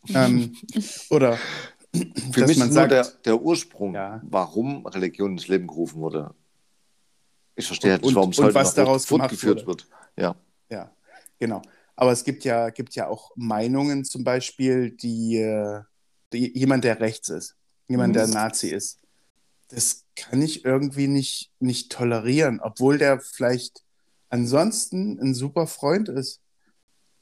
ähm, 0.15 0.55
oder 1.11 1.39
Für 1.95 2.41
dass 2.41 2.49
mich 2.49 2.59
man 2.59 2.69
ist 2.69 2.75
nur 2.75 2.89
sagt, 2.89 2.93
der, 2.93 3.05
der 3.25 3.41
Ursprung, 3.41 3.95
Ja. 3.95 4.21
warum 4.25 4.85
Religion 4.87 5.33
ins 5.33 5.49
Leben 5.49 5.67
gerufen 5.67 6.01
wurde. 6.01 6.35
Ich 7.57 7.67
verstehe 7.67 7.93
halt 7.93 8.03
Und- 8.03 8.09
nicht, 8.09 8.17
warum 8.17 8.31
es 8.31 8.39
und 8.39 8.45
heute 8.47 8.55
was 8.55 8.69
noch 8.77 8.85
daraus 8.85 9.07
fortgeführt 9.07 9.67
wurde. 9.67 9.85
wird. 9.85 9.89
Ja. 10.17 10.37
Ja, 10.71 10.91
genau. 11.39 11.63
Aber 11.97 12.13
es 12.13 12.25
gibt 12.25 12.45
ja, 12.45 12.71
gibt 12.71 12.95
ja 12.95 13.07
auch 13.09 13.31
Meinungen 13.37 14.05
zum 14.05 14.25
Beispiel, 14.25 14.91
die, 14.91 15.37
äh, 15.37 15.83
die 16.33 16.57
jemand, 16.59 16.85
der 16.85 17.01
rechts 17.01 17.29
ist, 17.29 17.57
jemand, 17.89 18.11
Mhm. 18.11 18.19
der 18.19 18.27
Nazi 18.29 18.69
ist, 18.69 18.99
das 19.69 20.05
kann 20.17 20.41
ich 20.43 20.65
irgendwie 20.65 21.09
nicht, 21.09 21.51
nicht 21.61 21.93
tolerieren, 21.93 22.61
obwohl 22.61 22.99
der 22.99 23.21
vielleicht 23.21 23.85
ansonsten 24.31 25.19
ein 25.21 25.35
super 25.35 25.67
Freund 25.67 26.09
ist. 26.09 26.41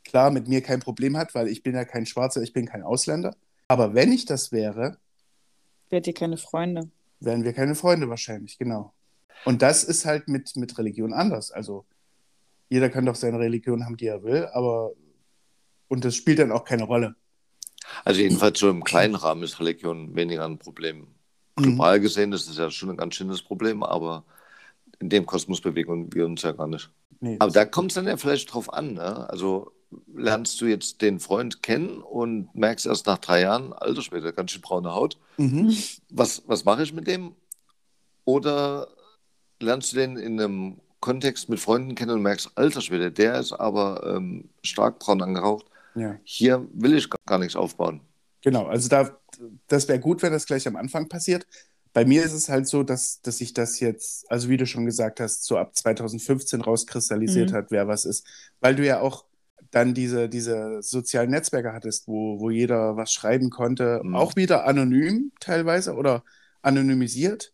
Klar, 0.04 0.30
mit 0.30 0.48
mir 0.48 0.62
kein 0.62 0.80
Problem 0.80 1.16
hat, 1.16 1.34
weil 1.34 1.48
ich 1.48 1.62
bin 1.62 1.74
ja 1.74 1.84
kein 1.84 2.06
Schwarzer, 2.06 2.42
ich 2.42 2.52
bin 2.52 2.66
kein 2.66 2.82
Ausländer. 2.82 3.36
Aber 3.68 3.94
wenn 3.94 4.12
ich 4.12 4.24
das 4.24 4.52
wäre, 4.52 4.98
Werdet 5.90 6.06
ihr 6.06 6.14
keine 6.14 6.36
Freunde? 6.36 6.88
wären 7.18 7.42
wir 7.44 7.52
keine 7.52 7.74
Freunde 7.74 8.08
wahrscheinlich, 8.08 8.58
genau. 8.58 8.94
Und 9.44 9.60
das 9.62 9.82
ist 9.84 10.06
halt 10.06 10.28
mit, 10.28 10.54
mit 10.56 10.78
Religion 10.78 11.12
anders. 11.12 11.50
Also 11.50 11.84
jeder 12.70 12.88
kann 12.88 13.04
doch 13.04 13.16
seine 13.16 13.38
Religion 13.38 13.84
haben, 13.84 13.96
die 13.96 14.06
er 14.06 14.22
will, 14.22 14.48
aber 14.52 14.92
und 15.88 16.04
das 16.04 16.14
spielt 16.14 16.38
dann 16.38 16.52
auch 16.52 16.64
keine 16.64 16.84
Rolle. 16.84 17.16
Also 18.04 18.20
jedenfalls 18.20 18.60
so 18.60 18.70
im 18.70 18.84
kleinen 18.84 19.16
Rahmen 19.16 19.42
ist 19.42 19.58
Religion 19.58 20.14
weniger 20.14 20.44
ein 20.44 20.58
Problem. 20.58 21.08
Mhm. 21.58 21.62
Global 21.62 22.00
gesehen 22.00 22.32
ist 22.32 22.48
es 22.48 22.56
ja 22.56 22.70
schon 22.70 22.90
ein 22.90 22.96
ganz 22.96 23.16
schönes 23.16 23.42
Problem, 23.42 23.82
aber 23.82 24.24
in 25.00 25.08
dem 25.08 25.26
Kosmos 25.26 25.60
bewegen 25.60 26.12
wir 26.14 26.26
uns 26.26 26.42
ja 26.42 26.52
gar 26.52 26.68
nicht. 26.68 26.90
Nee, 27.18 27.36
Aber 27.40 27.50
da 27.50 27.64
kommt 27.64 27.90
es 27.90 27.96
dann 27.96 28.06
ja 28.06 28.16
vielleicht 28.16 28.52
drauf 28.52 28.72
an. 28.72 28.94
Ne? 28.94 29.28
Also 29.28 29.72
lernst 30.14 30.60
du 30.60 30.66
jetzt 30.66 31.02
den 31.02 31.18
Freund 31.18 31.62
kennen 31.62 32.00
und 32.00 32.54
merkst 32.54 32.86
erst 32.86 33.06
nach 33.06 33.18
drei 33.18 33.42
Jahren, 33.42 33.72
alter 33.72 34.02
Schwede, 34.02 34.32
ganz 34.32 34.52
schön 34.52 34.62
braune 34.62 34.94
Haut. 34.94 35.18
mhm. 35.36 35.74
Was, 36.10 36.44
was 36.46 36.64
mache 36.64 36.84
ich 36.84 36.92
mit 36.92 37.06
dem? 37.06 37.34
Oder 38.24 38.88
lernst 39.58 39.92
du 39.92 39.96
den 39.96 40.16
in 40.16 40.40
einem 40.40 40.80
Kontext 41.00 41.48
mit 41.48 41.60
Freunden 41.60 41.94
kennen 41.94 42.12
und 42.12 42.22
merkst, 42.22 42.52
alter 42.56 42.80
Schwede, 42.80 43.12
der 43.12 43.38
ist 43.40 43.52
aber 43.52 44.14
ähm, 44.16 44.50
stark 44.62 44.98
braun 44.98 45.22
angeraucht. 45.22 45.66
ja, 45.94 46.20
Hier 46.24 46.66
will 46.74 46.96
ich 46.96 47.08
gar 47.26 47.38
nichts 47.38 47.56
aufbauen. 47.56 48.02
genau. 48.42 48.66
Also 48.66 48.88
da, 48.88 49.18
das 49.68 49.88
wäre 49.88 50.00
gut, 50.00 50.22
wenn 50.22 50.32
das 50.32 50.46
gleich 50.46 50.66
am 50.68 50.76
Anfang 50.76 51.08
passiert. 51.08 51.46
Bei 51.92 52.04
mir 52.04 52.24
ist 52.24 52.32
es 52.32 52.48
halt 52.48 52.68
so, 52.68 52.82
dass, 52.84 53.20
dass 53.22 53.38
sich 53.38 53.52
das 53.52 53.80
jetzt, 53.80 54.30
also 54.30 54.48
wie 54.48 54.56
du 54.56 54.66
schon 54.66 54.86
gesagt 54.86 55.18
hast, 55.20 55.44
so 55.44 55.58
ab 55.58 55.74
2015 55.76 56.60
rauskristallisiert 56.60 57.50
Mhm. 57.50 57.54
hat, 57.54 57.70
wer 57.70 57.88
was 57.88 58.04
ist. 58.04 58.26
Weil 58.60 58.76
du 58.76 58.86
ja 58.86 59.00
auch 59.00 59.24
dann 59.72 59.94
diese, 59.94 60.28
diese 60.28 60.82
sozialen 60.82 61.30
Netzwerke 61.30 61.72
hattest, 61.72 62.06
wo, 62.08 62.38
wo 62.40 62.50
jeder 62.50 62.96
was 62.96 63.12
schreiben 63.12 63.50
konnte, 63.50 64.00
Mhm. 64.04 64.14
auch 64.14 64.36
wieder 64.36 64.66
anonym 64.66 65.32
teilweise 65.40 65.94
oder 65.94 66.24
anonymisiert, 66.62 67.52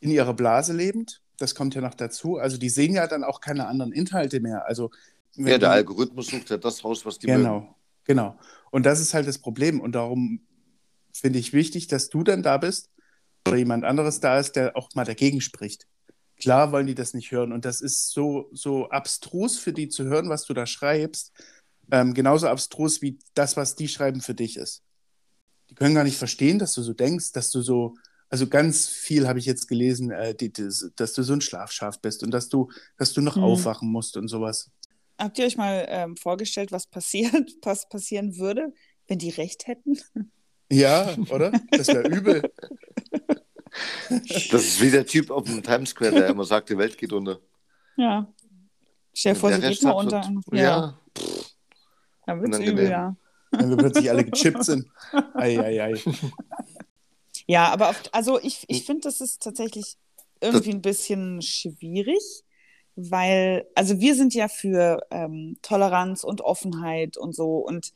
in 0.00 0.10
ihrer 0.10 0.34
Blase 0.34 0.72
lebend. 0.74 1.22
Das 1.38 1.54
kommt 1.54 1.74
ja 1.74 1.80
noch 1.80 1.94
dazu. 1.94 2.38
Also 2.38 2.56
die 2.56 2.68
sehen 2.68 2.94
ja 2.94 3.06
dann 3.06 3.24
auch 3.24 3.40
keine 3.40 3.66
anderen 3.66 3.92
Inhalte 3.92 4.40
mehr. 4.40 4.66
Also 4.66 4.90
Ja, 5.36 5.58
der 5.58 5.70
Algorithmus 5.70 6.28
sucht 6.28 6.50
ja 6.50 6.56
das 6.56 6.84
raus, 6.84 7.04
was 7.04 7.18
die 7.18 7.26
mögen. 7.26 7.42
Genau, 7.42 7.74
genau. 8.04 8.38
Und 8.70 8.86
das 8.86 9.00
ist 9.00 9.14
halt 9.14 9.26
das 9.26 9.38
Problem. 9.38 9.80
Und 9.80 9.92
darum 9.92 10.40
finde 11.12 11.38
ich 11.38 11.52
wichtig, 11.52 11.86
dass 11.88 12.08
du 12.08 12.22
dann 12.22 12.42
da 12.42 12.56
bist 12.58 12.90
oder 13.46 13.56
jemand 13.56 13.84
anderes 13.84 14.20
da 14.20 14.38
ist, 14.38 14.56
der 14.56 14.76
auch 14.76 14.88
mal 14.94 15.04
dagegen 15.04 15.40
spricht. 15.40 15.86
Klar 16.36 16.72
wollen 16.72 16.86
die 16.86 16.94
das 16.94 17.14
nicht 17.14 17.30
hören. 17.30 17.52
Und 17.52 17.64
das 17.64 17.80
ist 17.80 18.10
so, 18.10 18.48
so 18.52 18.88
abstrus 18.90 19.58
für 19.58 19.72
die 19.72 19.88
zu 19.88 20.04
hören, 20.04 20.28
was 20.28 20.44
du 20.44 20.54
da 20.54 20.66
schreibst. 20.66 21.32
Ähm, 21.90 22.14
genauso 22.14 22.48
abstrus 22.48 23.02
wie 23.02 23.18
das, 23.34 23.56
was 23.56 23.76
die 23.76 23.88
schreiben, 23.88 24.20
für 24.20 24.34
dich 24.34 24.56
ist. 24.56 24.82
Die 25.70 25.74
können 25.74 25.94
gar 25.94 26.04
nicht 26.04 26.18
verstehen, 26.18 26.58
dass 26.58 26.74
du 26.74 26.82
so 26.82 26.92
denkst, 26.92 27.32
dass 27.32 27.50
du 27.50 27.62
so, 27.62 27.94
also 28.30 28.46
ganz 28.48 28.88
viel 28.88 29.28
habe 29.28 29.38
ich 29.38 29.46
jetzt 29.46 29.68
gelesen, 29.68 30.10
äh, 30.10 30.34
die, 30.34 30.52
die, 30.52 30.68
dass 30.96 31.12
du 31.12 31.22
so 31.22 31.32
ein 31.32 31.40
Schlafschaf 31.40 32.00
bist 32.00 32.22
und 32.22 32.30
dass 32.32 32.48
du, 32.48 32.70
dass 32.98 33.12
du 33.12 33.20
noch 33.20 33.36
Mhm. 33.36 33.44
aufwachen 33.44 33.88
musst 33.90 34.16
und 34.16 34.28
sowas. 34.28 34.70
habt 35.18 35.38
ihr 35.38 35.44
euch 35.46 35.56
mal 35.56 35.84
ähm, 35.88 36.16
vorgestellt, 36.16 36.72
was 36.72 36.86
passiert, 36.86 37.32
was 37.62 37.88
passieren 37.88 38.36
würde, 38.38 38.72
wenn 39.06 39.18
die 39.18 39.30
recht 39.30 39.66
hätten? 39.66 39.98
Ja, 40.70 41.14
oder? 41.30 41.52
Das 41.70 41.88
wäre 41.88 42.08
übel. 42.08 42.42
Das 44.08 44.62
ist 44.64 44.80
wie 44.80 44.90
der 44.90 45.04
Typ 45.06 45.30
auf 45.30 45.44
dem 45.44 45.62
Times 45.62 45.90
Square, 45.90 46.12
der 46.12 46.26
immer 46.28 46.44
sagt, 46.44 46.70
die 46.70 46.78
Welt 46.78 46.96
geht 46.96 47.12
unter. 47.12 47.40
Ja. 47.96 48.32
Stell 49.12 49.34
dir 49.34 49.40
vor, 49.40 49.50
Der 49.50 49.60
sie 49.60 49.66
Rest 49.66 49.80
geht 49.80 49.88
mal 49.88 49.92
unter. 49.92 50.22
wird- 50.46 50.60
Ja. 50.60 50.98
dann 52.26 52.40
wird's 52.40 52.56
unangenehm. 52.56 52.72
übel, 52.72 52.90
ja. 52.90 53.16
Wenn 53.52 53.70
wir 53.70 53.76
plötzlich 53.76 54.10
alle 54.10 54.24
gechippt 54.24 54.64
sind. 54.64 54.86
Eieiei. 55.34 55.94
Ja, 57.46 57.72
aber 57.72 57.90
auf, 57.90 58.02
also 58.12 58.40
ich, 58.40 58.64
ich 58.68 58.84
finde, 58.84 59.02
das 59.02 59.20
ist 59.20 59.42
tatsächlich 59.42 59.96
irgendwie 60.40 60.70
ein 60.70 60.82
bisschen 60.82 61.42
schwierig, 61.42 62.42
weil, 62.96 63.66
also 63.74 64.00
wir 64.00 64.14
sind 64.14 64.34
ja 64.34 64.48
für 64.48 65.06
ähm, 65.10 65.56
Toleranz 65.62 66.24
und 66.24 66.40
Offenheit 66.40 67.16
und 67.16 67.34
so 67.34 67.56
und 67.58 67.92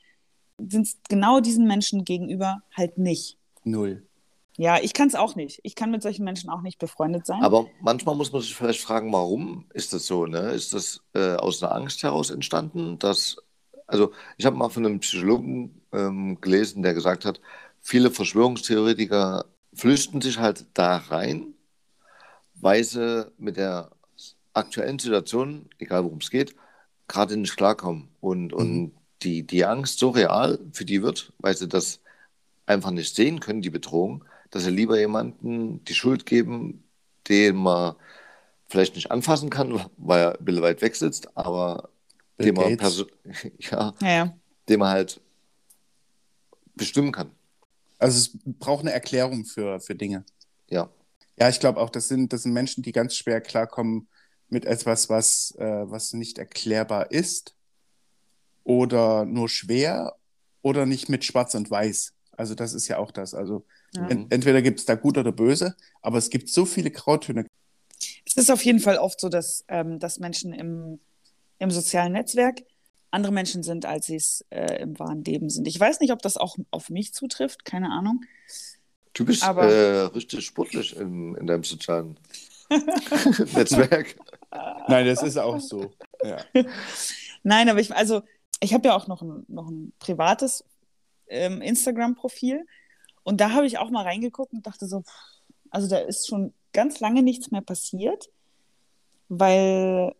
sind 0.58 0.88
genau 1.08 1.40
diesen 1.40 1.66
Menschen 1.66 2.04
gegenüber 2.04 2.62
halt 2.76 2.98
nicht. 2.98 3.38
Null. 3.64 4.08
Ja, 4.56 4.78
ich 4.82 4.92
kann 4.92 5.06
es 5.06 5.14
auch 5.14 5.36
nicht. 5.36 5.60
Ich 5.62 5.76
kann 5.76 5.92
mit 5.92 6.02
solchen 6.02 6.24
Menschen 6.24 6.50
auch 6.50 6.62
nicht 6.62 6.80
befreundet 6.80 7.26
sein. 7.26 7.42
Aber 7.42 7.66
manchmal 7.80 8.16
muss 8.16 8.32
man 8.32 8.42
sich 8.42 8.56
vielleicht 8.56 8.80
fragen, 8.80 9.12
warum 9.12 9.66
ist 9.72 9.92
das 9.92 10.06
so? 10.06 10.26
Ne? 10.26 10.50
Ist 10.50 10.74
das 10.74 11.00
äh, 11.14 11.36
aus 11.36 11.62
einer 11.62 11.72
Angst 11.72 12.02
heraus 12.02 12.30
entstanden? 12.30 12.98
Dass, 12.98 13.36
also 13.86 14.10
ich 14.36 14.46
habe 14.46 14.56
mal 14.56 14.68
von 14.68 14.84
einem 14.84 14.98
Psychologen 14.98 15.80
ähm, 15.92 16.40
gelesen, 16.40 16.82
der 16.82 16.92
gesagt 16.92 17.24
hat, 17.24 17.40
viele 17.88 18.10
Verschwörungstheoretiker 18.10 19.46
flüchten 19.72 20.20
sich 20.20 20.38
halt 20.38 20.66
da 20.74 20.98
rein, 20.98 21.54
weil 22.54 22.84
sie 22.84 23.32
mit 23.38 23.56
der 23.56 23.90
aktuellen 24.52 24.98
Situation, 24.98 25.70
egal 25.78 26.04
worum 26.04 26.18
es 26.18 26.28
geht, 26.28 26.54
gerade 27.06 27.38
nicht 27.38 27.56
klarkommen. 27.56 28.08
Und, 28.20 28.52
und 28.52 28.92
die, 29.22 29.42
die 29.42 29.64
Angst 29.64 30.00
so 30.00 30.10
real 30.10 30.58
für 30.72 30.84
die 30.84 31.02
wird, 31.02 31.32
weil 31.38 31.56
sie 31.56 31.66
das 31.66 32.00
einfach 32.66 32.90
nicht 32.90 33.16
sehen 33.16 33.40
können, 33.40 33.62
die 33.62 33.70
Bedrohung, 33.70 34.22
dass 34.50 34.64
sie 34.64 34.70
lieber 34.70 34.98
jemanden 34.98 35.82
die 35.84 35.94
Schuld 35.94 36.26
geben, 36.26 36.84
den 37.26 37.56
man 37.56 37.94
vielleicht 38.68 38.96
nicht 38.96 39.10
anfassen 39.10 39.48
kann, 39.48 39.80
weil 39.96 40.20
er 40.20 40.38
ein 40.38 40.44
bisschen 40.44 40.62
weit 40.62 40.82
weg 40.82 40.94
sitzt, 40.94 41.34
aber 41.38 41.88
Bill 42.36 42.52
den 42.52 42.54
man, 42.54 42.76
ja, 43.58 43.94
ja, 44.02 44.10
ja. 44.10 44.36
den 44.68 44.78
man 44.78 44.90
halt 44.90 45.22
bestimmen 46.76 47.12
kann. 47.12 47.30
Also 47.98 48.18
es 48.18 48.38
braucht 48.58 48.80
eine 48.82 48.92
Erklärung 48.92 49.44
für, 49.44 49.80
für 49.80 49.94
Dinge. 49.94 50.24
Ja. 50.68 50.90
Ja, 51.38 51.48
ich 51.48 51.60
glaube 51.60 51.80
auch, 51.80 51.90
das 51.90 52.08
sind, 52.08 52.32
das 52.32 52.42
sind 52.42 52.52
Menschen, 52.52 52.82
die 52.82 52.92
ganz 52.92 53.14
schwer 53.14 53.40
klarkommen 53.40 54.08
mit 54.48 54.64
etwas, 54.64 55.08
was, 55.08 55.54
äh, 55.58 55.64
was 55.90 56.12
nicht 56.12 56.38
erklärbar 56.38 57.10
ist 57.12 57.54
oder 58.64 59.24
nur 59.24 59.48
schwer 59.48 60.16
oder 60.62 60.86
nicht 60.86 61.08
mit 61.08 61.24
Schwarz 61.24 61.54
und 61.54 61.70
Weiß. 61.70 62.12
Also 62.36 62.54
das 62.54 62.72
ist 62.72 62.88
ja 62.88 62.98
auch 62.98 63.10
das. 63.10 63.34
Also 63.34 63.64
Ja. 63.94 64.08
en 64.08 64.30
entweder 64.30 64.62
gibt 64.62 64.80
es 64.80 64.86
da 64.86 64.94
gut 64.94 65.16
oder 65.16 65.32
böse, 65.32 65.76
aber 66.02 66.18
es 66.18 66.28
gibt 66.30 66.48
so 66.50 66.64
viele 66.64 66.90
Grautöne. 66.90 67.46
Es 68.26 68.36
ist 68.36 68.50
auf 68.50 68.64
jeden 68.64 68.80
Fall 68.80 68.98
oft 68.98 69.20
so, 69.20 69.28
dass, 69.28 69.64
ähm, 69.68 69.98
dass 69.98 70.18
Menschen 70.18 70.52
im, 70.52 71.00
im 71.58 71.70
sozialen 71.70 72.12
Netzwerk 72.12 72.62
andere 73.10 73.32
Menschen 73.32 73.62
sind, 73.62 73.86
als 73.86 74.06
sie 74.06 74.16
es 74.16 74.44
äh, 74.50 74.82
im 74.82 74.98
wahren 74.98 75.24
Leben 75.24 75.48
sind. 75.50 75.66
Ich 75.66 75.78
weiß 75.78 76.00
nicht, 76.00 76.12
ob 76.12 76.20
das 76.22 76.36
auch 76.36 76.56
auf 76.70 76.90
mich 76.90 77.14
zutrifft, 77.14 77.64
keine 77.64 77.90
Ahnung. 77.90 78.22
Du 79.14 79.24
bist 79.24 79.42
Aber- 79.42 79.70
äh, 79.70 80.00
richtig 80.06 80.44
sportlich 80.44 80.96
in, 80.96 81.34
in 81.36 81.46
deinem 81.46 81.64
sozialen 81.64 82.18
Netzwerk. 83.54 84.16
Nein, 84.88 85.06
das 85.06 85.22
ist 85.22 85.38
auch 85.38 85.58
so. 85.58 85.90
Ja. 86.22 86.38
Nein, 87.42 87.68
aber 87.68 87.80
ich, 87.80 87.94
also, 87.94 88.22
ich 88.60 88.74
habe 88.74 88.88
ja 88.88 88.96
auch 88.96 89.06
noch 89.06 89.22
ein, 89.22 89.44
noch 89.48 89.68
ein 89.68 89.92
privates 89.98 90.64
ähm, 91.28 91.62
Instagram-Profil 91.62 92.66
und 93.22 93.40
da 93.40 93.52
habe 93.52 93.66
ich 93.66 93.78
auch 93.78 93.90
mal 93.90 94.04
reingeguckt 94.04 94.52
und 94.52 94.66
dachte 94.66 94.86
so, 94.86 95.02
also 95.70 95.88
da 95.88 95.98
ist 95.98 96.26
schon 96.26 96.52
ganz 96.72 97.00
lange 97.00 97.22
nichts 97.22 97.50
mehr 97.50 97.60
passiert, 97.60 98.28
weil 99.28 100.14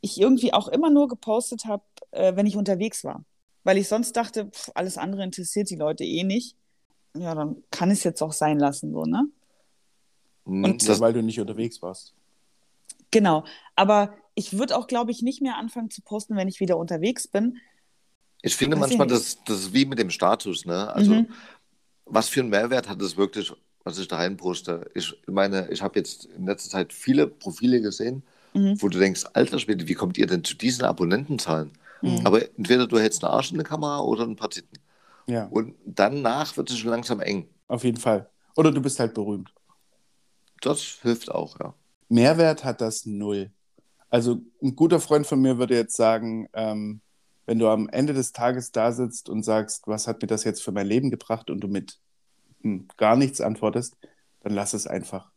ich 0.00 0.20
irgendwie 0.20 0.52
auch 0.52 0.68
immer 0.68 0.90
nur 0.90 1.08
gepostet 1.08 1.64
habe, 1.64 1.82
äh, 2.12 2.34
wenn 2.36 2.46
ich 2.46 2.56
unterwegs 2.56 3.04
war. 3.04 3.24
Weil 3.64 3.78
ich 3.78 3.88
sonst 3.88 4.12
dachte, 4.16 4.46
pff, 4.46 4.70
alles 4.74 4.98
andere 4.98 5.22
interessiert 5.22 5.70
die 5.70 5.76
Leute 5.76 6.04
eh 6.04 6.24
nicht. 6.24 6.56
Ja, 7.14 7.34
dann 7.34 7.62
kann 7.70 7.90
ich 7.90 7.98
es 7.98 8.04
jetzt 8.04 8.22
auch 8.22 8.32
sein 8.32 8.58
lassen, 8.58 8.92
so, 8.92 9.04
ne? 9.04 9.26
Und 10.44 10.88
Das, 10.88 11.00
weil 11.00 11.12
du 11.12 11.22
nicht 11.22 11.38
unterwegs 11.40 11.82
warst. 11.82 12.14
Genau. 13.10 13.44
Aber 13.76 14.14
ich 14.34 14.58
würde 14.58 14.76
auch, 14.76 14.86
glaube 14.86 15.10
ich, 15.10 15.22
nicht 15.22 15.42
mehr 15.42 15.56
anfangen 15.56 15.90
zu 15.90 16.02
posten, 16.02 16.36
wenn 16.36 16.48
ich 16.48 16.58
wieder 16.60 16.76
unterwegs 16.78 17.28
bin. 17.28 17.58
Ich 18.40 18.56
finde 18.56 18.76
Weiß 18.76 18.90
ich 18.90 18.98
manchmal, 18.98 19.06
nicht. 19.18 19.38
das, 19.38 19.44
das 19.44 19.60
ist 19.66 19.74
wie 19.74 19.84
mit 19.84 19.98
dem 19.98 20.10
Status. 20.10 20.64
Ne? 20.64 20.92
Also, 20.92 21.12
Mhm. 21.14 21.28
was 22.06 22.28
für 22.28 22.40
einen 22.40 22.48
Mehrwert 22.50 22.88
hat 22.88 23.00
es 23.02 23.16
wirklich, 23.16 23.52
was 23.84 23.98
ich 23.98 24.08
da 24.08 24.16
reinposte? 24.16 24.90
Ich 24.94 25.14
meine, 25.26 25.70
ich 25.70 25.82
habe 25.82 25.98
jetzt 25.98 26.24
in 26.24 26.46
letzter 26.46 26.70
Zeit 26.70 26.92
viele 26.92 27.26
Profile 27.28 27.80
gesehen, 27.80 28.22
Mhm. 28.54 28.80
wo 28.82 28.88
du 28.88 28.98
denkst, 28.98 29.26
alter 29.34 29.58
Schwede, 29.58 29.86
wie 29.86 29.94
kommt 29.94 30.18
ihr 30.18 30.26
denn 30.26 30.42
zu 30.42 30.54
diesen 30.56 30.84
Abonnentenzahlen? 30.84 31.70
Mhm. 32.02 32.26
Aber 32.26 32.42
entweder 32.58 32.86
du 32.86 32.98
hältst 32.98 33.24
einen 33.24 33.32
Arsch 33.32 33.50
in 33.52 33.58
der 33.58 33.66
Kamera 33.66 34.00
oder 34.00 34.24
ein 34.24 34.36
paar 34.36 34.50
Titten. 34.50 34.78
Ja, 35.26 35.46
Und 35.46 35.74
danach 35.84 36.56
wird 36.56 36.70
es 36.70 36.78
schon 36.78 36.90
langsam 36.90 37.20
eng. 37.20 37.48
auf 37.68 37.84
jeden 37.84 37.98
Fall. 37.98 38.28
Oder 38.56 38.70
du 38.72 38.82
bist 38.82 38.98
halt 39.00 39.14
berühmt. 39.14 39.52
Das 40.60 40.80
hilft 41.02 41.30
auch, 41.30 41.58
ja. 41.60 41.74
Mehrwert 42.08 42.64
hat 42.64 42.80
das 42.80 43.06
null. 43.06 43.50
Also 44.10 44.42
ein 44.62 44.76
guter 44.76 45.00
Freund 45.00 45.26
von 45.26 45.40
mir 45.40 45.58
würde 45.58 45.74
jetzt 45.74 45.96
sagen, 45.96 46.48
ähm, 46.52 47.00
wenn 47.46 47.58
du 47.58 47.68
am 47.68 47.88
Ende 47.88 48.12
des 48.12 48.32
Tages 48.32 48.70
da 48.70 48.92
sitzt 48.92 49.28
und 49.28 49.42
sagst, 49.42 49.86
was 49.86 50.06
hat 50.06 50.20
mir 50.20 50.28
das 50.28 50.44
jetzt 50.44 50.62
für 50.62 50.72
mein 50.72 50.86
Leben 50.86 51.10
gebracht 51.10 51.50
und 51.50 51.60
du 51.60 51.68
mit 51.68 51.98
hm, 52.62 52.86
gar 52.96 53.16
nichts 53.16 53.40
antwortest, 53.40 53.96
dann 54.40 54.52
lass 54.54 54.74
es 54.74 54.86
einfach. 54.86 55.30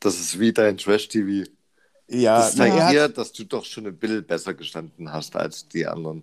Das 0.00 0.18
ist 0.20 0.38
wie 0.40 0.52
dein 0.52 0.76
Trash-TV. 0.76 1.48
Ja, 2.10 2.38
Das 2.38 2.56
na, 2.56 2.64
zeigt 2.64 2.80
hat, 2.82 2.92
dir, 2.92 3.08
dass 3.08 3.32
du 3.32 3.44
doch 3.44 3.64
schon 3.64 3.86
ein 3.86 3.96
bisschen 3.96 4.24
besser 4.26 4.54
gestanden 4.54 5.12
hast 5.12 5.36
als 5.36 5.68
die 5.68 5.86
anderen. 5.86 6.22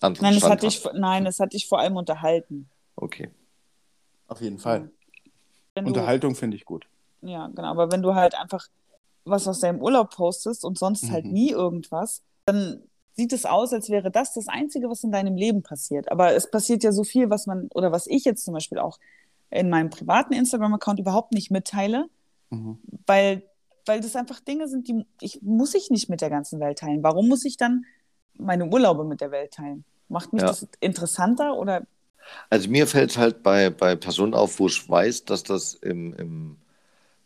anderen 0.00 0.24
Nein, 0.24 0.36
es 0.36 0.44
hat 0.44 0.62
dich, 0.62 0.86
nein, 0.94 1.26
es 1.26 1.40
hat 1.40 1.52
dich 1.52 1.66
vor 1.68 1.78
allem 1.80 1.96
unterhalten. 1.96 2.68
Okay. 2.96 3.30
auf 4.28 4.40
jeden 4.40 4.58
Fall. 4.58 4.90
Wenn 5.74 5.86
Unterhaltung 5.86 6.34
finde 6.34 6.56
ich 6.56 6.64
gut. 6.64 6.86
Ja, 7.22 7.46
genau. 7.48 7.68
Aber 7.70 7.92
wenn 7.92 8.02
du 8.02 8.14
halt 8.14 8.34
einfach 8.34 8.66
was 9.24 9.46
aus 9.48 9.60
deinem 9.60 9.80
Urlaub 9.82 10.10
postest 10.14 10.64
und 10.64 10.78
sonst 10.78 11.10
halt 11.10 11.24
Mhm. 11.26 11.32
nie 11.32 11.50
irgendwas, 11.50 12.22
dann 12.46 12.82
sieht 13.14 13.32
es 13.32 13.44
aus, 13.46 13.72
als 13.72 13.88
wäre 13.90 14.10
das 14.10 14.34
das 14.34 14.48
Einzige, 14.48 14.88
was 14.88 15.02
in 15.04 15.12
deinem 15.12 15.36
Leben 15.36 15.62
passiert. 15.62 16.10
Aber 16.10 16.34
es 16.34 16.50
passiert 16.50 16.82
ja 16.84 16.92
so 16.92 17.04
viel, 17.04 17.30
was 17.30 17.46
man, 17.46 17.68
oder 17.74 17.90
was 17.92 18.06
ich 18.06 18.24
jetzt 18.24 18.44
zum 18.44 18.54
Beispiel 18.54 18.78
auch 18.78 18.98
in 19.50 19.68
meinem 19.70 19.90
privaten 19.90 20.32
Instagram-Account 20.32 20.98
überhaupt 21.00 21.32
nicht 21.32 21.50
mitteile, 21.50 22.08
Mhm. 22.50 22.78
weil, 23.06 23.42
weil 23.86 24.00
das 24.00 24.16
einfach 24.16 24.40
Dinge 24.40 24.68
sind, 24.68 24.88
die 24.88 25.06
ich, 25.20 25.40
muss 25.42 25.74
ich 25.74 25.90
nicht 25.90 26.08
mit 26.08 26.20
der 26.20 26.30
ganzen 26.30 26.60
Welt 26.60 26.78
teilen. 26.78 27.02
Warum 27.02 27.28
muss 27.28 27.44
ich 27.44 27.56
dann 27.56 27.84
meine 28.34 28.66
Urlaube 28.66 29.04
mit 29.04 29.20
der 29.20 29.30
Welt 29.30 29.52
teilen? 29.54 29.84
Macht 30.08 30.32
mich 30.32 30.44
Ja. 30.44 30.46
das 30.46 30.66
interessanter 30.80 31.56
oder 31.56 31.86
Also 32.50 32.68
mir 32.70 32.86
fällt 32.86 33.16
halt 33.18 33.42
bei, 33.42 33.70
bei 33.70 33.96
Personen 33.96 34.34
auf, 34.34 34.58
wo 34.58 34.66
ich 34.68 34.88
weiß, 34.88 35.24
dass 35.24 35.42
das 35.42 35.74
im, 35.74 36.14
im 36.14 36.56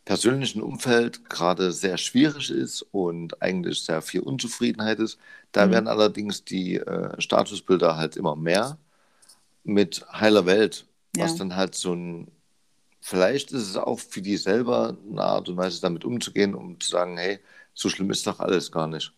persönlichen 0.05 0.63
Umfeld 0.63 1.29
gerade 1.31 1.73
sehr 1.73 1.99
schwierig 1.99 2.51
ist 2.51 2.83
und 2.93 3.43
eigentlich 3.43 3.83
sehr 3.85 4.03
viel 4.03 4.21
Unzufriedenheit 4.23 5.01
ist. 5.01 5.19
Da 5.53 5.71
Mhm. 5.71 5.73
werden 5.73 5.89
allerdings 5.89 6.45
die 6.45 6.77
äh, 6.77 7.21
Statusbilder 7.21 7.97
halt 7.97 8.17
immer 8.17 8.37
mehr 8.37 8.79
mit 9.65 10.07
heiler 10.13 10.47
Welt, 10.47 10.87
was 11.19 11.35
Ja. 11.35 11.37
dann 11.37 11.57
halt 11.57 11.75
so 11.75 11.95
ein, 11.95 12.29
vielleicht 13.11 13.51
ist 13.51 13.69
es 13.69 13.77
auch 13.77 13.99
für 13.99 14.23
die 14.23 14.37
selber 14.37 14.97
eine 15.11 15.23
Art 15.23 15.49
und 15.49 15.57
Weise 15.57 15.81
damit 15.81 16.05
umzugehen, 16.05 16.55
um 16.55 16.79
zu 16.79 16.91
sagen, 16.91 17.19
hey, 17.19 17.41
so 17.75 17.89
schlimm 17.89 18.11
ist 18.11 18.27
doch 18.27 18.39
alles 18.39 18.71
gar 18.71 18.87
nicht. 18.87 19.13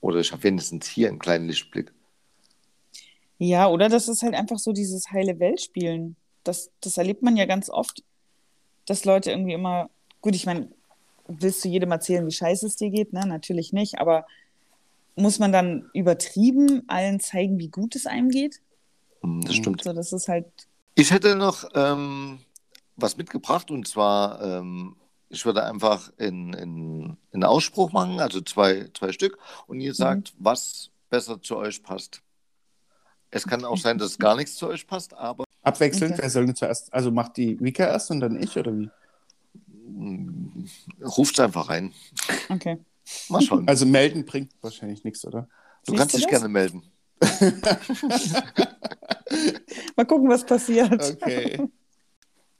Oder 0.00 0.18
ich 0.18 0.32
habe 0.32 0.42
wenigstens 0.42 0.88
hier 0.88 1.08
einen 1.08 1.20
kleinen 1.20 1.46
Lichtblick. 1.46 1.92
Ja, 3.38 3.68
oder 3.68 3.88
das 3.88 4.08
ist 4.08 4.22
halt 4.22 4.34
einfach 4.34 4.58
so 4.58 4.72
dieses 4.72 5.10
heile 5.12 5.38
Weltspielen. 5.38 6.16
Das, 6.42 6.70
das 6.80 6.98
erlebt 6.98 7.22
man 7.22 7.36
ja 7.36 7.46
ganz 7.46 7.70
oft, 7.70 8.02
dass 8.86 9.04
Leute 9.04 9.30
irgendwie 9.30 9.54
immer, 9.54 9.88
gut, 10.20 10.34
ich 10.34 10.46
meine, 10.46 10.68
willst 11.28 11.64
du 11.64 11.68
jedem 11.68 11.92
erzählen, 11.92 12.26
wie 12.26 12.32
scheiße 12.32 12.66
es 12.66 12.76
dir 12.76 12.90
geht? 12.90 13.12
Ne? 13.12 13.26
Natürlich 13.26 13.72
nicht, 13.72 13.98
aber 13.98 14.26
muss 15.16 15.38
man 15.38 15.52
dann 15.52 15.88
übertrieben 15.94 16.82
allen 16.88 17.20
zeigen, 17.20 17.58
wie 17.58 17.68
gut 17.68 17.94
es 17.94 18.06
einem 18.06 18.28
geht? 18.28 18.60
Hm, 19.22 19.42
Das 19.42 19.54
stimmt. 19.54 19.84
So, 19.84 19.92
das 19.92 20.12
ist 20.12 20.28
halt, 20.28 20.46
Ich 20.96 21.12
hätte 21.12 21.36
noch 21.36 21.64
ähm, 21.74 22.40
was 22.96 23.16
mitgebracht 23.16 23.70
und 23.70 23.86
zwar, 23.88 24.40
ähm, 24.42 24.96
ich 25.28 25.44
würde 25.44 25.64
einfach 25.64 26.12
in, 26.18 26.52
in, 26.52 27.00
in 27.10 27.16
einen 27.32 27.44
Ausspruch 27.44 27.92
machen, 27.92 28.20
also 28.20 28.40
zwei, 28.40 28.88
zwei 28.96 29.12
Stück, 29.12 29.38
und 29.66 29.80
ihr 29.80 29.94
sagt, 29.94 30.34
was 30.38 30.90
besser 31.10 31.40
zu 31.40 31.56
euch 31.56 31.82
passt. 31.82 32.22
Es 33.30 33.46
kann 33.46 33.64
auch 33.64 33.78
sein, 33.78 33.98
dass 33.98 34.18
gar 34.18 34.36
nichts 34.36 34.54
zu 34.56 34.68
euch 34.68 34.86
passt, 34.86 35.14
aber 35.14 35.44
Abwechselnd, 35.62 36.12
Okay. 36.12 36.22
wer 36.22 36.30
soll 36.30 36.46
denn 36.46 36.54
zuerst? 36.54 36.92
Also 36.92 37.10
macht 37.10 37.36
die 37.36 37.58
Vika 37.60 37.86
erst 37.86 38.10
und 38.10 38.20
dann 38.20 38.40
ich 38.40 38.56
oder 38.56 38.76
wie? 38.76 38.90
ruft 41.02 41.34
es 41.34 41.40
einfach 41.40 41.68
rein. 41.68 41.92
okay. 42.48 42.78
Mal 43.28 43.42
schauen. 43.42 43.68
Also 43.68 43.86
melden 43.86 44.24
bringt 44.24 44.52
wahrscheinlich 44.60 45.04
nichts, 45.04 45.24
oder? 45.26 45.48
du 45.86 45.92
siehst 45.92 45.98
kannst 45.98 46.14
du 46.14 46.18
dich 46.18 46.26
das? 46.26 46.30
gerne 46.30 46.48
melden. 46.48 46.82
Mal 49.96 50.06
gucken, 50.06 50.28
was 50.28 50.44
passiert. 50.44 51.00
Okay. 51.22 51.68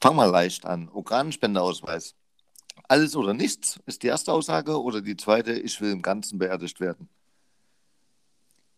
Fang 0.05 0.17
mal 0.17 0.29
leicht 0.29 0.67
an. 0.67 0.91
Organspendeausweis. 0.91 2.15
Alles 2.89 3.17
oder 3.17 3.33
nichts 3.33 3.81
ist 3.87 4.03
die 4.03 4.09
erste 4.09 4.35
Aussage 4.35 4.79
oder 4.79 5.01
die 5.01 5.17
zweite, 5.17 5.55
ich 5.55 5.81
will 5.81 5.93
im 5.93 6.03
Ganzen 6.03 6.39
beerdigt 6.39 6.79
werden. 6.79 7.09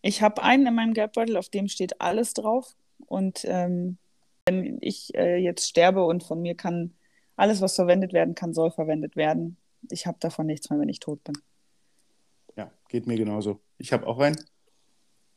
Ich 0.03 0.23
habe 0.23 0.41
einen 0.45 0.69
in 0.69 0.75
meinem 0.77 0.95
Geldbeutel, 0.95 1.37
auf 1.37 1.49
dem 1.49 1.67
steht 1.67 2.01
alles 2.01 2.33
drauf. 2.33 2.77
Und 3.07 3.45
ähm, 3.45 3.99
wenn 4.47 4.79
ich 4.81 5.17
äh, 5.17 5.39
jetzt 5.39 5.69
sterbe 5.69 6.05
und 6.05 6.23
von 6.23 6.41
mir 6.41 6.55
kann 6.55 6.95
alles, 7.35 7.61
was 7.61 7.75
verwendet 7.75 8.12
werden 8.12 8.37
kann, 8.37 8.55
soll 8.55 8.71
verwendet 8.71 9.17
werden. 9.17 9.57
Ich 9.91 10.07
habe 10.07 10.19
davon 10.21 10.47
nichts 10.47 10.71
mehr, 10.71 10.79
wenn 10.79 10.89
ich 10.89 11.01
tot 11.01 11.25
bin. 11.25 11.37
Ja, 12.55 12.71
geht 12.89 13.09
mir 13.09 13.17
genauso. 13.17 13.59
Ich 13.79 13.93
habe 13.93 14.07
auch 14.07 14.21
einen. 14.21 14.37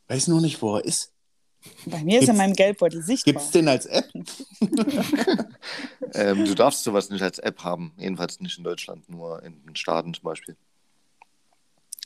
Weiß 0.06 0.28
nur 0.28 0.40
nicht, 0.40 0.62
wo 0.62 0.76
er 0.76 0.84
ist. 0.84 1.12
Bei 1.86 2.02
mir 2.02 2.20
ist 2.20 2.28
in 2.28 2.36
meinem 2.36 2.54
Geldbeutel 2.54 3.02
sichtbar. 3.02 3.32
Gibt 3.34 3.44
es 3.44 3.50
den 3.50 3.68
als 3.68 3.86
App? 3.86 4.10
Ähm, 6.12 6.44
du 6.44 6.54
darfst 6.54 6.82
sowas 6.82 7.08
nicht 7.10 7.22
als 7.22 7.38
App 7.38 7.62
haben, 7.62 7.92
jedenfalls 7.96 8.40
nicht 8.40 8.58
in 8.58 8.64
Deutschland, 8.64 9.08
nur 9.08 9.42
in 9.42 9.64
den 9.64 9.76
Staaten 9.76 10.12
zum 10.12 10.24
Beispiel. 10.24 10.56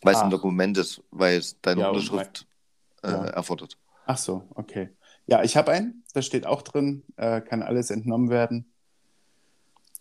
Weil 0.03 0.15
es 0.15 0.21
ein 0.21 0.27
Ach. 0.27 0.31
Dokument 0.31 0.77
ist, 0.77 1.03
weil 1.11 1.39
es 1.39 1.59
deine 1.63 1.83
Ja, 1.83 1.89
Unterschrift 1.89 2.47
äh, 3.03 3.11
Ja. 3.11 3.25
erfordert. 3.27 3.79
Ach 4.05 4.19
so, 4.19 4.47
okay. 4.55 4.91
Ja, 5.27 5.43
ich 5.43 5.57
habe 5.57 5.73
einen. 5.73 6.05
Da 6.13 6.21
steht 6.21 6.45
auch 6.47 6.61
drin, 6.63 7.03
äh, 7.17 7.41
kann 7.41 7.63
alles 7.63 7.91
entnommen 7.91 8.29
werden. 8.29 8.71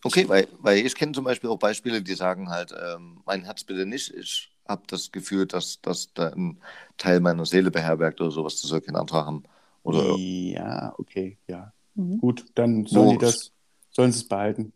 Okay, 0.03 0.27
weil, 0.27 0.49
weil 0.59 0.79
ich 0.85 0.95
kenne 0.95 1.13
zum 1.13 1.23
Beispiel 1.23 1.49
auch 1.49 1.59
Beispiele, 1.59 2.01
die 2.01 2.15
sagen 2.15 2.49
halt, 2.49 2.73
ähm, 2.77 3.21
mein 3.25 3.45
Herz 3.45 3.63
bitte 3.63 3.85
nicht, 3.85 4.13
ich 4.13 4.52
habe 4.67 4.83
das 4.87 5.11
Gefühl, 5.11 5.45
dass 5.45 5.79
das 5.81 6.13
da 6.13 6.29
ein 6.29 6.61
Teil 6.97 7.19
meiner 7.19 7.45
Seele 7.45 7.71
beherbergt 7.71 8.21
oder 8.21 8.31
sowas, 8.31 8.61
das 8.61 8.69
soll 8.69 8.81
kein 8.81 8.95
anderer 8.95 9.25
haben. 9.25 9.43
Oder 9.83 10.15
Ja, 10.17 10.93
okay, 10.97 11.37
ja. 11.47 11.73
Mhm. 11.95 12.19
Gut, 12.19 12.45
dann 12.55 12.85
sollen 12.85 13.09
die 13.09 13.15
Moritz. 13.15 13.31
das, 13.31 13.51
sollen 13.91 14.11
sie 14.11 14.19
es 14.19 14.27
behalten. 14.27 14.73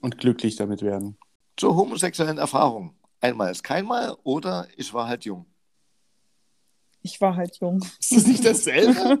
Und 0.00 0.18
glücklich 0.18 0.56
damit 0.56 0.82
werden. 0.82 1.16
zur 1.56 1.74
homosexuellen 1.76 2.36
Erfahrung. 2.38 2.94
Einmal 3.20 3.50
ist 3.50 3.62
keinmal 3.64 4.14
oder 4.22 4.66
ich 4.76 4.92
war 4.92 5.08
halt 5.08 5.24
jung. 5.24 5.46
Ich 7.00 7.20
war 7.20 7.36
halt 7.36 7.56
jung. 7.60 7.78
Ist 8.00 8.12
das 8.16 8.26
nicht 8.26 8.44
dasselbe? 8.44 9.20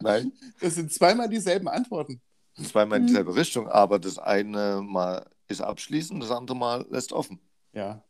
Nein. 0.00 0.32
Das 0.60 0.74
sind 0.74 0.92
zweimal 0.92 1.28
dieselben 1.28 1.68
Antworten. 1.68 2.20
Zweimal 2.62 2.98
in 2.98 3.04
Mhm. 3.04 3.06
dieselbe 3.08 3.34
Richtung, 3.34 3.68
aber 3.68 3.98
das 3.98 4.18
eine 4.18 4.82
Mal 4.82 5.26
ist 5.50 5.60
abschließend, 5.60 6.22
das 6.22 6.30
andere 6.30 6.56
Mal 6.56 6.86
lässt 6.90 7.12
offen. 7.12 7.40
Ja, 7.72 8.02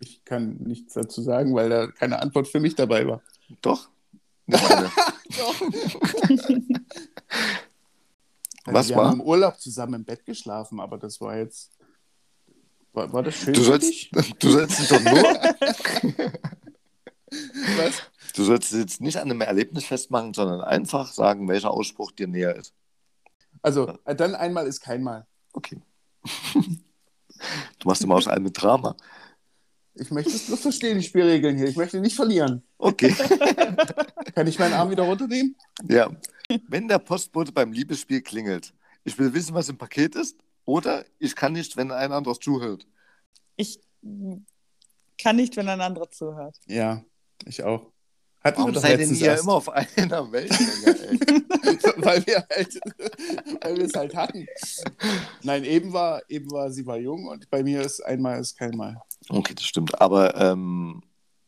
ich 0.00 0.24
kann 0.24 0.56
nichts 0.58 0.94
dazu 0.94 1.22
sagen, 1.22 1.54
weil 1.54 1.68
da 1.68 1.86
keine 1.88 2.20
Antwort 2.20 2.48
für 2.48 2.60
mich 2.60 2.74
dabei 2.74 3.06
war. 3.06 3.22
Doch? 3.62 3.88
Eine. 4.46 4.90
Also 8.64 8.78
Was 8.78 8.88
wir 8.88 8.96
war? 8.96 9.06
haben 9.08 9.20
im 9.20 9.26
Urlaub 9.26 9.58
zusammen 9.60 9.94
im 9.94 10.04
Bett 10.04 10.24
geschlafen, 10.26 10.80
aber 10.80 10.98
das 10.98 11.20
war 11.20 11.36
jetzt. 11.36 11.70
War, 12.92 13.12
war 13.12 13.22
das 13.22 13.36
schön 13.36 13.54
Du 13.54 13.62
sollst, 13.62 13.88
dich? 13.88 14.10
du 14.40 14.50
sollst 14.50 14.80
dich 14.80 14.88
doch 14.88 15.00
nur, 15.00 15.22
Was? 17.76 18.02
du 18.34 18.44
sollst 18.44 18.72
es 18.72 18.78
jetzt 18.78 19.00
nicht 19.00 19.16
an 19.16 19.30
einem 19.30 19.40
Erlebnis 19.40 19.84
festmachen, 19.84 20.34
sondern 20.34 20.60
einfach 20.60 21.12
sagen, 21.12 21.48
welcher 21.48 21.70
Ausspruch 21.70 22.10
dir 22.10 22.26
näher 22.26 22.56
ist. 22.56 22.74
Also, 23.62 23.96
äh, 24.04 24.16
dann 24.16 24.34
einmal 24.34 24.66
ist 24.66 24.80
kein 24.80 25.02
Mal. 25.02 25.26
Okay. 25.52 25.80
Du 26.22 27.88
machst 27.88 28.02
immer 28.02 28.16
aus 28.16 28.28
allem 28.28 28.44
mit 28.44 28.60
Drama. 28.60 28.96
Ich 29.94 30.10
möchte 30.10 30.30
es 30.30 30.46
bloß 30.46 30.60
verstehen, 30.60 30.98
die 30.98 31.04
Spielregeln 31.04 31.56
hier. 31.56 31.66
Ich 31.68 31.76
möchte 31.76 32.00
nicht 32.00 32.16
verlieren. 32.16 32.62
Okay. 32.78 33.14
Kann 34.34 34.46
ich 34.46 34.58
meinen 34.58 34.74
Arm 34.74 34.90
wieder 34.90 35.02
runternehmen? 35.02 35.56
Ja. 35.88 36.10
Wenn 36.68 36.88
der 36.88 36.98
Postbote 36.98 37.52
beim 37.52 37.72
Liebesspiel 37.72 38.22
klingelt, 38.22 38.72
ich 39.04 39.18
will 39.18 39.32
wissen, 39.34 39.54
was 39.54 39.68
im 39.68 39.78
Paket 39.78 40.14
ist, 40.14 40.36
oder 40.64 41.04
ich 41.18 41.34
kann 41.34 41.52
nicht, 41.52 41.76
wenn 41.76 41.90
ein 41.90 42.12
anderes 42.12 42.38
zuhört. 42.38 42.86
Ich 43.56 43.80
kann 45.20 45.36
nicht, 45.36 45.56
wenn 45.56 45.68
ein 45.68 45.80
anderer 45.80 46.10
zuhört. 46.10 46.60
Ja, 46.66 47.02
ich 47.44 47.62
auch. 47.64 47.90
Hatten 48.42 48.56
Warum 48.58 48.70
wir 48.70 48.74
doch 48.74 48.80
seid 48.82 48.92
denn 48.92 48.98
letztens 49.00 49.20
ihr 49.20 49.26
erst. 49.28 49.42
immer 49.42 49.52
auf 49.54 49.68
einer 49.68 50.32
Wellenlänge, 50.32 51.10
ey? 51.10 51.18
weil 52.04 52.26
wir 52.26 52.46
halt, 52.50 52.80
weil 53.62 53.76
wir 53.76 53.84
es 53.84 53.92
halt 53.94 54.14
hatten. 54.16 54.46
Nein, 55.42 55.64
eben 55.64 55.92
war, 55.92 56.22
eben 56.30 56.50
war, 56.50 56.70
sie 56.70 56.86
war 56.86 56.96
jung 56.96 57.26
und 57.26 57.50
bei 57.50 57.62
mir 57.62 57.82
ist 57.82 58.00
einmal 58.00 58.40
ist 58.40 58.56
kein 58.58 58.70
Mal. 58.76 59.00
Okay, 59.28 59.54
das 59.54 59.64
stimmt. 59.66 60.00
Aber 60.00 60.34
ähm, 60.36 61.02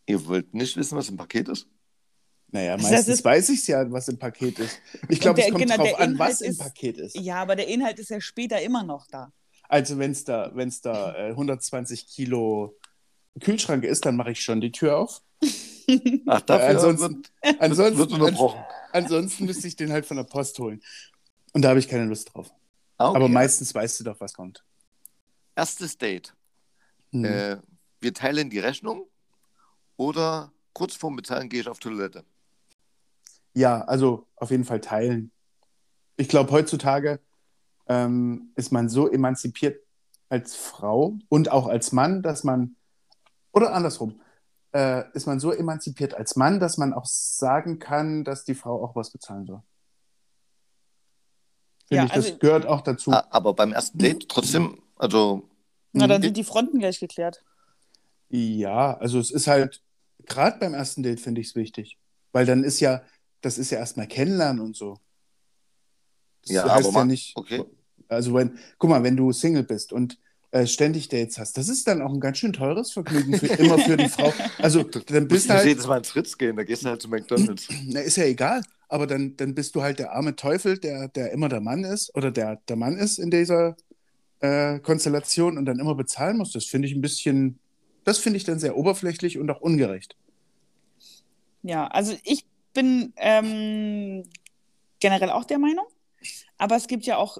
ihr 0.07 0.25
wollt 0.27 0.53
nicht 0.53 0.77
wissen, 0.77 0.97
was 0.99 1.09
im 1.09 1.17
Paket 1.17 1.49
ist? 1.49 1.67
Naja, 2.49 2.77
Das 2.77 2.91
meistens 2.91 3.15
ist- 3.15 3.25
weiß 3.25 3.49
ich 3.49 3.61
es 3.61 3.67
ja, 3.69 3.91
was 3.91 4.09
im 4.09 4.19
Paket 4.19 4.59
ist. 4.59 4.79
Ich 5.09 5.19
glaube, 5.21 5.37
der- 5.37 5.47
es 5.47 5.53
kommt 5.53 5.65
genau, 5.65 5.77
drauf 5.79 5.99
an, 5.99 6.19
was 6.19 6.43
im 6.43 6.51
ist- 6.51 6.59
Paket 6.59 6.99
ist. 6.99 7.19
Ja, 7.19 7.37
aber 7.37 7.57
der 7.57 7.69
Inhalt 7.69 7.99
ist 7.99 8.11
ja 8.11 8.21
später 8.21 8.61
immer 8.61 8.83
noch 8.83 9.07
da. 9.07 9.33
Also 9.67 9.97
wenn 9.99 10.11
es 10.11 10.25
da, 10.25 10.51
wenn's 10.55 10.83
da 10.83 11.15
äh, 11.17 11.31
120 11.31 12.07
Kilo 12.07 12.77
Kühlschrank 13.41 13.85
ist, 13.85 14.05
dann 14.05 14.17
mache 14.17 14.33
ich 14.33 14.43
schon 14.43 14.61
die 14.61 14.73
Tür 14.73 14.99
auf. 14.99 15.23
Ach, 16.27 16.41
dafür 16.43 16.69
ansonsten- 16.69 17.25
wird, 17.43 17.61
Ansonsten, 17.61 17.99
wird 17.99 18.13
unterbrochen. 18.13 18.61
ansonsten 18.93 19.45
müsste 19.47 19.67
ich 19.69 19.77
den 19.77 19.93
halt 19.93 20.07
von 20.07 20.17
der 20.17 20.25
Post 20.25 20.59
holen. 20.59 20.81
Und 21.53 21.63
da 21.63 21.71
habe 21.71 21.79
ich 21.79 21.89
keine 21.89 22.05
Lust 22.05 22.33
drauf. 22.35 22.51
Ah, 22.99 23.09
okay. 23.09 23.17
Aber 23.17 23.29
meistens 23.29 23.75
weißt 23.75 24.01
du 24.01 24.05
doch, 24.05 24.21
was 24.21 24.35
kommt. 24.35 24.65
Erstes 25.55 25.99
Date. 25.99 26.35
Hm. 27.11 27.25
Äh, 27.25 27.57
wir 28.01 28.15
teilen 28.15 28.49
die 28.51 28.59
Rechnung 28.59 29.07
oder 29.97 30.53
kurz 30.73 30.95
vorm 30.95 31.17
Bezahlen 31.17 31.49
gehe 31.49 31.61
ich 31.61 31.69
auf 31.69 31.79
Toilette. 31.79 32.25
Ja, 33.55 33.83
also 33.83 34.27
auf 34.37 34.51
jeden 34.51 34.65
Fall 34.65 34.81
teilen. 34.81 35.31
Ich 36.17 36.29
glaube, 36.29 36.51
heutzutage 36.53 37.21
ähm, 37.87 38.53
ist 38.55 38.73
man 38.73 38.89
so 38.89 39.11
emanzipiert 39.11 39.79
als 40.31 40.55
Frau 40.57 41.19
und 41.29 41.51
auch 41.51 41.67
als 41.67 41.93
Mann, 41.93 42.23
dass 42.23 42.45
man, 42.45 42.77
oder 43.53 43.75
andersrum, 43.75 44.21
äh, 44.73 45.05
ist 45.13 45.27
man 45.27 45.39
so 45.41 45.53
emanzipiert 45.53 46.15
als 46.15 46.37
Mann, 46.37 46.61
dass 46.61 46.79
man 46.79 46.93
auch 46.95 47.05
sagen 47.07 47.79
kann, 47.79 48.25
dass 48.25 48.45
die 48.45 48.55
Frau 48.55 48.83
auch 48.83 48.97
was 48.97 49.11
bezahlen 49.11 49.47
soll. 49.47 49.63
Finde 51.89 51.97
Ja, 52.03 52.05
ich, 52.07 52.13
das 52.13 52.25
also- 52.27 52.39
gehört 52.39 52.67
auch 52.67 52.81
dazu. 52.81 53.13
Ah, 53.13 53.27
aber 53.31 53.55
beim 53.55 53.73
ersten 53.73 53.99
Date 53.99 54.29
trotzdem, 54.29 54.83
also 54.97 55.49
Na, 55.93 56.07
dann 56.07 56.21
Mhm. 56.23 56.25
sind 56.27 56.37
die 56.39 56.45
Fronten 56.45 56.79
gleich 56.79 57.01
geklärt. 57.01 57.45
Ja, 58.31 58.97
also 58.97 59.19
es 59.19 59.31
ist 59.31 59.47
halt, 59.47 59.83
gerade 60.25 60.59
beim 60.59 60.73
ersten 60.73 61.03
Date 61.03 61.21
finde 61.21 61.43
ich 61.43 61.49
es 61.49 61.55
wichtig. 61.55 61.99
Weil 62.33 62.47
dann 62.47 62.65
ist 62.65 62.81
ja, 62.81 63.03
das 63.43 63.59
ist 63.59 63.71
ja 63.71 63.79
erstmal 63.79 64.07
kennenlernen 64.07 64.63
und 64.65 64.75
so. 64.75 64.99
Das 66.45 66.53
Ja, 66.57 66.75
heißt 66.75 66.89
aber 66.89 67.01
ja 67.01 67.05
nicht, 67.05 67.37
okay. 67.37 67.63
also 68.09 68.33
wenn, 68.33 68.59
guck 68.79 68.89
mal, 68.89 69.03
wenn 69.03 69.19
du 69.19 69.33
Single 69.33 69.65
bist 69.65 69.93
und 69.93 70.19
äh, 70.53 70.67
ständig 70.67 71.09
Dates 71.09 71.39
hast, 71.39 71.59
das 71.59 71.69
ist 71.69 71.89
dann 71.89 72.01
auch 72.01 72.13
ein 72.13 72.21
ganz 72.21 72.39
schön 72.39 72.53
teures 72.53 72.93
Vergnügen 72.93 73.37
für, 73.37 73.47
immer 73.47 73.79
für 73.79 73.97
die 73.97 74.09
Frau. 74.09 74.33
Also 74.59 74.85
dann 74.85 75.27
bist 75.27 75.47
du 75.47 75.49
du 75.49 75.55
halt, 75.55 75.67
jedes 75.67 75.87
Mal 75.87 75.99
ins 75.99 76.11
Fritz 76.11 76.39
gehen, 76.39 76.57
da 76.57 76.63
gehst 76.63 76.85
du 76.85 76.89
halt 76.89 77.03
zu 77.03 77.09
McDonalds. 77.09 77.69
na, 77.87 78.01
ist 78.01 78.17
ja 78.17 78.25
egal, 78.25 78.63
aber 78.89 79.07
dann, 79.07 79.37
dann 79.37 79.55
bist 79.55 79.75
du 79.75 79.83
halt 79.83 79.99
der 79.99 80.13
arme 80.13 80.37
Teufel, 80.37 80.79
der, 80.79 81.09
der 81.09 81.33
immer 81.33 81.49
der 81.49 81.61
Mann 81.61 81.85
ist 81.85 82.15
oder 82.15 82.31
der 82.31 82.57
der 82.69 82.77
Mann 82.77 82.97
ist 82.97 83.19
in 83.19 83.31
dieser 83.31 83.77
äh, 84.41 84.79
Konstellation 84.81 85.57
und 85.57 85.65
dann 85.65 85.79
immer 85.79 85.95
bezahlen 85.95 86.37
muss. 86.37 86.53
Das 86.53 86.67
finde 86.67 86.89
ich 86.89 86.95
ein 86.95 87.01
bisschen, 87.01 87.59
das 88.05 88.19
finde 88.19 88.37
ich 88.37 88.45
dann 88.45 88.59
sehr 88.59 88.77
oberflächlich 88.77 89.39
und 89.39 89.51
auch 89.51 89.61
ungerecht. 89.61 90.17
Ja, 91.63 91.87
also 91.87 92.17
ich 92.25 92.45
bin 92.75 93.13
ähm, 93.17 94.25
generell 95.01 95.31
auch 95.31 95.45
der 95.45 95.59
Meinung, 95.59 95.87
aber 96.59 96.77
es 96.77 96.89
gibt 96.89 97.07
ja 97.07 97.17
auch, 97.17 97.39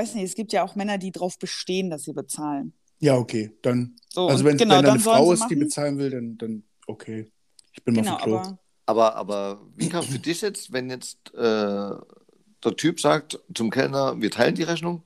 weiß 0.00 0.14
nicht, 0.14 0.24
es 0.24 0.34
gibt 0.34 0.52
ja 0.52 0.62
auch 0.64 0.74
Männer, 0.76 0.98
die 0.98 1.12
darauf 1.12 1.38
bestehen, 1.38 1.90
dass 1.90 2.04
sie 2.04 2.12
bezahlen. 2.12 2.72
Ja, 3.00 3.16
okay, 3.16 3.52
dann, 3.62 3.96
So, 4.08 4.28
also 4.28 4.44
wenn, 4.44 4.56
genau, 4.56 4.76
wenn 4.76 4.82
da 4.82 4.88
dann 4.88 4.94
eine 4.94 5.00
Frau 5.02 5.32
ist, 5.32 5.48
die 5.48 5.56
bezahlen 5.56 5.98
will, 5.98 6.10
dann, 6.10 6.36
dann 6.38 6.62
okay. 6.86 7.30
Ich 7.72 7.82
bin 7.84 7.94
Genau, 7.94 8.10
mal 8.10 8.16
auf 8.16 8.22
dem 8.22 8.24
Klo. 8.28 8.58
aber 8.86 9.16
Aber, 9.16 9.60
wie 9.76 9.88
kam 9.88 10.04
für 10.04 10.18
dich 10.18 10.40
jetzt, 10.42 10.72
wenn 10.72 10.90
jetzt 10.90 11.32
äh, 11.34 11.38
der 12.64 12.76
Typ 12.76 13.00
sagt 13.00 13.38
zum 13.54 13.70
Kellner, 13.70 14.20
wir 14.20 14.30
teilen 14.30 14.54
die 14.54 14.64
Rechnung, 14.64 15.02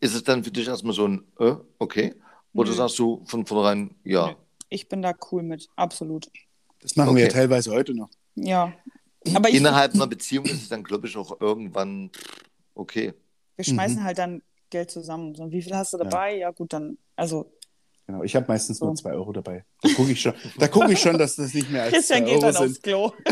ist 0.00 0.14
es 0.14 0.22
dann 0.24 0.44
für 0.44 0.50
dich 0.50 0.66
erstmal 0.68 0.94
so 0.94 1.06
ein, 1.08 1.24
äh, 1.38 1.56
okay? 1.78 2.14
Oder 2.54 2.70
Nö. 2.70 2.76
sagst 2.76 2.98
du 2.98 3.22
von 3.26 3.44
vornherein, 3.46 3.94
ja, 4.04 4.28
Nö. 4.28 4.34
ich 4.70 4.88
bin 4.88 5.02
da 5.02 5.12
cool 5.30 5.42
mit, 5.42 5.68
absolut. 5.76 6.30
Das 6.80 6.96
machen 6.96 7.14
wir 7.16 7.22
ja 7.22 7.28
Okay. 7.28 7.34
teilweise 7.40 7.70
heute 7.72 7.92
noch. 7.94 8.08
Ja. 8.34 8.72
Aber 9.34 9.50
ich, 9.50 9.56
innerhalb 9.56 9.92
einer 9.94 10.06
Beziehung 10.06 10.46
ist 10.46 10.62
es 10.62 10.68
dann, 10.70 10.82
glaube 10.84 11.06
ich, 11.06 11.16
auch 11.16 11.38
irgendwann 11.40 12.10
okay. 12.74 13.12
Wir 13.66 13.74
schmeißen 13.74 14.04
halt 14.04 14.18
dann 14.18 14.42
Geld 14.70 14.90
zusammen. 14.90 15.34
So, 15.34 15.50
wie 15.50 15.62
viel 15.62 15.74
hast 15.74 15.92
du 15.92 15.98
dabei? 15.98 16.36
Ja, 16.36 16.50
gut, 16.50 16.72
dann, 16.72 16.98
also 17.16 17.52
Genau. 18.06 18.24
Ich 18.24 18.34
habe 18.34 18.46
meistens 18.48 18.78
So. 18.78 18.86
nur 18.86 18.96
2 18.96 19.12
Euro 19.12 19.30
dabei. 19.32 19.64
Da 19.82 19.88
gucke 19.94 20.10
ich 20.10 20.20
schon, 20.20 20.34
da 20.58 20.66
gucke 20.66 20.92
ich 20.92 20.98
schon, 20.98 21.16
dass 21.16 21.36
das 21.36 21.54
nicht 21.54 21.70
mehr 21.70 21.84
als 21.84 21.92
2 21.92 21.96
Christian 21.96 22.24
geht 22.24 22.34
Euro 22.34 22.40
dann 22.40 22.52
sind. 22.54 22.70
aufs 22.70 22.82
Klo. 22.82 23.12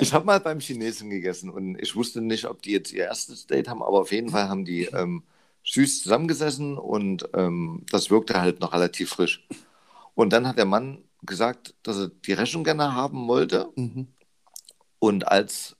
Ich 0.00 0.12
habe 0.12 0.26
mal 0.26 0.40
beim 0.40 0.60
Chinesen 0.60 1.10
gegessen 1.10 1.50
und 1.50 1.76
ich 1.78 1.96
wusste 1.96 2.20
nicht, 2.20 2.44
ob 2.44 2.62
die 2.62 2.72
jetzt 2.72 2.92
ihr 2.92 3.04
erstes 3.04 3.46
Date 3.46 3.68
haben, 3.68 3.82
aber 3.82 4.00
auf 4.00 4.12
jeden 4.12 4.30
Fall 4.30 4.48
haben 4.48 4.64
die 4.64 4.84
ähm, 4.84 5.22
süß 5.64 6.02
zusammengesessen 6.02 6.76
und 6.78 7.28
ähm, 7.34 7.84
das 7.90 8.10
wirkte 8.10 8.40
halt 8.40 8.60
noch 8.60 8.72
relativ 8.74 9.10
frisch. 9.10 9.46
Und 10.14 10.32
dann 10.32 10.46
hat 10.46 10.58
der 10.58 10.66
Mann 10.66 11.02
gesagt, 11.22 11.74
dass 11.82 11.96
er 11.98 12.08
die 12.08 12.32
Rechnung 12.34 12.64
gerne 12.64 12.94
haben 12.94 13.26
wollte. 13.28 13.68
Mhm. 13.76 14.08
Und 14.98 15.26
als 15.26 15.76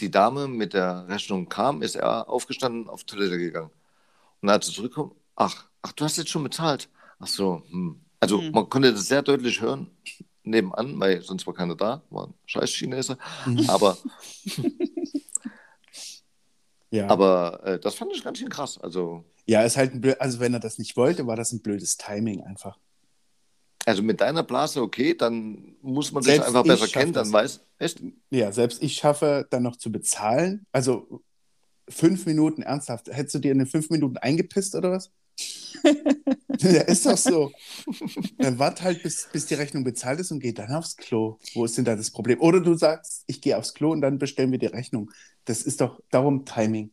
die 0.00 0.10
Dame 0.10 0.48
mit 0.48 0.74
der 0.74 1.08
Rechnung 1.08 1.48
kam, 1.48 1.82
ist 1.82 1.96
er 1.96 2.28
aufgestanden, 2.28 2.88
auf 2.88 3.04
Toilette 3.04 3.38
gegangen. 3.38 3.70
Und 4.42 4.48
als 4.50 4.68
er 4.68 4.74
zurückkommt, 4.74 5.14
ach, 5.36 5.66
ach, 5.82 5.92
du 5.92 6.04
hast 6.04 6.16
jetzt 6.18 6.30
schon 6.30 6.44
bezahlt. 6.44 6.88
Ach 7.18 7.26
so, 7.26 7.62
hm. 7.70 8.00
Also 8.20 8.40
Hm. 8.40 8.50
man 8.52 8.68
konnte 8.70 8.92
das 8.92 9.08
sehr 9.08 9.22
deutlich 9.22 9.60
hören 9.60 9.90
nebenan, 10.44 10.98
weil 11.00 11.22
sonst 11.22 11.46
war 11.46 11.54
keiner 11.54 11.74
da, 11.76 12.02
war 12.10 12.28
ein 12.28 12.34
scheiß 12.46 12.70
Chinese. 12.70 13.18
Aber, 13.68 13.96
Ja. 16.90 17.08
aber 17.08 17.62
äh, 17.64 17.78
das 17.80 17.94
fand 17.96 18.12
ich 18.14 18.22
ganz 18.22 18.38
schön 18.38 18.48
krass. 18.48 18.78
Also, 18.78 19.24
ja, 19.46 19.62
ist 19.62 19.76
halt 19.76 19.92
ein 19.94 20.00
blöd, 20.00 20.20
also 20.20 20.40
wenn 20.40 20.54
er 20.54 20.60
das 20.60 20.78
nicht 20.78 20.96
wollte, 20.96 21.26
war 21.26 21.36
das 21.36 21.52
ein 21.52 21.60
blödes 21.62 21.96
Timing 21.96 22.42
einfach. 22.42 22.78
Also 23.86 24.02
mit 24.02 24.20
deiner 24.20 24.42
Blase, 24.42 24.82
okay, 24.82 25.14
dann 25.16 25.76
muss 25.82 26.12
man 26.12 26.22
sich 26.22 26.34
Selbst 26.34 26.48
einfach 26.48 26.64
ich 26.64 26.70
besser 26.70 26.88
kennen, 26.88 27.12
dann 27.12 27.32
weiß, 27.32 27.60
echt, 27.78 28.02
Ja, 28.30 28.52
selbst 28.52 28.82
ich 28.82 28.94
schaffe 28.96 29.46
dann 29.50 29.62
noch 29.62 29.76
zu 29.76 29.90
bezahlen. 29.92 30.66
Also 30.72 31.22
fünf 31.88 32.26
Minuten 32.26 32.62
ernsthaft. 32.62 33.08
Hättest 33.10 33.36
du 33.36 33.38
dir 33.38 33.52
in 33.52 33.58
den 33.58 33.66
fünf 33.68 33.90
Minuten 33.90 34.16
eingepisst 34.18 34.74
oder 34.74 34.92
was? 34.92 35.10
ja, 36.60 36.82
ist 36.82 37.06
doch 37.06 37.16
so. 37.18 37.52
Dann 38.38 38.58
wart 38.58 38.82
halt, 38.82 39.02
bis, 39.02 39.28
bis 39.32 39.46
die 39.46 39.54
Rechnung 39.54 39.84
bezahlt 39.84 40.18
ist 40.20 40.32
und 40.32 40.40
geh 40.40 40.52
dann 40.52 40.72
aufs 40.72 40.96
Klo. 40.96 41.38
Wo 41.54 41.64
ist 41.64 41.76
denn 41.78 41.84
da 41.84 41.94
das 41.96 42.10
Problem? 42.10 42.40
Oder 42.40 42.60
du 42.60 42.74
sagst, 42.74 43.24
ich 43.26 43.40
gehe 43.40 43.56
aufs 43.56 43.74
Klo 43.74 43.92
und 43.92 44.00
dann 44.00 44.18
bestellen 44.18 44.50
wir 44.52 44.58
die 44.58 44.66
Rechnung. 44.66 45.10
Das 45.44 45.62
ist 45.62 45.80
doch 45.80 46.00
darum 46.10 46.44
Timing. 46.44 46.90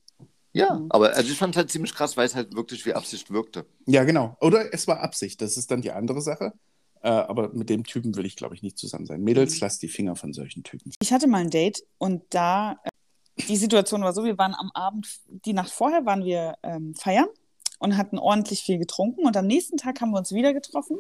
ja, 0.53 0.75
Mhm. 0.75 0.87
aber 0.89 1.13
also 1.15 1.31
ich 1.31 1.37
fand 1.37 1.55
es 1.55 1.57
halt 1.57 1.71
ziemlich 1.71 1.95
krass, 1.95 2.15
weil 2.17 2.27
es 2.27 2.35
halt 2.35 2.55
wirklich 2.55 2.85
wie 2.85 2.93
Absicht 2.93 3.31
wirkte. 3.31 3.65
Ja, 3.87 4.03
genau. 4.03 4.37
Oder 4.41 4.73
es 4.73 4.87
war 4.87 4.99
Absicht. 5.01 5.41
Das 5.41 5.57
ist 5.57 5.71
dann 5.71 5.81
die 5.81 5.91
andere 5.91 6.21
Sache. 6.21 6.53
Äh, 7.03 7.09
aber 7.09 7.49
mit 7.49 7.69
dem 7.69 7.83
Typen 7.83 8.15
will 8.15 8.25
ich, 8.25 8.37
glaube 8.37 8.55
ich, 8.55 8.63
nicht 8.63 8.77
zusammen 8.77 9.05
sein. 9.05 9.21
Mädels, 9.21 9.59
lasst 9.59 9.81
die 9.81 9.89
Finger 9.89 10.15
von 10.15 10.31
solchen 10.31 10.63
Typen. 10.63 10.93
Ich 11.01 11.11
hatte 11.11 11.27
mal 11.27 11.41
ein 11.41 11.49
Date 11.49 11.83
und 11.97 12.23
da, 12.29 12.79
äh, 12.83 13.43
die 13.47 13.57
Situation 13.57 14.01
war 14.01 14.13
so, 14.13 14.23
wir 14.23 14.37
waren 14.37 14.55
am 14.55 14.71
Abend, 14.73 15.19
die 15.27 15.51
Nacht 15.51 15.71
vorher 15.71 16.05
waren 16.05 16.23
wir 16.23 16.55
ähm, 16.63 16.95
feiern 16.95 17.27
und 17.79 17.97
hatten 17.97 18.17
ordentlich 18.17 18.61
viel 18.61 18.77
getrunken 18.77 19.25
und 19.25 19.35
am 19.35 19.47
nächsten 19.47 19.75
Tag 19.75 19.99
haben 19.99 20.11
wir 20.11 20.17
uns 20.17 20.31
wieder 20.31 20.53
getroffen 20.53 20.97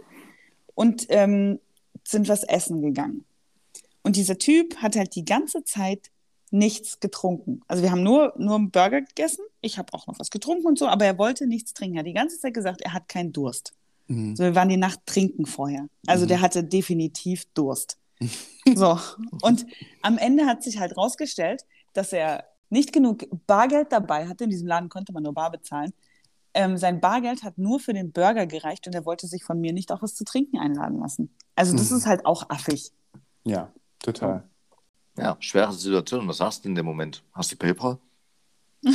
und 0.75 1.05
ähm, 1.07 1.59
sind 2.03 2.27
was 2.27 2.43
essen 2.43 2.81
gegangen. 2.81 3.23
Und 4.03 4.17
dieser 4.17 4.37
Typ 4.37 4.75
hat 4.77 4.97
halt 4.97 5.15
die 5.15 5.23
ganze 5.23 5.63
Zeit 5.63 6.11
nichts 6.51 6.99
getrunken. 6.99 7.61
Also 7.69 7.81
wir 7.81 7.91
haben 7.91 8.03
nur, 8.03 8.33
nur 8.37 8.55
einen 8.55 8.71
Burger 8.71 9.01
gegessen, 9.01 9.45
ich 9.61 9.77
habe 9.77 9.93
auch 9.93 10.05
noch 10.07 10.19
was 10.19 10.29
getrunken 10.31 10.67
und 10.67 10.77
so, 10.77 10.87
aber 10.87 11.05
er 11.05 11.17
wollte 11.17 11.47
nichts 11.47 11.73
trinken. 11.73 11.95
Er 11.95 11.99
hat 11.99 12.07
die 12.07 12.13
ganze 12.13 12.37
Zeit 12.37 12.53
gesagt, 12.53 12.81
er 12.81 12.91
hat 12.91 13.07
keinen 13.07 13.31
Durst. 13.31 13.73
Mhm. 14.07 14.35
So, 14.35 14.43
wir 14.43 14.55
waren 14.55 14.69
die 14.69 14.77
Nacht 14.77 14.99
trinken 15.05 15.45
vorher. 15.45 15.87
Also 16.07 16.25
Mhm. 16.25 16.29
der 16.29 16.41
hatte 16.41 16.63
definitiv 16.63 17.45
Durst. 17.53 17.97
so, 18.75 18.97
und 19.41 19.65
am 20.01 20.17
Ende 20.17 20.45
hat 20.45 20.63
sich 20.63 20.79
halt 20.79 20.95
rausgestellt, 20.97 21.63
dass 21.93 22.13
er 22.13 22.45
nicht 22.69 22.91
genug 22.93 23.25
Bargeld 23.47 23.91
dabei 23.91 24.27
hatte. 24.27 24.45
In 24.45 24.49
diesem 24.49 24.67
Laden 24.67 24.89
konnte 24.89 25.13
man 25.13 25.23
nur 25.23 25.33
bar 25.33 25.51
bezahlen. 25.51 25.93
Ähm, 26.55 26.77
sein 26.77 26.99
Bargeld 27.01 27.43
hat 27.43 27.57
nur 27.57 27.79
für 27.79 27.93
den 27.93 28.11
Burger 28.11 28.45
gereicht 28.45 28.85
und 28.87 28.93
er 28.93 29.05
wollte 29.05 29.27
sich 29.27 29.43
von 29.43 29.59
mir 29.59 29.73
nicht 29.73 29.91
auch 29.91 30.01
was 30.01 30.13
zu 30.15 30.23
trinken 30.23 30.57
einladen 30.59 30.99
lassen. 30.99 31.35
Also 31.55 31.75
das 31.75 31.89
Mhm. 31.91 31.97
ist 31.97 32.05
halt 32.05 32.25
auch 32.25 32.49
affig. 32.49 32.91
Ja, 33.43 33.71
total. 33.99 34.47
Ja, 35.17 35.35
schwere 35.39 35.71
Situation. 35.73 36.27
Was 36.27 36.37
sagst 36.37 36.63
du 36.65 36.69
in 36.69 36.75
dem 36.75 36.85
Moment? 36.85 37.23
Hast 37.33 37.51
du 37.51 37.55
PayPal? 37.55 37.97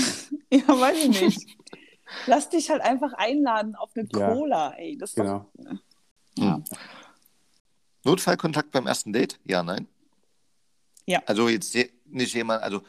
Ja, 0.50 0.66
weiß 0.68 1.04
ich 1.04 1.20
nicht. 1.20 1.46
Lass 2.26 2.48
dich 2.48 2.70
halt 2.70 2.82
einfach 2.82 3.12
einladen 3.14 3.74
auf 3.76 3.90
eine 3.94 4.09
Ja. 4.12 4.32
Cola, 4.32 4.70
ey. 4.74 4.96
Das 4.96 5.11
ist 5.11 5.18
doch, 5.18 5.46
Genau. 5.56 5.76
ja. 6.36 6.62
Notfallkontakt 8.04 8.70
beim 8.70 8.86
ersten 8.86 9.12
Date? 9.12 9.38
Ja, 9.44 9.62
nein? 9.62 9.86
Ja. 11.06 11.22
Also 11.26 11.48
jetzt 11.48 11.74
je- 11.74 11.90
nicht 12.06 12.34
jemand, 12.34 12.62
also 12.62 12.82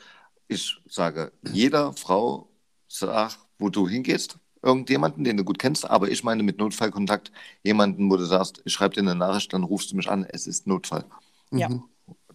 ich 0.48 0.78
sage, 0.88 1.32
jeder 1.52 1.94
Frau 1.94 2.50
sag, 2.88 3.38
wo 3.58 3.70
du 3.70 3.88
hingehst, 3.88 4.38
irgendjemanden, 4.62 5.24
den 5.24 5.38
du 5.38 5.44
gut 5.44 5.60
kennst, 5.60 5.90
aber 5.90 6.10
ich 6.10 6.24
meine 6.24 6.44
mit 6.44 6.58
Notfallkontakt 6.58 7.32
jemanden, 7.64 8.10
wo 8.10 8.18
du 8.18 8.26
sagst, 8.26 8.62
ich 8.66 8.74
schreibe 8.74 8.96
dir 8.96 9.02
eine 9.02 9.16
Nachricht, 9.16 9.54
dann 9.54 9.64
rufst 9.64 9.92
du 9.92 9.96
mich 9.96 10.10
an, 10.10 10.26
es 10.26 10.48
ist 10.48 10.68
Notfall, 10.68 11.06
Ja. 11.52 11.70
Mhm. 11.70 11.84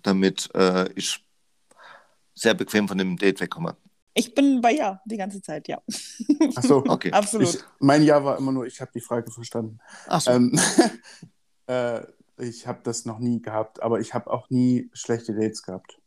damit 0.03 0.51
äh, 0.55 0.91
ich 0.95 1.23
sehr 2.35 2.55
bequem 2.55 2.89
von 2.89 2.99
dem 2.99 3.17
Date 3.17 3.41
wegkomme. 3.41 3.77
Ich 4.15 4.35
bin 4.35 4.61
bei 4.61 4.73
ja 4.73 5.01
die 5.05 5.17
ganze 5.17 5.43
Zeit, 5.43 5.67
ja. 5.67 5.83
Ach 6.55 6.63
so. 6.63 6.85
Okay. 6.87 7.11
Absolut. 7.13 7.55
Ich, 7.55 7.61
mein 7.81 8.03
Ja 8.05 8.25
war 8.25 8.39
immer 8.39 8.53
nur, 8.53 8.65
ich 8.65 8.81
habe 8.81 8.93
die 8.95 9.01
Frage 9.01 9.31
verstanden. 9.31 9.81
Ach 10.07 10.21
so. 10.21 10.31
Ähm, 10.31 10.59
äh, 11.67 12.01
ich 12.39 12.67
habe 12.67 12.81
das 12.85 13.05
noch 13.05 13.19
nie 13.19 13.43
gehabt, 13.43 13.83
aber 13.83 14.01
ich 14.01 14.15
habe 14.15 14.31
auch 14.31 14.51
nie 14.51 14.89
schlechte 14.93 15.35
Dates 15.35 15.63
gehabt, 15.63 16.01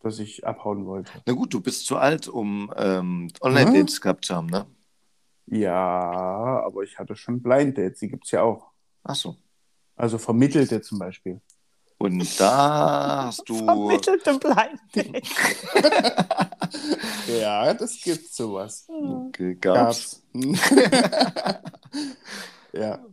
dass 0.00 0.18
ich 0.18 0.46
abhauen 0.46 0.84
wollte. 0.86 1.10
Na 1.26 1.32
gut, 1.32 1.54
du 1.54 1.60
bist 1.60 1.86
zu 1.86 1.96
alt, 1.96 2.28
um 2.28 2.72
ähm, 2.76 3.30
Online-Dates 3.40 4.00
gehabt 4.00 4.26
zu 4.26 4.34
haben, 4.34 4.46
ne? 4.46 4.66
Ja, 5.46 6.62
aber 6.64 6.82
ich 6.82 6.98
hatte 6.98 7.16
schon 7.16 7.42
Blind 7.42 7.78
Dates, 7.78 8.00
die 8.00 8.08
gibt 8.08 8.26
es 8.26 8.32
ja 8.32 8.42
auch. 8.42 8.70
Ach 9.04 9.14
so. 9.14 9.36
Also 9.96 10.18
vermittelte 10.18 10.82
zum 10.82 10.98
Beispiel. 10.98 11.40
Und 11.98 12.38
da 12.38 13.24
hast 13.26 13.48
du. 13.48 13.56
Vermittelte 13.64 14.38
Blind 14.38 14.80
Date. 14.94 15.28
Ja, 17.28 17.74
das 17.74 18.00
gibt 18.00 18.32
sowas. 18.32 18.86
Okay, 18.88 19.54
gab's. 19.56 20.22
Gab's. 20.32 20.58
ja. 22.72 23.04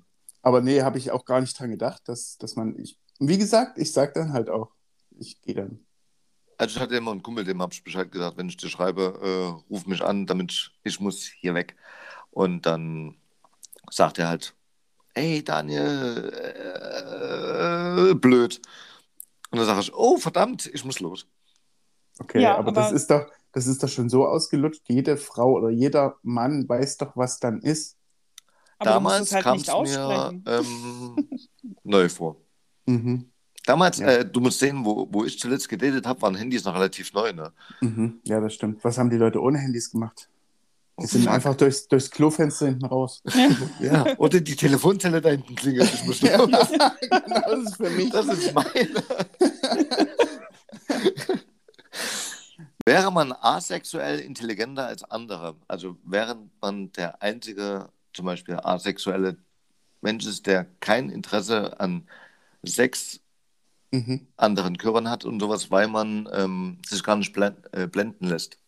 Aber 0.41 0.61
nee, 0.61 0.81
habe 0.81 0.97
ich 0.97 1.11
auch 1.11 1.25
gar 1.25 1.41
nicht 1.41 1.57
dran 1.59 1.71
gedacht, 1.71 2.03
dass, 2.07 2.37
dass 2.37 2.55
man. 2.55 2.77
Ich, 2.79 2.99
wie 3.19 3.37
gesagt, 3.37 3.77
ich 3.77 3.91
sag 3.91 4.13
dann 4.13 4.33
halt 4.33 4.49
auch, 4.49 4.71
ich 5.17 5.41
gehe 5.41 5.55
dann. 5.55 5.79
Also 6.57 6.77
ich 6.77 6.81
hatte 6.81 6.95
immer 6.95 7.11
einen 7.11 7.23
Kumpel, 7.23 7.43
dem 7.43 7.61
habe 7.61 7.73
ich 7.73 7.83
Bescheid 7.83 8.09
gesagt, 8.11 8.37
wenn 8.37 8.47
ich 8.47 8.55
dir 8.57 8.69
schreibe, 8.69 9.19
äh, 9.21 9.71
ruf 9.73 9.85
mich 9.87 10.01
an, 10.01 10.25
damit 10.25 10.51
ich, 10.53 10.71
ich 10.83 10.99
muss 10.99 11.23
hier 11.23 11.53
weg. 11.53 11.75
Und 12.31 12.65
dann 12.65 13.17
sagt 13.91 14.19
er 14.19 14.29
halt, 14.29 14.55
ey 15.15 15.43
Daniel, 15.43 16.31
äh, 18.09 18.13
blöd. 18.15 18.61
Und 19.51 19.57
dann 19.57 19.65
sage 19.65 19.81
ich, 19.81 19.93
oh 19.93 20.17
verdammt, 20.17 20.67
ich 20.73 20.85
muss 20.85 20.99
los. 21.01 21.27
Okay, 22.19 22.41
Ja, 22.41 22.55
aber, 22.57 22.69
aber- 22.69 22.81
das 22.81 22.91
ist 22.93 23.09
doch, 23.09 23.25
das 23.55 23.65
ist 23.67 23.81
doch 23.81 23.89
schon 23.89 24.09
so 24.09 24.27
ausgelutscht. 24.27 24.83
Jede 24.87 25.17
Frau 25.17 25.53
oder 25.53 25.69
jeder 25.69 26.17
Mann 26.23 26.67
weiß 26.69 26.97
doch, 26.97 27.15
was 27.15 27.39
dann 27.39 27.61
ist. 27.61 27.95
Aber 28.77 28.91
Damals 28.91 29.31
es 29.31 29.41
kam 29.41 29.57
halt 29.57 29.61
es 29.61 29.67
nicht 29.67 29.95
mir 29.97 30.05
aussprechen. 30.05 30.43
ähm, 30.45 31.29
neu 31.83 32.09
vor. 32.09 32.35
Mhm. 32.85 33.31
Damals, 33.65 33.97
Ja. 33.99 34.07
äh, 34.07 34.25
du 34.29 34.41
musst 34.41 34.59
sehen, 34.59 34.83
wo, 34.85 35.07
wo 35.09 35.23
ich 35.23 35.39
zuletzt 35.39 35.69
gedatet 35.69 36.05
habe, 36.05 36.21
waren 36.21 36.35
Handys 36.35 36.65
noch 36.65 36.75
relativ 36.75 37.13
neu. 37.13 37.31
Ne? 37.33 37.51
Mhm. 37.81 38.19
Ja, 38.25 38.39
das 38.41 38.53
stimmt. 38.53 38.83
Was 38.83 38.97
haben 38.97 39.09
die 39.09 39.15
Leute 39.17 39.41
ohne 39.41 39.57
Handys 39.57 39.89
gemacht? 39.89 40.29
Die 40.99 41.07
sind 41.07 41.23
Fuck. 41.23 41.31
einfach 41.33 41.55
durchs, 41.55 41.87
durchs 41.87 42.11
Klofenster 42.11 42.67
hinten 42.67 42.85
raus. 42.85 43.23
Ja, 43.79 44.05
oder 44.17 44.39
die 44.39 44.55
Telefonzelle 44.55 45.21
da 45.21 45.29
hinten 45.29 45.55
klingelt. 45.55 45.91
Ich 45.93 46.05
muss 46.05 46.21
Ja, 46.21 46.37
genau, 46.37 46.59
das 46.59 47.59
ist 47.63 47.75
für 47.77 47.89
mich. 47.89 48.09
Das 48.11 48.25
ist 48.27 48.53
meine. 48.53 48.89
Wäre 52.85 53.11
man 53.11 53.31
asexuell 53.33 54.19
intelligenter 54.19 54.85
als 54.85 55.03
andere, 55.03 55.55
also 55.67 55.97
während 56.03 56.51
man 56.61 56.91
der 56.91 57.21
einzige, 57.21 57.89
zum 58.13 58.25
Beispiel 58.27 58.55
asexuelle 58.61 59.37
Mensch 60.01 60.25
ist, 60.27 60.45
der 60.45 60.65
kein 60.79 61.09
Interesse 61.09 61.79
an 61.79 62.07
Sex 62.63 63.21
Mhm. 63.91 64.27
anderen 64.35 64.77
Körpern 64.77 65.09
hat 65.09 65.23
und 65.25 65.39
sowas, 65.39 65.71
weil 65.71 65.87
man 65.87 66.27
ähm, 66.33 66.79
sich 66.85 67.01
gar 67.03 67.15
nicht 67.15 67.31
blend, 67.33 67.57
äh, 67.73 67.87
blenden 67.87 68.27
lässt 68.27 68.59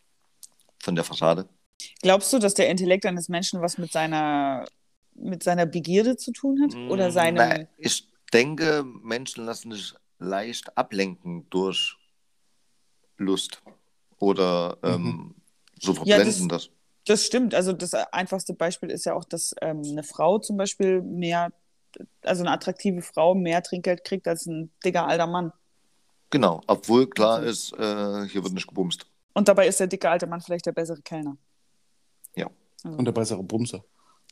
von 0.80 0.94
der 0.94 1.04
Fassade. 1.04 1.48
Glaubst 2.02 2.32
du, 2.32 2.38
dass 2.38 2.54
der 2.54 2.70
Intellekt 2.70 3.04
eines 3.04 3.28
Menschen 3.28 3.60
was 3.60 3.76
mit 3.78 3.92
seiner, 3.92 4.64
mit 5.14 5.42
seiner 5.42 5.66
Begierde 5.66 6.16
zu 6.16 6.32
tun 6.32 6.60
hat? 6.62 6.74
Oder 6.90 7.10
Mm, 7.10 7.12
seinem. 7.12 7.36
na, 7.36 7.66
ich 7.76 8.08
denke, 8.32 8.84
Menschen 9.02 9.44
lassen 9.44 9.72
sich 9.72 9.94
leicht 10.18 10.76
ablenken 10.78 11.48
durch 11.50 11.96
Lust 13.18 13.60
oder 14.18 14.76
ähm, 14.82 15.34
so 15.80 15.92
Ja, 16.04 16.16
verblenden 16.16 16.48
das. 16.48 16.70
Das 17.06 17.24
stimmt. 17.24 17.54
Also 17.54 17.72
das 17.72 17.94
einfachste 17.94 18.52
Beispiel 18.52 18.90
ist 18.90 19.06
ja 19.06 19.14
auch, 19.14 19.24
dass 19.24 19.54
ähm, 19.62 19.82
eine 19.84 20.02
Frau 20.02 20.38
zum 20.38 20.56
Beispiel 20.56 21.00
mehr, 21.00 21.50
also 22.22 22.42
eine 22.42 22.52
attraktive 22.52 23.00
Frau 23.00 23.34
mehr 23.34 23.62
Trinkgeld 23.62 24.04
kriegt 24.04 24.28
als 24.28 24.46
ein 24.46 24.70
dicker 24.84 25.06
alter 25.06 25.26
Mann. 25.26 25.52
Genau, 26.30 26.60
obwohl 26.66 27.08
klar 27.08 27.38
Okay. 27.38 27.48
ist, 27.48 27.72
äh, 27.72 28.28
hier 28.28 28.42
wird 28.44 28.52
nicht 28.52 28.66
gebumst. 28.66 29.06
Und 29.32 29.48
dabei 29.48 29.66
ist 29.68 29.80
der 29.80 29.86
dicke 29.86 30.10
alte 30.10 30.26
Mann 30.26 30.42
vielleicht 30.42 30.66
der 30.66 30.72
bessere 30.72 31.00
Kellner. 31.00 31.38
Ja. 32.34 32.50
Also, 32.84 32.98
Und 32.98 33.04
der 33.06 33.12
bessere 33.12 33.42
Bumser. 33.42 33.82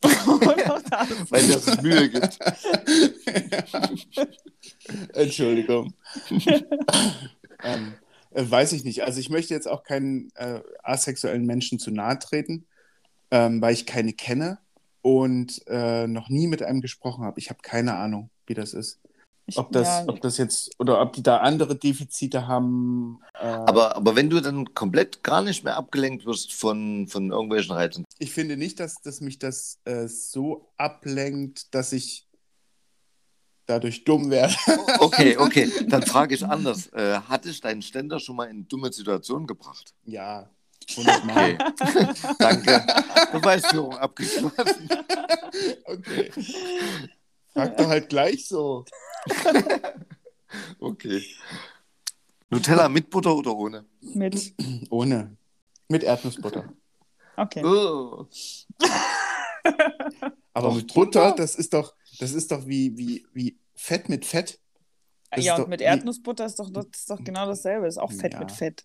Das. 0.03 0.27
Weil 1.31 1.49
das 1.49 1.67
es 1.69 1.81
Mühe 1.81 2.11
gibt. 2.11 2.39
Entschuldigung. 5.15 5.95
ähm, 7.63 7.63
äh, 7.63 7.93
weiß 8.39 8.73
ich 8.73 8.85
nicht. 8.85 9.03
Also 9.05 9.21
ich 9.21 9.31
möchte 9.31 9.55
jetzt 9.55 9.67
auch 9.69 9.83
keinen 9.83 10.31
äh, 10.35 10.61
asexuellen 10.83 11.47
Menschen 11.47 11.79
zu 11.79 11.91
nahe 11.91 12.19
treten, 12.19 12.67
ähm, 13.31 13.61
weil 13.61 13.73
ich 13.75 13.87
keine 13.87 14.13
kenne 14.13 14.59
und 15.03 15.63
äh, 15.69 16.07
noch 16.07 16.29
nie 16.29 16.47
mit 16.47 16.63
einem 16.63 16.81
gesprochen 16.81 17.25
habe. 17.25 17.39
Ich 17.41 17.49
habe 17.51 17.61
keine 17.63 17.95
Ahnung, 17.95 18.31
wie 18.47 18.55
das 18.55 18.75
ist. 18.75 18.99
Ich- 19.49 19.59
Ob 19.59 19.71
das, 19.71 19.87
ja, 19.87 20.05
ob 20.09 20.21
das 20.21 20.39
jetzt, 20.39 20.73
oder 20.81 21.01
ob 21.01 21.13
die 21.13 21.23
da 21.23 21.37
andere 21.39 21.77
Defizite 21.77 22.49
haben. 22.49 23.21
Äh, 23.35 23.47
Aber, 23.47 23.95
aber 23.95 24.17
wenn 24.17 24.29
du 24.29 24.41
dann 24.41 24.75
komplett 24.75 25.23
gar 25.23 25.41
nicht 25.41 25.63
mehr 25.63 25.77
abgelenkt 25.77 26.27
wirst 26.27 26.53
von, 26.53 27.07
von 27.07 27.31
irgendwelchen 27.31 27.71
Reizen. 27.77 28.05
ich 28.19 28.33
finde 28.33 28.57
nicht, 28.57 28.81
dass, 28.81 28.97
dass 29.03 29.21
mich 29.21 29.39
das 29.39 29.79
äh, 29.85 30.09
so 30.09 30.73
ablenkt, 30.77 31.73
dass 31.77 31.93
ich 31.93 32.26
dadurch 33.67 34.05
dumm 34.05 34.31
werde. 34.31 34.55
Okay, 34.99 35.37
okay, 35.37 35.71
dann 35.89 36.03
frage 36.03 36.35
ich 36.35 36.45
anders. 36.45 36.93
Äh, 36.93 37.21
hat 37.29 37.45
dich 37.45 37.61
dein 37.61 37.83
Ständer 37.83 38.19
schon 38.21 38.37
mal 38.37 38.47
in 38.47 38.67
dumme 38.69 38.93
Situationen 38.93 39.47
gebracht? 39.47 39.93
ja, 40.05 40.49
hundertmal. 40.97 41.59
Okay, 41.81 42.07
danke. 42.39 42.87
Beweisführung 43.33 43.97
abgeschlossen. 43.97 44.89
Okay. 45.85 46.31
Frag 47.53 47.77
doch 47.77 47.89
halt 47.89 48.09
gleich 48.09 48.47
so. 48.47 48.85
Okay. 50.79 51.25
Nutella 52.51 52.89
mit 52.89 53.11
Butter 53.11 53.35
oder 53.35 53.57
ohne? 53.57 53.85
Mit. 54.01 54.55
Ohne. 54.91 55.37
Mit 55.89 56.05
Erdnussbutter. 56.05 56.73
Okay. 57.37 57.65
Oh. 57.65 58.27
Aber 60.53 60.69
Doch, 60.69 60.75
mit 60.77 60.95
Butter, 60.95 61.33
das 61.33 61.57
ist 61.57 61.75
doch, 61.75 61.95
das 62.19 62.33
ist 62.33 62.51
doch 62.53 62.67
wie, 62.67 62.97
wie, 62.97 63.27
wie 63.33 63.59
Fett 63.75 64.09
mit 64.09 64.25
Fett. 64.25 64.59
Das 65.31 65.45
ja, 65.45 65.55
und 65.57 65.63
doch 65.63 65.69
mit 65.69 65.81
Erdnussbutter 65.81 66.47
ist 66.47 66.59
doch, 66.59 66.71
das 66.71 66.87
ist 66.95 67.11
doch 67.11 67.23
genau 67.23 67.47
dasselbe. 67.47 67.87
Ist 67.87 67.99
auch 67.99 68.13
Fett 68.13 68.35
Ja. 68.35 68.39
mit 68.41 68.53
Fett. 68.53 68.85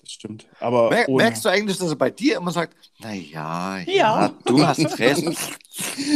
Das 0.00 0.12
stimmt. 0.12 0.46
Aber 0.60 0.90
Mer 0.90 1.08
ohne. 1.08 1.24
merkst 1.24 1.44
du 1.44 1.48
eigentlich, 1.48 1.76
dass 1.78 1.90
er 1.90 1.96
bei 1.96 2.10
dir 2.10 2.36
immer 2.36 2.52
sagt, 2.52 2.76
naja, 3.00 3.78
ja, 3.80 3.84
Ja. 3.86 4.28
du 4.44 4.64
hast 4.64 4.78
recht. 4.98 5.24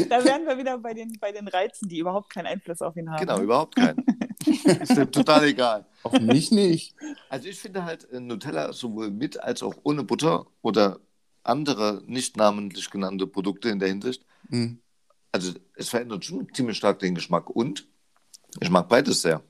Da 0.08 0.24
wären 0.24 0.46
wir 0.46 0.56
wieder 0.58 0.78
bei 0.78 0.94
den, 0.94 1.12
bei 1.20 1.32
den 1.32 1.48
Reizen, 1.48 1.88
die 1.88 1.98
überhaupt 1.98 2.30
keinen 2.30 2.46
Einfluss 2.46 2.80
auf 2.82 2.96
ihn 2.96 3.10
haben. 3.10 3.20
genau, 3.20 3.40
überhaupt 3.40 3.74
keinen. 3.76 4.04
Ist 4.46 4.96
dem 4.96 5.10
total 5.10 5.44
egal. 5.44 5.86
Auf 6.02 6.12
mich 6.20 6.50
nicht. 6.50 6.94
Also 7.28 7.48
ich 7.48 7.58
finde 7.58 7.84
halt 7.84 8.08
äh, 8.10 8.20
Nutella 8.20 8.72
sowohl 8.72 9.10
mit 9.10 9.40
als 9.40 9.62
auch 9.62 9.74
ohne 9.84 10.02
Butter 10.04 10.46
oder 10.62 10.98
andere 11.44 12.02
nicht 12.06 12.36
namentlich 12.36 12.90
genannte 12.90 13.26
Produkte 13.26 13.68
in 13.68 13.78
der 13.78 13.88
Hinsicht. 13.88 14.24
Hm. 14.48 14.80
Also 15.32 15.52
es 15.74 15.88
verändert 15.88 16.24
schon 16.24 16.46
ziemlich 16.54 16.76
stark 16.76 16.98
den 16.98 17.14
Geschmack 17.14 17.48
und 17.50 17.88
ich 18.60 18.68
mag 18.70 18.88
beides 18.88 19.22
sehr. 19.22 19.42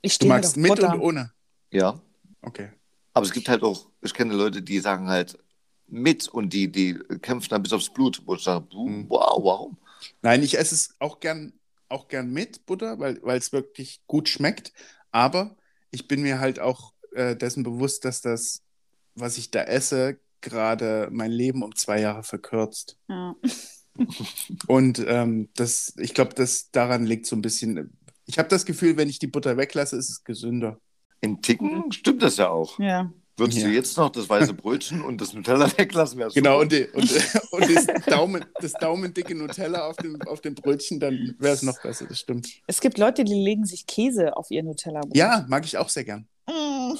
Ich 0.00 0.18
Du 0.18 0.26
magst 0.26 0.56
mit 0.56 0.70
Butter. 0.70 0.94
und 0.94 1.00
ohne. 1.00 1.32
Ja, 1.70 2.00
Okay. 2.42 2.70
aber 3.12 3.24
es 3.26 3.32
gibt 3.32 3.48
halt 3.48 3.62
auch, 3.62 3.88
ich 4.02 4.12
kenne 4.14 4.34
Leute, 4.34 4.62
die 4.62 4.78
sagen 4.80 5.08
halt 5.08 5.38
mit 5.86 6.28
und 6.28 6.52
die, 6.52 6.70
die 6.70 6.94
kämpfen 7.20 7.50
dann 7.50 7.62
bis 7.62 7.72
aufs 7.72 7.90
Blut, 7.90 8.22
wo 8.26 8.34
ich 8.34 8.42
sage, 8.42 8.66
Mhm. 8.74 9.06
wow, 9.08 9.42
warum? 9.44 9.76
Nein, 10.22 10.42
ich 10.42 10.56
esse 10.58 10.74
es 10.74 10.94
auch 10.98 11.20
gern, 11.20 11.52
auch 11.88 12.08
gern 12.08 12.30
mit 12.32 12.64
Butter, 12.66 12.98
weil 12.98 13.20
weil 13.22 13.38
es 13.38 13.52
wirklich 13.52 14.00
gut 14.06 14.28
schmeckt. 14.28 14.72
Aber 15.10 15.56
ich 15.90 16.08
bin 16.08 16.22
mir 16.22 16.38
halt 16.40 16.58
auch 16.60 16.92
äh, 17.12 17.36
dessen 17.36 17.62
bewusst, 17.62 18.04
dass 18.04 18.20
das, 18.20 18.62
was 19.14 19.38
ich 19.38 19.50
da 19.50 19.62
esse, 19.62 20.18
gerade 20.40 21.08
mein 21.12 21.30
Leben 21.30 21.62
um 21.62 21.74
zwei 21.74 22.00
Jahre 22.00 22.22
verkürzt. 22.22 22.98
Ja. 23.08 23.34
Und 24.66 25.02
ähm, 25.06 25.48
das, 25.54 25.94
ich 25.98 26.14
glaube, 26.14 26.34
das 26.34 26.70
daran 26.70 27.06
liegt 27.06 27.26
so 27.26 27.36
ein 27.36 27.42
bisschen. 27.42 27.96
Ich 28.26 28.38
habe 28.38 28.48
das 28.48 28.64
Gefühl, 28.64 28.96
wenn 28.96 29.08
ich 29.08 29.18
die 29.18 29.26
Butter 29.26 29.56
weglasse, 29.56 29.96
ist 29.96 30.08
es 30.10 30.24
gesünder. 30.24 30.78
In 31.20 31.42
Ticken 31.42 31.90
stimmt 31.92 32.22
das 32.22 32.36
ja 32.36 32.48
auch. 32.50 32.78
ja. 32.78 33.12
Würdest 33.36 33.58
Ja. 33.58 33.66
du 33.66 33.72
jetzt 33.74 33.96
noch 33.96 34.10
das 34.10 34.28
weiße 34.28 34.54
Brötchen 34.54 35.02
und 35.02 35.20
das 35.20 35.32
Nutella 35.32 35.66
weglassen? 35.76 36.20
wär's 36.20 36.34
Genau, 36.34 36.60
und, 36.60 36.70
die, 36.70 36.84
und, 36.84 37.10
und 37.50 37.68
das, 37.74 37.86
Daumen, 38.06 38.44
das 38.60 38.72
daumendicke 38.74 39.34
Nutella 39.34 39.88
auf 39.88 39.96
dem, 39.96 40.22
auf 40.22 40.40
dem 40.40 40.54
Brötchen, 40.54 41.00
dann 41.00 41.34
wäre 41.40 41.52
es 41.54 41.62
noch 41.62 41.82
besser, 41.82 42.06
das 42.06 42.20
stimmt. 42.20 42.46
Es 42.68 42.80
gibt 42.80 42.96
Leute, 42.96 43.24
die 43.24 43.34
legen 43.34 43.64
sich 43.66 43.88
Käse 43.88 44.36
auf 44.36 44.52
ihr 44.52 44.62
Nutella-Brot. 44.62 45.16
Ja, 45.16 45.44
mag 45.48 45.64
ich 45.64 45.76
auch 45.78 45.88
sehr 45.88 46.04
gern. 46.04 46.28
Mm. 46.46 46.94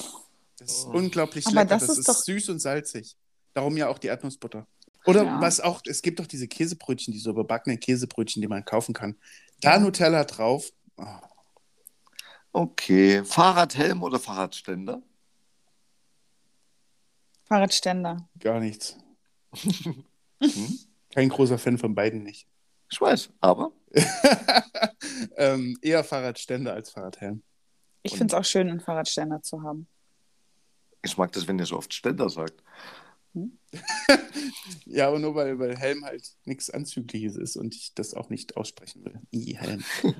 Das 0.57 0.69
ist 0.71 0.85
Oh. 0.87 0.97
unglaublich 0.97 1.47
Aber 1.47 1.55
lecker. 1.55 1.67
das 1.69 1.83
Das, 1.87 1.91
ist 1.91 1.97
ist, 1.99 2.09
doch- 2.09 2.21
süß 2.21 2.49
und 2.49 2.59
salzig. 2.59 3.15
Darum 3.53 3.77
ja 3.77 3.87
auch 3.87 3.97
die 3.97 4.07
Erdnussbutter. 4.07 4.67
Oder 5.05 5.23
Ja. 5.23 5.41
was 5.41 5.59
auch, 5.59 5.81
es 5.85 6.01
gibt 6.01 6.19
doch 6.19 6.27
diese 6.27 6.47
Käsebrötchen, 6.47 7.13
diese 7.13 7.29
überbackenen 7.29 7.79
Käsebrötchen, 7.79 8.41
die 8.41 8.47
man 8.47 8.65
kaufen 8.65 8.93
kann. 8.93 9.15
Da 9.61 9.73
Ja. 9.73 9.79
Nutella 9.79 10.23
drauf. 10.23 10.71
Oh, 10.97 11.05
Okay, 12.57 13.21
Fahrradhelm 13.25 14.01
oder 14.01 14.17
Fahrradständer? 14.17 15.01
Fahrradständer. 17.45 18.27
gar 18.39 18.59
nichts. 18.59 18.97
Hm? 20.43 20.79
Kein 21.13 21.29
großer 21.29 21.57
Fan 21.57 21.77
von 21.77 21.95
beiden 21.95 22.21
nicht. 22.23 22.45
Ich 22.91 22.99
weiß, 22.99 23.29
aber 23.39 23.71
ähm, 25.37 25.77
eher 25.81 26.03
Fahrradständer 26.03 26.73
als 26.73 26.89
Fahrradhelm. 26.91 27.41
Ich 28.03 28.17
finde 28.17 28.35
es 28.35 28.39
auch 28.39 28.43
schön, 28.43 28.69
einen 28.69 28.81
Fahrradständer 28.81 29.41
zu 29.41 29.63
haben. 29.63 29.87
ich 31.01 31.17
mag 31.17 31.31
das, 31.31 31.47
wenn 31.47 31.57
ihr 31.57 31.65
so 31.65 31.77
oft 31.77 31.93
Ständer 31.93 32.29
sagt. 32.29 32.61
Ja, 34.85 35.07
aber 35.09 35.19
nur 35.19 35.35
weil, 35.35 35.59
weil 35.59 35.75
Helm 35.77 36.05
halt 36.05 36.35
nichts 36.45 36.69
Anzügliches 36.69 37.35
ist 37.35 37.55
und 37.57 37.75
ich 37.75 37.93
das 37.93 38.13
auch 38.13 38.29
nicht 38.29 38.55
aussprechen 38.57 39.03
will. 39.03 39.19
I, 39.33 39.55
Helm. 39.57 39.83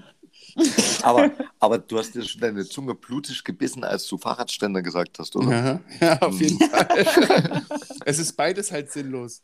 Aber, 1.02 1.32
aber 1.60 1.78
du 1.80 1.98
hast 1.98 2.14
dir 2.14 2.24
schon 2.24 2.42
deine 2.42 2.66
Zunge 2.66 2.94
blutig 2.94 3.44
gebissen, 3.44 3.84
als 3.84 4.06
du 4.08 4.18
Fahrradständer 4.18 4.82
gesagt 4.82 5.18
hast, 5.20 5.36
oder? 5.36 5.82
Ja, 6.00 6.08
ja, 6.08 6.22
auf 6.22 6.40
jeden 6.40 6.60
Hm. 6.60 6.70
Fall. 6.70 7.66
es 8.06 8.20
ist 8.20 8.34
beides 8.34 8.72
halt 8.72 8.92
sinnlos. 8.92 9.42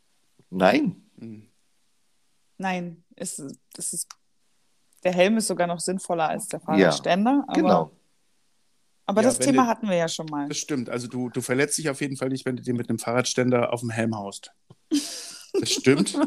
Nein. 0.50 1.02
Hm. 1.18 1.48
Nein, 2.58 3.04
ist, 3.16 3.42
das 3.74 3.92
ist, 3.94 4.06
der 5.02 5.12
Helm 5.12 5.38
ist 5.38 5.46
sogar 5.48 5.66
noch 5.66 5.80
sinnvoller 5.80 6.28
als 6.28 6.46
der 6.48 6.60
Fahrradständer. 6.60 7.44
aber, 7.46 7.60
Genau. 7.60 7.90
Aber 9.12 9.22
Ja, 9.22 9.28
das 9.28 9.38
Thema 9.38 9.62
du- 9.64 9.68
hatten 9.68 9.88
wir 9.88 9.96
ja 9.96 10.08
schon 10.08 10.26
mal. 10.26 10.48
Das 10.48 10.58
stimmt. 10.58 10.88
Also 10.90 11.06
du, 11.08 11.28
du 11.30 11.40
verletzt 11.40 11.78
dich 11.78 11.88
auf 11.88 12.00
jeden 12.00 12.16
Fall 12.16 12.28
nicht, 12.28 12.44
wenn 12.44 12.56
du 12.56 12.62
dir 12.62 12.74
mit 12.74 12.88
einem 12.88 12.98
Fahrradständer 12.98 13.72
auf 13.72 13.80
dem 13.80 13.90
Helm 13.90 14.16
haust. 14.16 14.52
Das 14.90 15.70
stimmt. 15.70 16.18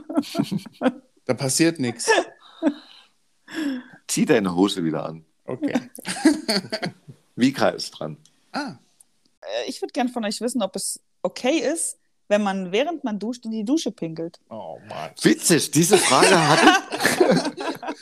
da 1.26 1.34
passiert 1.34 1.80
nichts. 1.80 2.10
Zieh 4.08 4.26
deine 4.26 4.56
Hose 4.56 4.84
wieder 4.84 5.06
an. 5.06 5.26
Okay. 5.46 5.74
Vika 7.36 7.70
ist 7.70 7.92
dran. 7.92 8.18
Ah, 8.52 8.76
Äh, 9.42 9.70
Ich 9.70 9.82
würde 9.82 9.92
gern 9.92 10.10
von 10.10 10.24
euch 10.26 10.42
wissen, 10.42 10.62
ob 10.62 10.76
es 10.76 11.00
okay 11.22 11.58
ist, 11.60 11.98
wenn 12.28 12.42
man 12.42 12.72
während 12.72 13.04
man 13.04 13.20
duscht 13.20 13.46
in 13.46 13.52
die 13.52 13.64
Dusche 13.64 13.92
pinkelt. 13.92 14.40
oh 14.50 14.80
Mann. 14.88 15.12
Witzig, 15.22 15.70
diese 15.72 15.98
Frage 15.98 16.36
hatte 16.48 17.54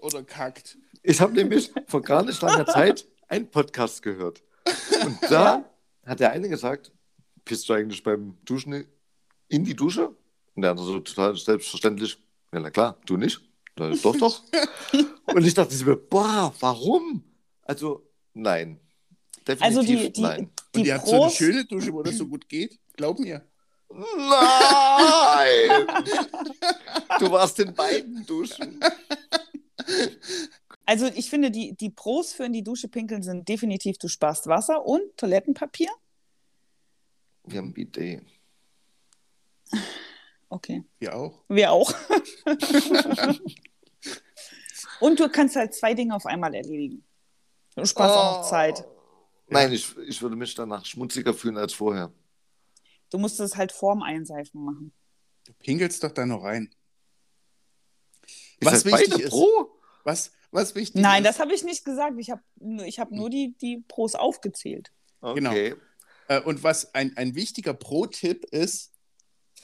Oder 0.00 0.22
kackt. 0.24 0.78
ich. 1.02 1.20
habe 1.20 1.32
nämlich 1.34 1.70
vor 1.86 2.02
gar 2.02 2.22
nicht 2.24 2.40
langer 2.42 2.66
Zeit 2.66 3.06
einen 3.32 3.50
Podcast 3.50 4.02
gehört. 4.02 4.42
Und 5.04 5.18
da 5.30 5.64
hat 6.04 6.20
der 6.20 6.32
eine 6.32 6.48
gesagt, 6.50 6.92
pisst 7.44 7.66
du 7.68 7.72
eigentlich 7.72 8.02
beim 8.02 8.36
Duschen 8.44 8.84
in 9.48 9.64
die 9.64 9.74
Dusche? 9.74 10.14
Und 10.54 10.62
der 10.62 10.72
andere 10.72 10.86
so 10.86 11.00
total 11.00 11.34
selbstverständlich, 11.36 12.18
ja 12.52 12.60
na 12.60 12.70
klar, 12.70 12.98
du 13.06 13.16
nicht? 13.16 13.40
Na, 13.76 13.88
doch, 13.88 14.16
doch. 14.16 14.42
Und 15.34 15.46
ich 15.46 15.54
dachte 15.54 15.74
mir, 15.82 15.96
boah, 15.96 16.54
warum? 16.60 17.24
Also, 17.62 18.06
nein. 18.34 18.78
Definitiv 19.48 19.62
Also 19.62 19.80
die, 19.82 20.12
die, 20.12 20.20
nein. 20.20 20.50
die 20.74 20.80
Und 20.80 20.86
ihr 20.86 20.94
habt 20.94 21.06
so 21.06 21.12
eine 21.12 21.22
Pros, 21.22 21.34
schöne 21.34 21.64
Dusche, 21.64 21.92
wo 21.92 22.02
das 22.02 22.18
so 22.18 22.26
gut 22.26 22.46
geht. 22.48 22.78
Glaub 22.96 23.18
mir. 23.18 23.42
Nein! 23.88 25.86
Du 27.18 27.30
warst 27.30 27.58
in 27.60 27.74
beiden 27.74 28.24
Duschen. 28.26 28.80
Also 30.86 31.06
ich 31.06 31.30
finde, 31.30 31.50
die, 31.50 31.74
die 31.74 31.90
Pros 31.90 32.32
für 32.32 32.44
in 32.44 32.52
die 32.52 32.62
Dusche 32.64 32.88
pinkeln 32.88 33.22
sind 33.22 33.48
definitiv, 33.48 33.98
du 33.98 34.08
sparst 34.08 34.46
Wasser 34.46 34.84
und 34.84 35.02
Toilettenpapier. 35.16 35.90
Wir 37.44 37.58
haben 37.58 37.74
Idee. 37.76 38.22
Okay, 40.48 40.84
Wir 40.98 41.14
auch. 41.16 41.42
wir 41.48 41.72
auch. 41.72 41.92
und 45.00 45.18
du 45.18 45.28
kannst 45.30 45.56
halt 45.56 45.74
zwei 45.74 45.94
Dinge 45.94 46.14
auf 46.14 46.26
einmal 46.26 46.54
erledigen. 46.54 47.04
Du 47.74 47.84
sparst 47.86 48.14
auch 48.14 48.38
noch 48.42 48.48
Zeit. 48.50 48.84
Nein, 49.48 49.72
ich, 49.72 49.96
ich 50.06 50.20
würde 50.20 50.36
mich 50.36 50.54
danach 50.54 50.84
schmutziger 50.84 51.32
fühlen 51.34 51.56
als 51.56 51.72
vorher. 51.72 52.12
Du 53.10 53.18
musst 53.18 53.40
es 53.40 53.56
halt 53.56 53.72
vorm 53.72 54.02
Einseifen 54.02 54.62
machen. 54.64 54.92
Du 55.44 55.52
pinkelst 55.54 56.04
doch 56.04 56.12
da 56.12 56.24
noch 56.26 56.42
rein. 56.44 56.70
Ihr 58.60 58.66
Was 58.70 58.84
wichtig 58.84 59.10
beide 59.10 59.22
ist- 59.22 59.30
Pro? 59.30 59.70
Was, 60.04 60.32
was 60.52 60.74
wichtig 60.76 61.02
Nein, 61.02 61.24
ist. 61.24 61.28
das 61.30 61.40
habe 61.40 61.52
ich 61.54 61.64
nicht 61.64 61.84
gesagt. 61.84 62.14
Ich 62.18 62.30
habe 62.30 62.42
ich 62.86 63.00
hab 63.00 63.10
nur 63.10 63.28
die, 63.30 63.56
die 63.60 63.82
Pros 63.88 64.14
aufgezählt. 64.14 64.92
Okay. 65.20 65.74
Äh, 66.28 66.40
und 66.42 66.62
was 66.62 66.94
ein, 66.94 67.16
ein 67.16 67.34
wichtiger 67.34 67.74
Pro-Tipp 67.74 68.44
ist, 68.50 68.92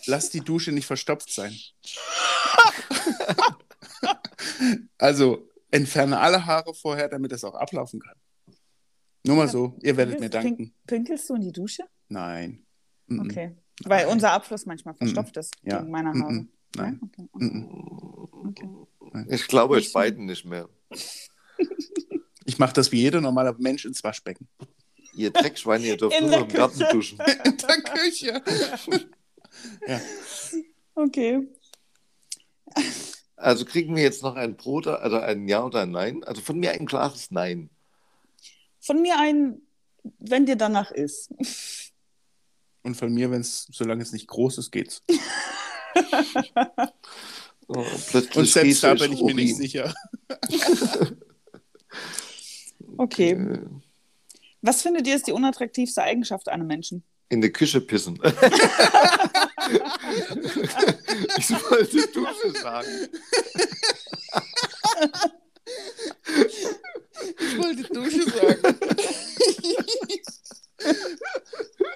lass 0.06 0.30
die 0.30 0.40
Dusche 0.40 0.72
nicht 0.72 0.86
verstopft 0.86 1.32
sein. 1.32 1.54
also 4.98 5.48
entferne 5.70 6.18
alle 6.18 6.46
Haare 6.46 6.74
vorher, 6.74 7.08
damit 7.08 7.32
es 7.32 7.44
auch 7.44 7.54
ablaufen 7.54 8.00
kann. 8.00 8.14
Nur 9.26 9.36
mal 9.36 9.48
so, 9.48 9.76
ihr 9.82 9.96
werdet 9.96 10.20
mir 10.20 10.30
danken. 10.30 10.56
Pink- 10.56 10.74
Pinkelst 10.86 11.28
du 11.28 11.34
in 11.34 11.42
die 11.42 11.52
Dusche? 11.52 11.84
Nein. 12.08 12.64
Okay. 13.10 13.56
Weil 13.84 14.06
unser 14.06 14.32
Abfluss 14.32 14.66
manchmal 14.66 14.94
verstopft 14.94 15.36
ist 15.36 15.54
Ja. 15.62 15.80
wegen 15.80 15.90
meiner. 15.90 16.12
Haare. 16.14 16.46
Nein. 16.76 17.00
Okay. 18.48 18.68
Ich 19.28 19.46
glaube 19.48 19.74
euch 19.74 19.86
Ich- 19.88 19.92
beiden 19.92 20.26
nicht 20.26 20.44
mehr. 20.44 20.68
Ich 22.44 22.58
mache 22.58 22.72
das 22.72 22.92
wie 22.92 23.00
jeder 23.00 23.20
normale 23.20 23.54
Mensch 23.58 23.84
ins 23.84 24.02
Waschbecken. 24.02 24.48
Ihr 25.14 25.30
Dreckschweine, 25.30 25.86
ihr 25.86 25.96
dürft 25.96 26.18
In 26.18 26.26
nur 26.26 26.38
im 26.38 26.48
Garten 26.48 26.84
duschen. 26.90 27.18
In 27.44 27.56
der 27.56 27.82
Küche. 27.82 28.42
ja. 29.86 30.00
Okay. 30.94 31.46
Also 33.36 33.64
kriegen 33.64 33.94
wir 33.94 34.02
jetzt 34.02 34.22
noch 34.22 34.36
ein 34.36 34.56
Brot, 34.56 34.86
also 34.86 35.18
ein 35.18 35.46
Ja 35.48 35.64
oder 35.64 35.82
ein 35.82 35.90
Nein? 35.90 36.24
Also 36.24 36.40
von 36.40 36.58
mir 36.58 36.72
ein 36.72 36.86
klares 36.86 37.30
Nein. 37.30 37.70
Von 38.80 39.02
mir 39.02 39.18
ein, 39.18 39.60
wenn 40.18 40.46
dir 40.46 40.56
danach 40.56 40.90
ist. 40.90 41.30
Und 42.82 42.94
von 42.96 43.12
mir, 43.12 43.30
wenn 43.30 43.40
es, 43.40 43.68
solange 43.70 44.02
es 44.02 44.12
nicht 44.12 44.28
groß 44.28 44.58
ist, 44.58 44.70
geht's. 44.70 45.02
Oh, 47.68 47.84
plötzlich 48.10 48.36
Und 48.36 48.48
selbst 48.48 48.82
da 48.82 48.94
bin 48.94 49.12
ich 49.12 49.22
mir 49.22 49.34
nicht 49.34 49.56
sicher. 49.56 49.94
Okay. 52.98 53.60
Was 54.60 54.82
findet 54.82 55.06
ihr 55.06 55.14
ist 55.14 55.28
die 55.28 55.32
unattraktivste 55.32 56.02
Eigenschaft 56.02 56.48
einem 56.48 56.66
Menschen? 56.66 57.04
In 57.28 57.40
der 57.40 57.52
Küche 57.52 57.80
pissen. 57.80 58.18
ich 61.38 61.50
wollte 61.50 62.08
Dusche 62.08 62.50
sagen. 62.60 63.08
Ich 67.38 67.58
wollte 67.58 67.82
Dusche 67.92 68.30
sagen. 68.30 68.78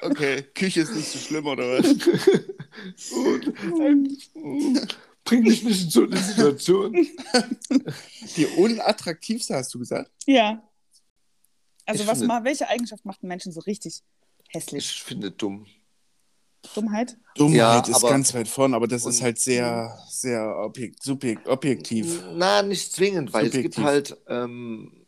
okay, 0.02 0.42
Küche 0.54 0.82
ist 0.82 0.94
nicht 0.94 1.10
so 1.10 1.18
schlimm, 1.18 1.46
oder 1.46 1.78
was? 1.78 1.96
Bring 5.24 5.42
mich 5.44 5.62
nicht 5.62 5.84
in 5.84 5.90
so 5.90 6.02
eine 6.04 6.16
Situation. 6.16 6.92
Die 8.36 8.46
unattraktivste, 8.46 9.54
hast 9.54 9.72
du 9.74 9.78
gesagt? 9.78 10.10
Ja. 10.26 10.62
Also 11.86 12.02
Ich 12.02 12.08
was 12.08 12.18
finde- 12.18 12.34
ma 12.34 12.44
welche 12.44 12.68
Eigenschaft 12.68 13.04
macht 13.04 13.22
einen 13.22 13.28
Menschen 13.28 13.52
so 13.52 13.60
richtig 13.60 14.02
hässlich? 14.48 14.84
Ich 14.84 15.02
finde 15.02 15.30
dumm. 15.30 15.66
Dummheit? 16.74 17.16
Dummheit 17.34 17.56
Ja, 17.56 17.80
ist 17.80 18.02
ganz 18.02 18.32
weit 18.34 18.46
vorn, 18.46 18.74
aber 18.74 18.86
das 18.86 19.04
ist 19.04 19.20
halt 19.20 19.38
sehr, 19.38 19.98
sehr 20.08 20.56
objek 20.58 20.94
subjek 21.02 21.40
objektiv. 21.48 22.22
Na, 22.34 22.62
nicht 22.62 22.92
zwingend, 22.92 23.32
weil 23.32 23.46
es 23.46 23.52
gibt 23.52 23.74
Subjektiv. 23.74 23.84
halt 23.84 24.16
ähm, 24.28 25.06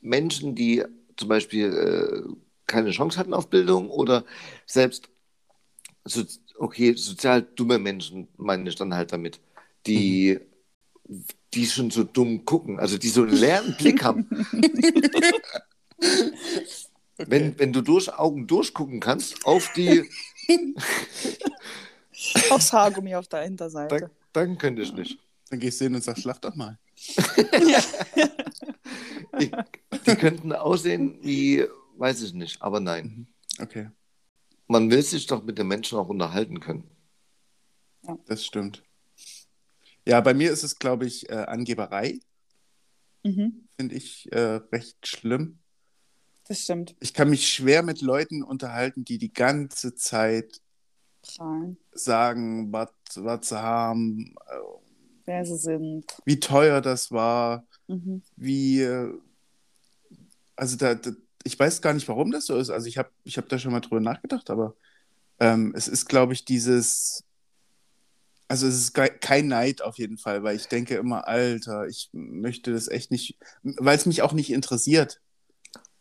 Menschen, 0.00 0.56
die 0.56 0.82
zum 1.16 1.28
Beispiel 1.28 1.66
äh, 1.72 2.32
keine 2.66 2.90
Chance 2.90 3.16
hatten 3.18 3.32
auf 3.32 3.48
Bildung 3.48 3.90
oder 3.90 4.24
selbst, 4.66 5.08
so, 6.04 6.24
okay, 6.62 6.94
sozial 6.94 7.42
dumme 7.42 7.78
Menschen, 7.78 8.28
meine 8.36 8.68
ich 8.68 8.76
dann 8.76 8.94
halt 8.94 9.12
damit, 9.12 9.40
die, 9.86 10.38
die 11.52 11.66
schon 11.66 11.90
so 11.90 12.04
dumm 12.04 12.44
gucken, 12.44 12.78
also 12.78 12.96
die 12.98 13.08
so 13.08 13.22
einen 13.22 13.32
leeren 13.32 13.76
Blick 13.76 14.04
haben. 14.04 14.28
Wenn, 17.18 17.56
wenn 17.56 17.72
du 17.72 17.82
durch 17.82 18.12
Augen 18.12 18.48
durchgucken 18.48 18.98
kannst 18.98 19.46
auf 19.46 19.72
die, 19.76 20.02
Aufs 22.50 22.72
Haargummi 22.72 23.14
auf 23.14 23.28
der 23.28 23.42
Hinterseite. 23.42 23.96
dann, 23.96 24.10
dann 24.32 24.58
könnte 24.58 24.82
ich 24.82 24.92
nicht. 24.92 25.18
Dann 25.48 25.60
gehst 25.60 25.80
du 25.80 25.84
hin 25.84 25.94
und 25.94 26.02
sagst, 26.02 26.22
schlaf 26.22 26.40
doch 26.40 26.56
mal. 26.56 26.80
Die, 29.38 29.52
die 30.06 30.16
könnten 30.16 30.52
aussehen 30.52 31.18
wie, 31.22 31.64
weiß 31.96 32.22
ich 32.22 32.32
nicht, 32.32 32.60
aber 32.60 32.80
nein. 32.80 33.28
Okay, 33.60 33.88
Man 34.72 34.90
will 34.90 35.02
sich 35.02 35.26
doch 35.26 35.44
mit 35.44 35.58
den 35.58 35.68
Menschen 35.68 35.98
auch 35.98 36.08
unterhalten 36.08 36.58
können. 36.58 36.84
das 38.26 38.42
stimmt. 38.46 38.82
Ja, 40.06 40.20
bei 40.22 40.32
mir 40.32 40.50
ist 40.50 40.62
es, 40.62 40.78
glaube 40.78 41.04
ich, 41.06 41.28
äh, 41.28 41.34
Angeberei, 41.34 42.18
Mhm. 43.22 43.68
finde 43.78 43.94
ich 43.94 44.32
äh, 44.32 44.60
recht 44.72 45.06
schlimm. 45.06 45.58
Das 46.48 46.62
stimmt. 46.62 46.96
Ich 47.00 47.12
kann 47.12 47.28
mich 47.28 47.48
schwer 47.52 47.82
mit 47.82 48.00
Leuten 48.00 48.42
unterhalten, 48.42 49.04
die 49.04 49.18
die 49.18 49.32
ganze 49.32 49.94
Zeit 49.94 50.60
Prahlen. 51.20 51.76
sagen, 51.92 52.72
was 52.72 52.88
was 53.16 53.50
sie 53.50 53.60
haben, 53.62 54.34
äh, 54.48 54.58
Wer 55.26 55.44
sie 55.44 55.58
sind. 55.58 56.06
wie 56.24 56.40
teuer 56.40 56.80
das 56.80 57.12
war, 57.12 57.66
Mhm. 57.88 58.22
wie, 58.36 58.80
äh, 58.80 59.12
also 60.56 60.76
da, 60.78 60.94
da, 60.94 61.10
ich 61.44 61.58
weiß 61.58 61.82
gar 61.82 61.94
nicht, 61.94 62.08
warum 62.08 62.30
das 62.30 62.46
so 62.46 62.56
ist. 62.56 62.70
Also 62.70 62.86
ich 62.88 62.98
habe 62.98 63.10
ich 63.24 63.38
hab 63.38 63.48
da 63.48 63.58
schon 63.58 63.72
mal 63.72 63.80
drüber 63.80 64.00
nachgedacht, 64.00 64.50
aber 64.50 64.76
ähm, 65.40 65.72
es 65.76 65.88
ist, 65.88 66.08
glaube 66.08 66.32
ich, 66.34 66.44
dieses, 66.44 67.24
also 68.48 68.66
es 68.66 68.76
ist 68.76 68.94
kein 68.94 69.48
Neid 69.48 69.82
auf 69.82 69.98
jeden 69.98 70.18
Fall, 70.18 70.42
weil 70.42 70.56
ich 70.56 70.68
denke 70.68 70.96
immer, 70.96 71.26
Alter, 71.28 71.86
ich 71.88 72.10
möchte 72.12 72.72
das 72.72 72.88
echt 72.88 73.10
nicht, 73.10 73.38
weil 73.62 73.96
es 73.96 74.06
mich 74.06 74.22
auch 74.22 74.32
nicht 74.32 74.50
interessiert. 74.52 75.20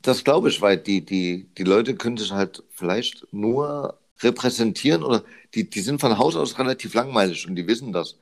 Das 0.02 0.24
glaube 0.24 0.50
ich, 0.50 0.62
weil 0.62 0.78
die, 0.78 1.06
die, 1.06 1.50
die 1.58 1.64
Leute 1.64 1.96
können 1.96 2.18
sich 2.18 2.32
halt 2.32 2.64
vielleicht 2.72 3.32
nur 3.32 4.00
repräsentieren 4.22 5.04
oder 5.04 5.24
die, 5.54 5.70
die 5.70 5.82
sind 5.82 6.02
von 6.02 6.18
Haus 6.18 6.36
aus 6.36 6.58
relativ 6.60 6.94
langweilig 6.94 7.48
und 7.48 7.56
die 7.56 7.68
wissen 7.68 7.94
das. 7.94 8.18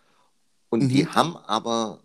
Und 0.70 0.84
Mhm. 0.84 0.90
die 0.90 1.08
haben 1.08 1.38
aber 1.38 2.02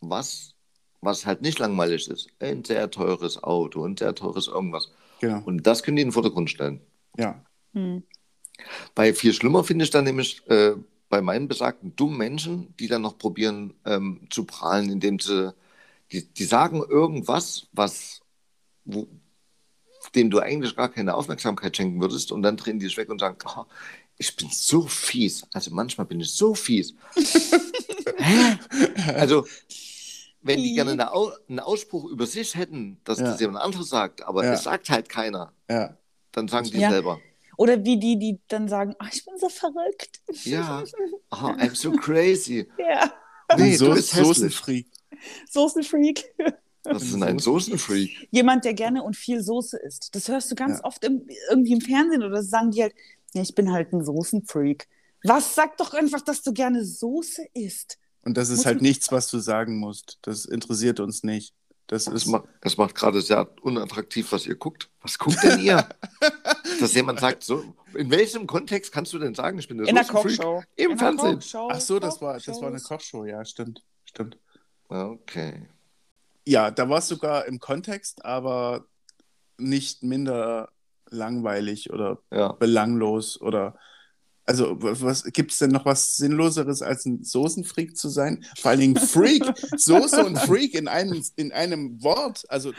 was, 0.00 0.54
was 1.00 1.26
halt 1.26 1.42
nicht 1.42 1.58
langweilig 1.58 2.08
ist. 2.08 2.28
Ein 2.40 2.64
sehr 2.64 2.90
teures 2.90 3.42
Auto, 3.42 3.84
ein 3.84 3.96
sehr 3.96 4.14
teures 4.14 4.48
irgendwas. 4.48 4.90
Genau, 5.20 5.42
Und 5.44 5.66
das 5.66 5.82
können 5.82 5.96
die 5.96 6.02
in 6.02 6.08
den 6.08 6.12
Vordergrund 6.12 6.50
stellen. 6.50 6.80
ja. 7.16 7.42
Hm. 7.74 8.02
Bei 8.94 9.14
viel 9.14 9.32
schlimmer 9.32 9.62
finde 9.62 9.84
ich 9.84 9.90
dann 9.90 10.04
nämlich 10.04 10.42
äh, 10.48 10.74
bei 11.08 11.20
meinen 11.22 11.48
besagten 11.48 11.94
dummen 11.96 12.18
Menschen, 12.18 12.74
die 12.78 12.88
dann 12.88 13.02
noch 13.02 13.18
probieren 13.18 13.74
ähm, 13.84 14.26
zu 14.30 14.44
prahlen, 14.44 14.90
indem 14.90 15.18
sie, 15.18 15.54
die, 16.12 16.26
die 16.26 16.44
sagen 16.44 16.82
irgendwas, 16.82 17.68
was, 17.72 18.20
wo, 18.84 19.06
dem 20.14 20.30
du 20.30 20.40
eigentlich 20.40 20.74
gar 20.76 20.88
keine 20.88 21.14
Aufmerksamkeit 21.14 21.76
schenken 21.76 22.00
würdest 22.00 22.32
und 22.32 22.42
dann 22.42 22.56
drehen 22.56 22.78
die 22.78 22.86
sich 22.86 22.96
weg 22.96 23.10
und 23.10 23.20
sagen, 23.20 23.38
oh, 23.46 23.64
ich 24.16 24.34
bin 24.36 24.48
so 24.50 24.82
fies. 24.86 25.46
Also 25.52 25.70
manchmal 25.72 26.06
bin 26.06 26.20
ich 26.20 26.32
so 26.32 26.54
fies. 26.54 26.94
Hä? 28.16 28.58
Also, 29.14 29.46
wenn 30.48 30.62
die 30.62 30.74
gerne 30.74 30.90
eine 30.92 31.12
Au 31.12 31.30
einen 31.48 31.60
Ausspruch 31.60 32.04
über 32.10 32.26
sich 32.26 32.54
hätten, 32.56 33.00
dass 33.04 33.18
Ja. 33.18 33.26
das 33.26 33.40
jemand 33.40 33.58
anderes 33.64 33.88
sagt, 33.88 34.22
aber 34.22 34.44
Ja. 34.44 34.52
es 34.54 34.64
sagt 34.64 34.90
halt 34.90 35.08
keiner, 35.08 35.52
Ja, 35.70 35.96
dann 36.32 36.48
sagen 36.48 36.66
die 36.70 36.78
selber. 36.78 37.20
Oder 37.56 37.84
wie 37.84 37.98
die, 37.98 38.18
die 38.18 38.38
dann 38.48 38.68
sagen, 38.68 38.94
"Ah, 38.98 39.08
ich 39.12 39.24
bin 39.24 39.34
so 39.38 39.48
verrückt. 39.48 40.20
Ja, 40.44 40.84
oh, 41.30 41.34
I'm 41.36 41.74
so 41.74 41.92
crazy. 41.92 42.68
Ja. 42.78 43.12
Nee, 43.56 43.76
so 43.76 43.86
du 43.88 43.94
bist. 43.94 44.10
Soßenfreak. 44.12 44.86
Soßenfreak. 45.50 46.34
Was 46.84 47.02
ist 47.02 47.14
denn 47.14 47.22
ein 47.22 47.38
Soßenfreak? 47.38 48.28
Jemand, 48.30 48.64
der 48.64 48.74
gerne 48.74 49.02
und 49.02 49.16
viel 49.16 49.42
Soße 49.42 49.76
isst. 49.78 50.14
Das 50.14 50.28
hörst 50.28 50.50
du 50.50 50.54
ganz 50.54 50.82
oft 50.84 51.04
im, 51.04 51.26
irgendwie 51.50 51.72
im 51.72 51.80
Fernsehen 51.80 52.22
oder 52.22 52.42
sagen 52.42 52.70
die 52.70 52.82
halt, 52.82 52.94
ja, 53.34 53.42
ich 53.42 53.54
bin 53.54 53.72
halt 53.72 53.92
ein 53.92 54.04
Soßenfreak. 54.04 54.86
Was? 55.24 55.54
Sag 55.54 55.76
doch 55.78 55.92
einfach, 55.94 56.20
dass 56.20 56.42
du 56.42 56.52
gerne 56.52 56.84
Soße 56.84 57.46
isst. 57.54 57.98
Und 58.28 58.36
das 58.36 58.50
ist 58.50 58.58
Muss 58.58 58.66
halt 58.66 58.82
nichts, 58.82 59.10
was 59.10 59.30
du 59.30 59.38
sagen 59.38 59.78
musst. 59.78 60.18
Das 60.20 60.44
interessiert 60.44 61.00
uns 61.00 61.22
nicht. 61.22 61.54
Das 61.86 62.06
Es 62.06 62.12
ist, 62.12 62.26
macht, 62.26 62.44
es 62.60 62.76
macht 62.76 62.94
gerade 62.94 63.22
sehr 63.22 63.48
unattraktiv, 63.62 64.30
was 64.32 64.46
ihr 64.46 64.54
guckt. 64.56 64.90
Was 65.00 65.18
guckt 65.18 65.42
denn 65.42 65.58
ihr? 65.60 65.88
Dass 66.80 66.92
jemand 66.92 67.20
sagt, 67.20 67.42
so, 67.42 67.64
in 67.94 68.10
welchem 68.10 68.46
Kontext 68.46 68.92
kannst 68.92 69.14
du 69.14 69.18
denn 69.18 69.34
sagen, 69.34 69.58
ich 69.58 69.66
bin 69.66 69.78
der 69.78 69.88
In 69.88 69.94
der? 69.94 70.04
Kochshow. 70.04 70.62
Im 70.76 70.90
In 70.90 70.98
der 70.98 70.98
Fernsehen. 70.98 71.34
Kochshow. 71.36 71.68
ach 71.72 71.80
so, 71.80 71.98
das 71.98 72.20
war, 72.20 72.34
das 72.38 72.60
war 72.60 72.68
eine. 72.68 72.80
Kochshow, 72.80 73.24
ja, 73.24 73.42
stimmt. 73.46 73.82
Stimmt. 74.04 74.36
Okay. 74.90 75.66
Ja, 76.46 76.70
da 76.70 76.90
war 76.90 76.98
es 76.98 77.08
sogar 77.08 77.46
im 77.46 77.58
Kontext, 77.60 78.26
aber 78.26 78.84
nicht 79.56 80.02
minder 80.02 80.68
langweilig 81.08 81.90
oder 81.90 82.18
Ja. 82.30 82.52
belanglos 82.52 83.40
oder 83.40 83.78
also 84.48 84.76
was 84.80 85.24
gibt 85.24 85.52
es 85.52 85.58
denn 85.58 85.70
noch 85.70 85.84
was 85.84 86.16
Sinnloseres 86.16 86.80
als 86.80 87.04
ein 87.04 87.22
Soßenfreak 87.22 87.96
zu 87.96 88.08
sein? 88.08 88.44
Vor 88.58 88.70
allen 88.70 88.80
Dingen 88.80 88.96
Freak, 88.96 89.44
Soße 89.76 90.24
und 90.24 90.38
Freak 90.38 90.74
in 90.74 90.88
einem, 90.88 91.22
in 91.36 91.52
einem 91.52 92.02
Wort. 92.02 92.44
Also 92.48 92.72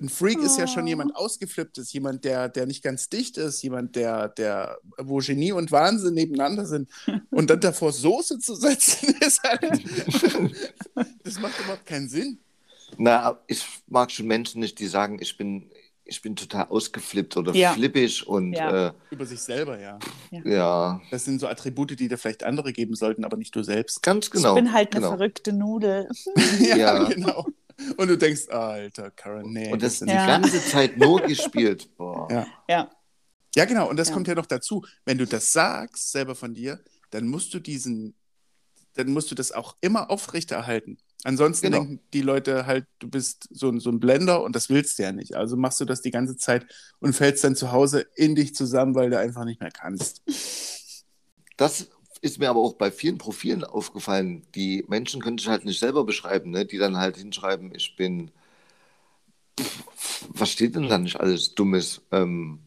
ein 0.00 0.08
Freak 0.08 0.40
ist 0.40 0.58
ja 0.58 0.66
schon 0.66 0.84
Oh. 0.84 0.88
jemand 0.88 1.14
ausgeflipptes, 1.14 1.92
jemand, 1.92 2.24
der, 2.24 2.48
der 2.48 2.66
nicht 2.66 2.82
ganz 2.82 3.08
dicht 3.10 3.36
ist, 3.36 3.62
jemand, 3.62 3.94
der, 3.94 4.28
der, 4.28 4.78
wo 4.98 5.18
Genie 5.18 5.52
und 5.52 5.70
Wahnsinn 5.70 6.14
nebeneinander 6.14 6.64
sind. 6.66 6.90
Und 7.30 7.50
dann 7.50 7.60
davor 7.60 7.92
Soße 7.92 8.38
zu 8.38 8.54
setzen, 8.54 9.14
ist 9.20 9.42
halt, 9.42 9.62
das 11.24 11.40
macht 11.40 11.60
überhaupt 11.60 11.86
keinen 11.86 12.08
Sinn. 12.08 12.38
Na, 12.96 13.38
ich 13.46 13.66
mag 13.86 14.10
schon 14.10 14.26
Menschen 14.26 14.60
nicht, 14.60 14.78
die 14.78 14.86
sagen, 14.86 15.18
ich 15.20 15.36
bin 15.36 15.70
ich 16.06 16.22
bin 16.22 16.36
total 16.36 16.66
ausgeflippt 16.68 17.36
oder 17.36 17.52
Ja. 17.54 17.72
flippig 17.74 18.26
und 18.26 18.52
Ja. 18.52 18.88
äh, 18.88 18.92
Über 19.10 19.26
sich 19.26 19.40
selber, 19.40 19.78
ja. 19.80 19.98
ja, 20.30 21.00
Das 21.10 21.24
sind 21.24 21.40
so 21.40 21.48
Attribute, 21.48 21.98
die 21.98 22.08
dir 22.08 22.16
vielleicht 22.16 22.44
andere 22.44 22.72
geben 22.72 22.94
sollten, 22.94 23.24
aber 23.24 23.36
nicht 23.36 23.54
du 23.56 23.62
selbst. 23.62 24.02
ganz 24.02 24.30
genau. 24.30 24.56
ich 24.56 24.62
bin 24.62 24.72
halt 24.72 24.92
eine 24.92 25.00
genau. 25.02 25.16
verrückte 25.16 25.52
Nudel. 25.52 26.08
ja, 26.60 26.76
Ja. 26.76 27.04
genau. 27.04 27.46
Und 27.98 28.08
du 28.08 28.16
denkst, 28.16 28.48
Alter, 28.48 29.10
Karen, 29.10 29.52
nee. 29.52 29.70
Und 29.70 29.82
das 29.82 29.98
sind 29.98 30.08
die 30.08 30.14
Ja. 30.14 30.26
ganze 30.26 30.62
Zeit 30.64 30.96
nur 30.96 31.20
gespielt. 31.20 31.94
Boah. 31.96 32.26
Ja. 32.30 32.46
Ja. 32.68 32.90
Ja, 33.54 33.64
genau. 33.66 33.88
Und 33.90 33.96
das 33.98 34.08
Ja. 34.08 34.14
kommt 34.14 34.28
ja 34.28 34.34
noch 34.34 34.46
dazu. 34.46 34.84
Wenn 35.04 35.18
du 35.18 35.26
das 35.26 35.52
sagst, 35.52 36.10
selber 36.12 36.34
von 36.34 36.54
dir, 36.54 36.80
dann 37.10 37.26
musst 37.26 37.52
du 37.52 37.58
diesen, 37.58 38.14
dann 38.94 39.12
musst 39.12 39.30
du 39.30 39.34
das 39.34 39.52
auch 39.52 39.76
immer 39.82 40.10
aufrechterhalten. 40.10 40.98
Ansonsten 41.24 41.66
Genau. 41.66 41.78
denken 41.78 42.00
die 42.12 42.20
Leute 42.22 42.66
halt, 42.66 42.86
du 43.00 43.08
bist 43.08 43.48
so, 43.50 43.68
ein- 43.68 43.80
so 43.80 43.90
ein 43.90 43.98
Blender 44.00 44.42
und 44.42 44.54
das 44.54 44.68
willst 44.70 44.98
du 44.98 45.02
ja 45.02 45.12
nicht. 45.12 45.34
Also 45.34 45.56
machst 45.56 45.80
du 45.80 45.84
das 45.84 46.00
die 46.02 46.10
ganze 46.10 46.36
Zeit 46.36 46.66
und 47.00 47.14
fällst 47.14 47.42
dann 47.42 47.56
zu 47.56 47.72
Hause 47.72 48.06
in 48.14 48.34
dich 48.34 48.54
zusammen, 48.54 48.94
weil 48.94 49.10
du 49.10 49.18
einfach 49.18 49.44
nicht 49.44 49.60
mehr 49.60 49.70
kannst. 49.72 50.22
Das 51.56 51.88
ist 52.20 52.38
mir 52.38 52.48
aber 52.50 52.60
auch 52.60 52.74
bei 52.74 52.90
vielen 52.90 53.18
Profilen 53.18 53.64
aufgefallen. 53.64 54.42
Die 54.54 54.84
Menschen 54.88 55.20
können 55.20 55.38
sich 55.38 55.48
halt 55.48 55.64
nicht 55.64 55.80
selber 55.80 56.04
beschreiben, 56.04 56.50
ne? 56.50 56.64
die 56.64 56.78
dann 56.78 56.96
halt 56.96 57.16
hinschreiben, 57.16 57.74
ich 57.74 57.96
bin. 57.96 58.30
Pff, 59.58 60.26
Was 60.28 60.50
steht 60.50 60.74
denn 60.76 60.88
da 60.88 60.98
nicht 60.98 61.18
alles 61.18 61.54
Dummes? 61.54 62.02
Ähm, 62.12 62.60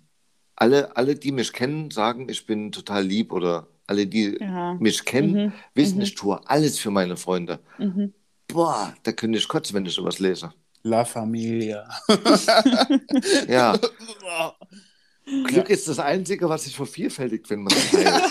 alle, 0.55 0.95
alle, 0.97 1.15
die 1.15 1.31
mich 1.31 1.53
kennen, 1.53 1.91
sagen, 1.91 2.27
ich 2.29 2.45
bin 2.45 2.71
total 2.71 3.05
lieb 3.05 3.31
oder 3.31 3.67
alle, 3.87 4.07
die 4.07 4.37
Ja. 4.39 4.73
mich 4.75 5.05
kennen, 5.05 5.45
Mhm. 5.47 5.53
wissen, 5.73 5.97
Mhm. 5.97 6.03
ich 6.03 6.15
tue 6.15 6.47
alles 6.49 6.79
für 6.79 6.91
meine 6.91 7.15
Freunde. 7.17 7.59
Mhm. 7.77 8.13
Boah, 8.49 8.93
da 9.03 9.11
könnte 9.11 9.37
ich 9.37 9.47
kotzen, 9.47 9.75
wenn 9.75 9.85
ich 9.85 9.93
sowas 9.93 10.19
lese. 10.19 10.53
La 10.83 11.05
Familia. 11.05 11.87
Ja, 13.47 13.77
Glück 15.45 15.69
ist 15.69 15.87
das 15.87 15.99
Einzige, 15.99 16.49
was 16.49 16.63
sich 16.63 16.75
vervielfältigt, 16.75 17.49
wenn 17.49 17.61
man 17.63 17.73
das 17.73 17.91
teilt. 17.91 18.23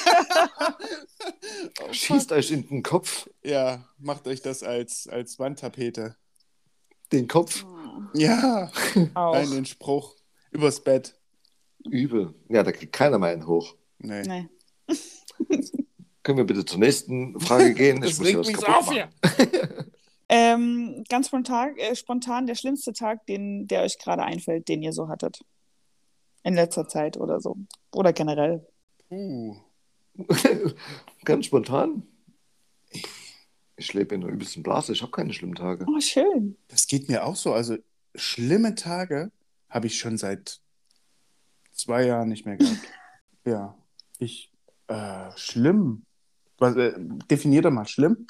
Schießt 1.94 2.32
euch 2.32 2.50
in 2.50 2.66
den 2.68 2.82
Kopf, 2.82 3.28
Ja, 3.44 3.84
macht 3.98 4.26
euch 4.26 4.42
das 4.42 4.62
als, 4.62 5.06
als 5.08 5.38
Wandtapete. 5.38 6.16
den 7.12 7.28
Kopf. 7.28 7.64
Ja, 8.14 8.70
Auch. 9.14 9.34
nein, 9.34 9.50
den 9.50 9.66
Spruch. 9.66 10.14
Übers 10.50 10.80
Bett. 10.82 11.14
Übel. 11.84 12.34
Ja, 12.48 12.62
da 12.62 12.72
kriegt 12.72 12.92
keiner 12.92 13.18
mehr 13.18 13.30
einen 13.30 13.46
hoch. 13.46 13.76
Nee. 13.98 14.22
Nee. 14.22 14.48
Können 16.22 16.38
wir 16.38 16.44
bitte 16.44 16.64
zur 16.64 16.78
nächsten 16.80 17.38
Frage 17.40 17.74
gehen? 17.74 18.00
Das 18.00 18.18
muss 18.18 18.26
regt 18.26 18.38
was 18.38 18.46
mich 18.48 18.56
so 18.56 18.62
kaputt 18.62 18.76
auf 18.88 18.92
hier. 18.92 19.08
Ähm, 20.28 21.04
ganz 21.08 21.28
spontan, 21.28 21.76
äh, 21.78 21.94
spontan 21.96 22.46
der 22.46 22.54
schlimmste 22.54 22.92
Tag, 22.92 23.24
den, 23.26 23.66
der 23.66 23.82
euch 23.82 23.98
gerade 23.98 24.22
einfällt, 24.22 24.68
den 24.68 24.82
ihr 24.82 24.92
so 24.92 25.08
hattet. 25.08 25.44
In 26.42 26.54
letzter 26.54 26.86
Zeit 26.86 27.16
oder 27.16 27.40
so. 27.40 27.56
Oder 27.92 28.12
generell. 28.12 28.66
Uh. 29.10 29.56
Ganz 31.24 31.46
spontan. 31.46 32.02
Ich 33.76 33.94
lebe 33.94 34.14
in 34.14 34.24
einer 34.24 34.32
übelsten 34.32 34.62
Blase. 34.62 34.92
Ich 34.92 35.02
habe 35.02 35.12
keine 35.12 35.32
schlimmen 35.32 35.54
Tage. 35.54 35.86
Oh, 35.88 36.00
schön. 36.00 36.56
Das 36.68 36.86
geht 36.86 37.08
mir 37.08 37.24
auch 37.24 37.36
so. 37.36 37.52
Also 37.52 37.76
schlimme 38.14 38.74
Tage 38.74 39.30
habe 39.68 39.86
ich 39.86 39.98
schon 39.98 40.18
seit 40.18 40.60
zwei 41.72 42.04
Jahren 42.04 42.28
nicht 42.28 42.44
mehr 42.44 42.56
gehabt. 42.56 42.80
ja, 43.44 43.76
ich 44.18 44.50
äh, 44.88 45.30
schlimm. 45.36 46.04
Was, 46.58 46.76
äh, 46.76 46.92
definier 47.30 47.62
doch 47.62 47.70
mal 47.70 47.86
schlimm. 47.86 48.26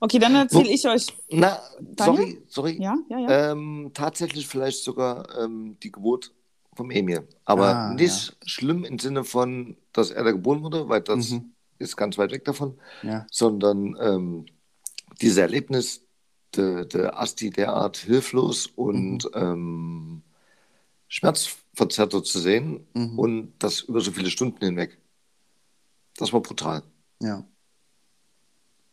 Okay, 0.00 0.18
dann 0.18 0.34
erzähle 0.34 0.70
ich 0.70 0.86
euch. 0.88 1.06
Na, 1.30 1.60
Daniel? 1.80 2.22
sorry, 2.22 2.42
sorry. 2.48 2.82
Ja, 2.82 2.96
ja, 3.08 3.18
ja. 3.18 3.52
Ähm, 3.52 3.90
tatsächlich 3.94 4.46
vielleicht 4.48 4.82
sogar 4.82 5.28
ähm, 5.38 5.76
die 5.82 5.92
Geburt 5.92 6.32
vom 6.74 6.90
Emil. 6.90 7.28
Aber 7.44 7.74
Ah, 7.74 7.94
nicht 7.94 8.36
schlimm 8.46 8.84
im 8.84 8.98
Sinne 8.98 9.24
von, 9.24 9.76
dass 9.92 10.10
er 10.10 10.24
da 10.24 10.32
geboren 10.32 10.62
wurde, 10.62 10.88
weil 10.88 11.02
das 11.02 11.30
Mhm. 11.30 11.52
ist 11.78 11.96
ganz 11.96 12.16
weit 12.18 12.32
weg 12.32 12.44
davon, 12.44 12.78
Ja. 13.02 13.26
sondern 13.30 13.96
ähm, 14.00 14.46
dieses 15.20 15.38
Erlebnis, 15.38 16.02
der, 16.56 16.84
der 16.84 17.20
Asti 17.20 17.50
derart 17.50 17.98
hilflos 17.98 18.66
und 18.66 19.24
Mhm. 19.24 19.30
ähm, 19.34 20.22
schmerzverzerrter 21.08 22.22
zu 22.22 22.38
sehen 22.38 22.86
Mhm. 22.94 23.18
und 23.18 23.52
das 23.58 23.80
über 23.82 24.00
so 24.00 24.10
viele 24.12 24.30
Stunden 24.30 24.64
hinweg. 24.64 24.98
Das 26.16 26.32
war 26.32 26.40
brutal. 26.40 26.82
Ja. 27.20 27.46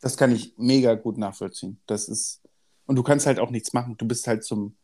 Das 0.01 0.15
kann 0.17 0.31
ich 0.31 0.53
mega 0.57 0.93
gut 0.95 1.17
nachvollziehen. 1.17 1.79
Das 1.87 2.07
ist. 2.07 2.41
Und 2.85 2.95
du 2.95 3.03
kannst 3.03 3.25
halt 3.25 3.39
auch 3.39 3.49
nichts 3.49 3.73
machen. 3.73 3.97
Du 3.97 4.07
bist 4.07 4.27
halt 4.27 4.43
zum, 4.43 4.75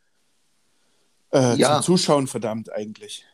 äh, 1.32 1.56
Ja. 1.56 1.76
zum 1.76 1.84
Zuschauen 1.84 2.28
verdammt 2.28 2.72
eigentlich. 2.72 3.26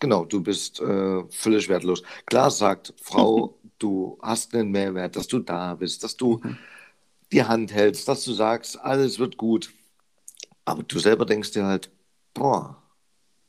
Genau, 0.00 0.24
du 0.24 0.42
bist 0.42 0.80
äh, 0.80 1.24
völlig 1.30 1.68
wertlos. 1.68 2.02
Klar 2.26 2.50
sagt 2.50 2.94
Frau, 3.02 3.58
du 3.78 4.18
hast 4.22 4.54
einen 4.54 4.70
Mehrwert, 4.70 5.16
dass 5.16 5.26
du 5.26 5.38
da 5.40 5.74
bist, 5.74 6.02
dass 6.02 6.16
du 6.16 6.38
Mhm. 6.42 6.56
die 7.32 7.44
Hand 7.44 7.72
hältst, 7.72 8.08
dass 8.08 8.24
du 8.24 8.32
sagst, 8.32 8.78
alles 8.80 9.18
wird 9.18 9.36
gut. 9.36 9.72
Aber 10.64 10.82
du 10.82 10.98
selber 10.98 11.26
denkst 11.26 11.52
dir 11.52 11.64
halt, 11.64 11.90
boah, 12.34 12.82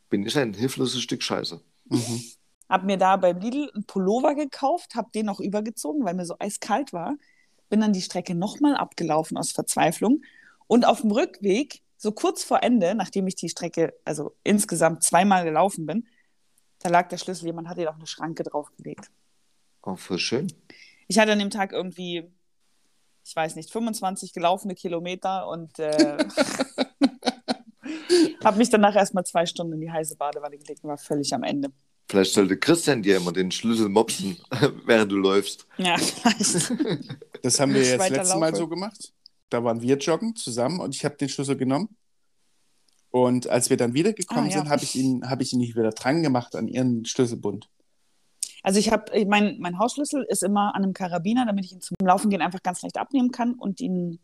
bin 0.09 0.25
ich 0.25 0.37
ein 0.37 0.53
hilfloses 0.53 1.01
Stück 1.01 1.21
Scheiße. 1.23 1.61
Mhm. 1.85 2.23
Hab 2.69 2.83
mir 2.83 2.97
da 2.97 3.17
beim 3.17 3.39
Lidl 3.39 3.71
einen 3.73 3.85
Pullover 3.85 4.35
gekauft, 4.35 4.95
hab 4.95 5.11
den 5.11 5.25
noch 5.25 5.39
übergezogen, 5.39 6.05
weil 6.05 6.13
mir 6.13 6.25
so 6.25 6.35
eiskalt 6.39 6.93
war. 6.93 7.15
Bin 7.69 7.81
dann 7.81 7.93
die 7.93 8.01
Strecke 8.01 8.35
nochmal 8.35 8.75
abgelaufen 8.75 9.37
aus 9.37 9.51
Verzweiflung. 9.51 10.21
Und 10.67 10.85
auf 10.85 11.01
dem 11.01 11.11
Rückweg, 11.11 11.81
so 11.97 12.11
kurz 12.11 12.43
vor 12.43 12.61
Ende, 12.61 12.93
nachdem 12.93 13.27
ich 13.27 13.35
die 13.35 13.49
Strecke, 13.49 13.93
also 14.05 14.35
insgesamt 14.43 15.03
zweimal 15.03 15.43
gelaufen 15.43 15.87
bin, 15.87 16.07
da 16.79 16.89
lag 16.89 17.09
der 17.09 17.17
Schlüssel, 17.17 17.47
jemand 17.47 17.67
hat 17.67 17.77
dir 17.77 17.89
auf 17.89 17.95
eine 17.95 18.07
Schranke 18.07 18.43
draufgelegt. 18.43 19.09
Auch 19.81 19.97
voll 19.97 20.19
schön. 20.19 20.53
Ich 21.07 21.17
hatte 21.17 21.31
an 21.31 21.39
dem 21.39 21.49
Tag 21.49 21.73
irgendwie, 21.73 22.31
ich 23.25 23.35
weiß 23.35 23.55
nicht, 23.55 23.71
25 23.71 24.31
gelaufene 24.31 24.75
Kilometer 24.75 25.47
und 25.49 25.79
äh, 25.79 26.17
habe 28.43 28.57
mich 28.57 28.69
danach 28.69 28.95
erstmal 28.95 29.25
zwei 29.25 29.45
Stunden 29.45 29.73
in 29.73 29.81
die 29.81 29.91
heiße 29.91 30.15
Badewanne 30.15 30.57
gelegt 30.57 30.83
und 30.83 30.89
war 30.89 30.97
völlig 30.97 31.33
am 31.33 31.43
Ende. 31.43 31.71
Vielleicht 32.09 32.33
sollte 32.33 32.57
Christian 32.57 33.03
dir 33.03 33.17
immer 33.17 33.31
den 33.31 33.51
Schlüssel 33.51 33.87
mopsen, 33.87 34.37
während 34.85 35.11
du 35.11 35.17
läufst. 35.17 35.67
Ja, 35.77 35.95
vielleicht. 35.97 36.73
Das 37.43 37.59
haben 37.59 37.73
wir 37.73 37.83
jetzt 37.83 38.09
letztes 38.09 38.35
Mal 38.35 38.55
so 38.55 38.67
gemacht. 38.67 39.13
Da 39.49 39.63
waren 39.63 39.81
wir 39.81 39.97
joggen 39.97 40.35
zusammen 40.35 40.79
und 40.79 40.95
ich 40.95 41.05
habe 41.05 41.15
den 41.15 41.29
Schlüssel 41.29 41.55
genommen. 41.55 41.95
Und 43.11 43.47
als 43.47 43.69
wir 43.69 43.77
dann 43.77 43.93
wiedergekommen 43.93 44.45
Ah, 44.45 44.47
ja. 44.47 44.57
sind, 44.59 44.69
habe 44.69 44.83
ich 44.83 44.95
ihn, 44.95 45.29
habe 45.29 45.43
ich 45.43 45.53
ihn 45.53 45.59
nicht 45.59 45.75
wieder 45.75 45.91
dran 45.91 46.21
gemacht 46.21 46.55
an 46.55 46.67
ihren 46.67 47.05
Schlüsselbund. 47.05 47.69
Also 48.61 48.79
ich 48.79 48.91
habe, 48.91 49.25
mein, 49.25 49.57
mein 49.59 49.79
Hausschlüssel 49.79 50.25
ist 50.29 50.43
immer 50.43 50.75
an 50.75 50.83
einem 50.83 50.93
Karabiner, 50.93 51.45
damit 51.45 51.65
ich 51.65 51.71
ihn 51.71 51.81
zum 51.81 51.95
Laufen 52.03 52.29
gehen 52.29 52.41
einfach 52.41 52.61
ganz 52.61 52.81
leicht 52.81 52.97
abnehmen 52.97 53.31
kann 53.31 53.53
und 53.53 53.81
ihn, 53.81 54.19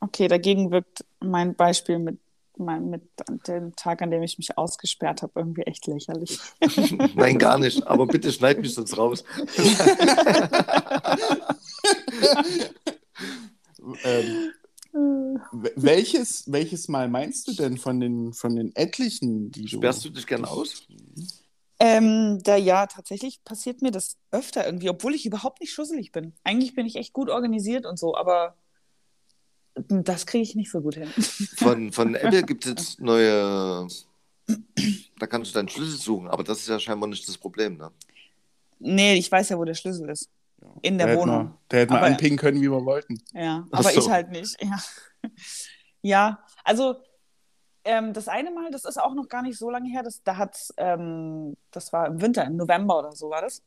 okay, 0.00 0.28
dagegen 0.28 0.70
wirkt 0.70 1.04
mein 1.20 1.56
Beispiel 1.56 1.98
mit, 1.98 2.18
mit 2.58 3.02
dem 3.48 3.74
Tag, 3.76 4.02
an 4.02 4.10
dem 4.10 4.22
ich 4.22 4.38
mich 4.38 4.56
ausgesperrt 4.58 5.22
habe, 5.22 5.32
irgendwie 5.36 5.62
echt 5.62 5.86
lächerlich. 5.86 6.38
Nein, 7.14 7.38
gar 7.38 7.58
nicht. 7.58 7.86
Aber 7.86 8.06
bitte 8.06 8.32
schneid 8.32 8.60
mich 8.60 8.74
sonst 8.74 8.96
raus. 8.96 9.24
Ähm, 14.04 14.52
w- 15.52 15.70
welches, 15.76 16.44
welches 16.50 16.88
Mal 16.88 17.08
meinst 17.08 17.48
du 17.48 17.52
denn 17.52 17.78
von 17.78 17.98
den, 18.00 18.32
von 18.32 18.54
den 18.54 18.74
etlichen, 18.76 19.50
die 19.50 19.62
du. 19.62 19.68
Sperrst 19.68 20.04
du 20.04 20.10
dich 20.10 20.26
gern 20.26 20.44
aus? 20.44 20.86
Ähm, 21.80 22.38
da 22.44 22.54
ja, 22.56 22.86
tatsächlich 22.86 23.42
passiert 23.42 23.82
mir 23.82 23.90
das 23.90 24.16
öfter 24.30 24.64
irgendwie, 24.64 24.88
obwohl 24.88 25.14
ich 25.14 25.26
überhaupt 25.26 25.60
nicht 25.60 25.72
schusselig 25.72 26.12
bin. 26.12 26.32
Eigentlich 26.44 26.74
bin 26.74 26.86
ich 26.86 26.94
echt 26.96 27.12
gut 27.12 27.28
organisiert 27.28 27.86
und 27.86 27.98
so, 27.98 28.14
aber 28.16 28.54
das 29.74 30.26
kriege 30.26 30.42
ich 30.42 30.54
nicht 30.54 30.70
so 30.70 30.80
gut 30.80 30.94
hin. 30.96 31.08
Von, 31.56 31.92
von 31.92 32.14
Apple 32.14 32.42
gibt 32.42 32.64
es 32.64 32.70
jetzt 32.70 33.00
neue. 33.00 33.86
Da 35.18 35.26
kannst 35.26 35.50
du 35.50 35.54
deinen 35.58 35.68
Schlüssel 35.68 35.98
suchen, 35.98 36.28
aber 36.28 36.44
das 36.44 36.58
ist 36.58 36.68
ja 36.68 36.78
scheinbar 36.78 37.08
nicht 37.08 37.26
das 37.28 37.38
Problem. 37.38 37.76
Ne? 37.76 37.90
Nee, 38.80 39.14
ich 39.14 39.30
weiß 39.30 39.50
ja, 39.50 39.58
wo 39.58 39.64
der 39.64 39.74
Schlüssel 39.74 40.10
ist. 40.10 40.28
In 40.82 40.98
der 40.98 41.06
Da 41.06 41.12
hätten 41.12 41.22
Wohnung. 41.22 41.44
wir- 41.44 41.58
Da 41.68 41.76
hätten 41.78 41.92
wir 41.92 41.98
Aber- 41.98 42.06
anpingen 42.06 42.38
können, 42.38 42.60
wie 42.60 42.70
wir 42.70 42.84
wollten. 42.84 43.18
Ja, 43.32 43.66
aber 43.70 43.90
so. 43.90 44.00
ich 44.00 44.10
halt 44.10 44.30
nicht. 44.30 44.56
Ja, 44.62 44.76
ja 46.02 46.44
also 46.64 46.96
ähm, 47.84 48.12
das 48.12 48.28
eine 48.28 48.50
Mal, 48.50 48.70
das 48.70 48.84
ist 48.84 49.00
auch 49.00 49.14
noch 49.14 49.28
gar 49.28 49.42
nicht 49.42 49.58
so 49.58 49.70
lange 49.70 49.88
her, 49.90 50.02
das, 50.04 50.22
da 50.22 50.36
hat 50.36 50.56
ähm, 50.76 51.56
das 51.72 51.92
war 51.92 52.06
im 52.06 52.20
Winter, 52.20 52.44
im 52.44 52.56
November 52.56 52.98
oder 53.00 53.12
so 53.12 53.30
war 53.30 53.40
das. 53.42 53.62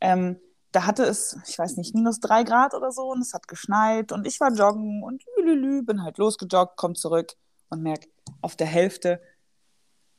Ähm, 0.00 0.38
da 0.72 0.86
hatte 0.86 1.02
es, 1.04 1.36
ich 1.48 1.58
weiß 1.58 1.76
nicht, 1.76 1.94
minus 1.94 2.20
drei 2.20 2.44
Grad 2.44 2.74
oder 2.74 2.92
so 2.92 3.10
und 3.10 3.20
es 3.20 3.34
hat 3.34 3.48
geschneit 3.48 4.12
und 4.12 4.26
ich 4.26 4.38
war 4.40 4.52
joggen 4.52 5.02
und 5.02 5.22
lülülü, 5.36 5.82
bin 5.82 6.02
halt 6.02 6.18
losgejoggt, 6.18 6.76
komm 6.76 6.94
zurück 6.94 7.32
und 7.70 7.82
merk 7.82 8.06
auf 8.40 8.56
der 8.56 8.66
Hälfte, 8.68 9.20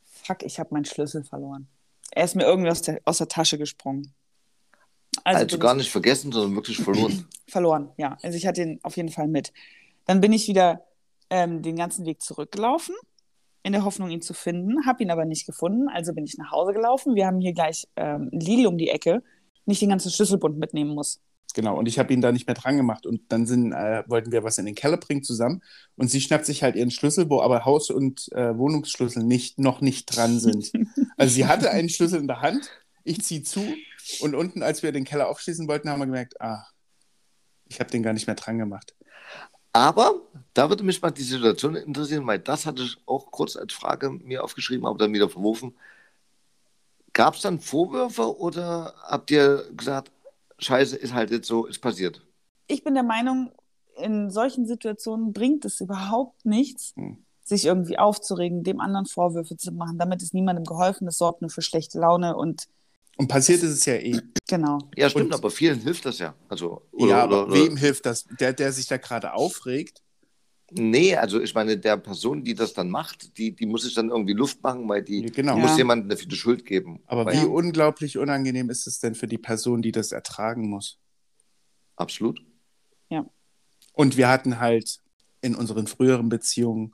fuck, 0.06 0.44
ich 0.44 0.60
habe 0.60 0.74
meinen 0.74 0.86
Schlüssel 0.86 1.24
verloren. 1.24 1.68
Er 2.12 2.26
ist 2.26 2.36
mir 2.36 2.44
irgendwie 2.44 2.70
aus 2.70 2.82
der, 2.82 3.00
aus 3.06 3.20
der 3.20 3.28
Tasche 3.30 3.58
gesprungen. 3.58 4.14
Also, 5.24 5.46
bin 5.46 5.60
gar 5.60 5.72
ich- 5.74 5.80
nicht 5.80 5.92
vergessen, 5.92 6.32
sondern 6.32 6.56
wirklich 6.56 6.78
verloren. 6.78 7.28
verloren, 7.48 7.92
ja. 7.98 8.18
Also 8.24 8.38
ich 8.38 8.46
hatte 8.48 8.62
ihn 8.62 8.80
auf 8.84 8.98
jeden 8.98 9.10
Fall 9.10 9.28
mit. 9.28 9.54
Dann 10.06 10.20
bin 10.22 10.34
ich 10.34 10.48
wieder 10.48 10.86
ähm, 11.30 11.62
den 11.62 11.76
ganzen 11.76 12.06
Weg 12.06 12.22
zurückgelaufen 12.22 12.96
in 13.64 13.74
der 13.74 13.86
Hoffnung, 13.86 14.10
ihn 14.10 14.22
zu 14.22 14.34
finden, 14.34 14.86
habe 14.88 15.04
ihn 15.04 15.12
aber 15.12 15.24
nicht 15.26 15.46
gefunden, 15.46 15.88
also 15.90 16.14
bin 16.14 16.26
ich 16.26 16.38
nach 16.38 16.52
Hause 16.52 16.74
gelaufen. 16.74 17.14
Wir 17.16 17.28
haben 17.28 17.40
hier 17.40 17.54
gleich 17.54 17.88
ähm, 17.96 18.30
Lidl 18.32 18.66
um 18.68 18.78
die 18.78 18.90
Ecke, 18.90 19.22
nicht 19.66 19.82
den 19.82 19.90
ganzen 19.90 20.12
Schlüsselbund 20.12 20.58
mitnehmen 20.58 20.94
muss. 20.94 21.22
Genau, 21.54 21.78
und 21.78 21.88
ich 21.88 22.00
habe 22.00 22.14
ihn 22.14 22.22
da 22.22 22.32
nicht 22.32 22.48
mehr 22.48 22.56
dran 22.56 22.78
gemacht. 22.78 23.06
Und 23.06 23.22
dann 23.30 23.46
sind, 23.46 23.74
äh, 23.74 24.04
wollten 24.08 24.32
wir 24.32 24.44
was 24.44 24.58
in 24.58 24.66
den 24.66 24.76
Keller 24.76 24.98
bringen 24.98 25.24
zusammen. 25.24 25.62
Und 25.96 26.10
sie 26.10 26.22
schnappt 26.22 26.46
sich 26.46 26.64
halt 26.64 26.76
ihren 26.76 26.92
Schlüssel, 26.92 27.30
wo 27.30 27.42
aber 27.42 27.66
Haus- 27.66 27.90
und 27.90 28.32
äh, 28.32 28.58
Wohnungsschlüssel 28.58 29.24
nicht, 29.24 29.60
noch 29.60 29.82
nicht 29.82 30.06
dran 30.06 30.40
sind. 30.40 30.72
also 31.18 31.34
sie 31.34 31.46
hatte 31.46 31.72
einen 31.72 31.90
Schlüssel 31.90 32.20
in 32.20 32.28
der 32.28 32.42
Hand, 32.42 32.70
ich 33.04 33.22
ziehe 33.22 33.44
zu. 33.44 33.62
Und 34.22 34.36
unten, 34.36 34.64
als 34.64 34.84
wir 34.84 34.92
den 34.92 35.04
Keller 35.04 35.30
aufschließen 35.30 35.68
wollten, 35.68 35.90
haben 35.90 36.00
wir 36.00 36.06
gemerkt, 36.06 36.40
ah, 36.42 36.66
ich 37.68 37.80
habe 37.80 37.90
den 37.90 38.04
gar 38.04 38.14
nicht 38.14 38.28
mehr 38.28 38.36
dran 38.36 38.58
gemacht. 38.58 38.96
Aber 39.74 40.22
da 40.54 40.70
würde 40.70 40.84
mich 40.84 41.02
mal 41.02 41.12
die 41.12 41.24
Situation 41.24 41.76
interessieren, 41.76 42.28
weil 42.28 42.40
das 42.40 42.66
hatte 42.66 42.84
ich 42.84 42.98
auch 43.06 43.32
kurz 43.32 43.56
als 43.56 43.74
Frage 43.74 44.10
mir 44.10 44.44
aufgeschrieben, 44.44 44.86
aber 44.86 44.98
dann 44.98 45.14
wieder 45.14 45.30
verworfen. 45.30 45.74
Gab 47.14 47.36
es 47.36 47.42
dann 47.42 47.60
Vorwürfe 47.60 48.38
oder 48.40 48.94
habt 49.04 49.32
ihr 49.32 49.70
gesagt, 49.76 50.12
Scheiße, 50.60 50.96
ist 50.96 51.14
halt 51.14 51.32
jetzt 51.32 51.48
so, 51.48 51.66
ist 51.66 51.80
passiert? 51.80 52.26
Ich 52.68 52.84
bin 52.84 52.94
der 52.94 53.04
Meinung, 53.04 53.52
in 53.98 54.30
solchen 54.30 54.66
Situationen 54.66 55.34
bringt 55.34 55.66
es 55.66 55.82
überhaupt 55.82 56.46
nichts, 56.46 56.94
Hm. 56.96 57.26
sich 57.44 57.66
irgendwie 57.66 57.98
aufzuregen, 58.00 58.64
dem 58.64 58.80
anderen 58.80 59.06
Vorwürfe 59.08 59.58
zu 59.58 59.72
machen. 59.74 59.98
Damit 59.98 60.22
ist 60.22 60.34
niemandem 60.34 60.64
geholfen, 60.64 61.06
das 61.06 61.18
sorgt 61.18 61.42
nur 61.42 61.50
für 61.50 61.62
schlechte 61.62 62.00
Laune 62.00 62.36
und 62.38 62.68
Und 63.18 63.28
passiert 63.28 63.62
ist 63.64 63.72
es 63.72 63.86
ja 63.86 63.96
eh. 63.96 64.22
genau. 64.48 64.78
Ja, 64.96 65.10
stimmt, 65.10 65.26
Und- 65.28 65.34
aber 65.34 65.52
vielen 65.52 65.80
hilft 65.82 66.06
das 66.06 66.20
ja. 66.20 66.34
Also, 66.48 66.84
oder, 66.94 67.10
ja, 67.10 67.24
aber 67.24 67.48
oder, 67.48 67.54
wem 67.54 67.76
hilft 67.76 68.06
das? 68.06 68.26
Der, 68.40 68.54
der 68.54 68.72
sich 68.72 68.88
da 68.88 68.98
gerade 68.98 69.34
aufregt? 69.34 70.02
Nee, 70.74 71.16
also 71.18 71.42
ich 71.42 71.54
meine, 71.54 71.78
der 71.78 71.98
Person, 71.98 72.44
die 72.44 72.54
das 72.56 72.74
dann 72.74 72.90
macht, 72.90 73.38
die, 73.38 73.52
die 73.54 73.66
muss 73.66 73.84
sich 73.84 73.94
dann 73.94 74.10
irgendwie 74.10 74.34
Luft 74.34 74.64
machen, 74.64 74.88
weil 74.88 75.02
die 75.04 75.24
Genau. 75.24 75.58
muss 75.58 75.72
Ja. 75.72 75.78
jemandem 75.80 76.10
dafür 76.10 76.28
die 76.30 76.36
Schuld 76.36 76.66
geben. 76.66 77.02
Aber 77.08 77.30
wie 77.32 77.46
unglaublich 77.46 78.18
unangenehm 78.18 78.70
ist 78.70 78.88
es 78.88 79.00
denn 79.00 79.14
für 79.16 79.28
die 79.28 79.38
Person, 79.38 79.82
die 79.82 79.92
das 79.92 80.12
ertragen 80.14 80.70
muss? 80.70 80.98
Absolut. 81.98 82.42
Und 83.94 84.16
wir 84.16 84.30
hatten 84.30 84.60
halt 84.62 85.00
in 85.42 85.54
unseren 85.54 85.86
früheren 85.86 86.30
Beziehungen 86.30 86.94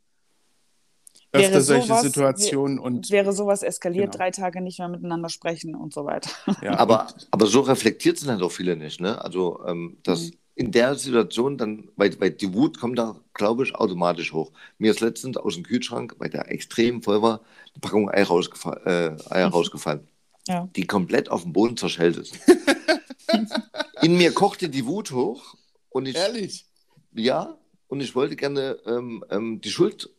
Wäre 1.31 1.43
öfter 1.45 1.61
solche 1.61 1.87
sowas- 1.87 2.01
Situationen 2.01 2.79
und 2.79 3.11
Wäre 3.11 3.33
sowas 3.33 3.61
eskaliert, 3.61 4.13
Genau. 4.13 4.17
drei 4.17 4.31
Tage 4.31 4.61
nicht 4.61 4.79
mehr 4.79 4.87
miteinander 4.89 5.29
sprechen 5.29 5.75
und 5.75 5.93
so 5.93 6.05
weiter. 6.05 6.31
ja, 6.63 6.75
Aber, 6.79 7.07
aber 7.29 7.45
so 7.45 7.59
reflektiert 7.61 8.17
sind 8.17 8.29
halt 8.31 8.41
auch 8.41 8.51
viele 8.51 8.75
nicht. 8.75 8.99
Ne? 8.99 9.23
Also, 9.23 9.63
ähm, 9.67 9.97
dass 10.03 10.31
Mhm. 10.31 10.37
In 10.57 10.71
der 10.71 10.95
Situation 10.95 11.57
dann, 11.57 11.89
weil, 11.95 12.19
weil 12.19 12.31
die 12.31 12.51
Wut 12.53 12.79
kommt 12.79 12.97
da, 12.97 13.15
glaube 13.35 13.63
ich, 13.63 13.75
automatisch 13.75 14.33
hoch. 14.33 14.51
Mir 14.79 14.89
ist 14.91 15.01
letztens 15.01 15.37
aus 15.37 15.53
dem 15.53 15.63
Kühlschrank, 15.63 16.15
weil 16.17 16.29
der 16.31 16.51
extrem 16.51 17.03
voll 17.03 17.21
war, 17.21 17.41
eine 17.73 17.79
Packung 17.81 18.09
Ei 18.09 18.23
rausgefa 18.23 18.73
äh, 18.85 19.15
Eier 19.29 19.49
rausgefallen, 19.49 20.07
Ja. 20.47 20.67
die 20.75 20.87
komplett 20.87 21.29
auf 21.29 21.43
dem 21.43 21.53
Boden 21.53 21.77
zerschellt 21.77 22.17
ist. 22.17 22.39
in 24.01 24.17
mir 24.17 24.33
kochte 24.33 24.67
die 24.69 24.85
Wut 24.87 25.11
hoch 25.11 25.55
und 25.89 26.07
ich, 26.07 26.15
ehrlich. 26.15 26.65
ja, 27.13 27.55
und 27.87 28.01
ich 28.01 28.15
wollte 28.15 28.35
gerne 28.35 28.77
ähm, 28.85 29.23
ähm, 29.29 29.61
die 29.61 29.69
Schuld 29.71 30.09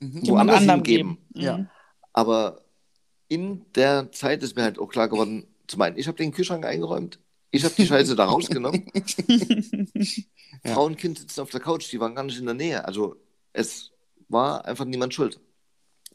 Mhm. 0.00 0.28
Woanders 0.28 0.60
hingeben. 0.60 0.82
geben. 0.84 1.18
Ja. 1.34 1.58
Mhm. 1.58 1.68
Aber 2.12 2.62
in 3.26 3.64
der 3.74 4.12
Zeit 4.12 4.44
ist 4.44 4.54
mir 4.54 4.62
halt 4.62 4.78
auch 4.78 4.86
klar 4.86 5.08
geworden, 5.08 5.48
zum 5.66 5.82
einen, 5.82 5.98
ich 5.98 6.06
habe 6.06 6.16
den 6.16 6.30
Kühlschrank 6.30 6.64
eingeräumt, 6.64 7.18
ich 7.50 7.64
habe 7.64 7.74
die 7.74 7.86
Scheiße 7.86 8.16
da 8.16 8.26
rausgenommen. 8.26 8.84
Ja. 10.64 10.72
Frau 10.74 10.86
und 10.86 10.96
Kind 10.98 11.18
sitzen 11.18 11.40
auf 11.40 11.50
der 11.50 11.60
Couch, 11.60 11.90
die 11.92 12.00
waren 12.00 12.14
gar 12.16 12.24
nicht 12.24 12.38
in 12.38 12.46
der 12.46 12.54
Nähe. 12.54 12.84
Also 12.84 13.16
es 13.52 13.92
war 14.28 14.64
einfach 14.64 14.84
niemand 14.84 15.14
schuld. 15.14 15.40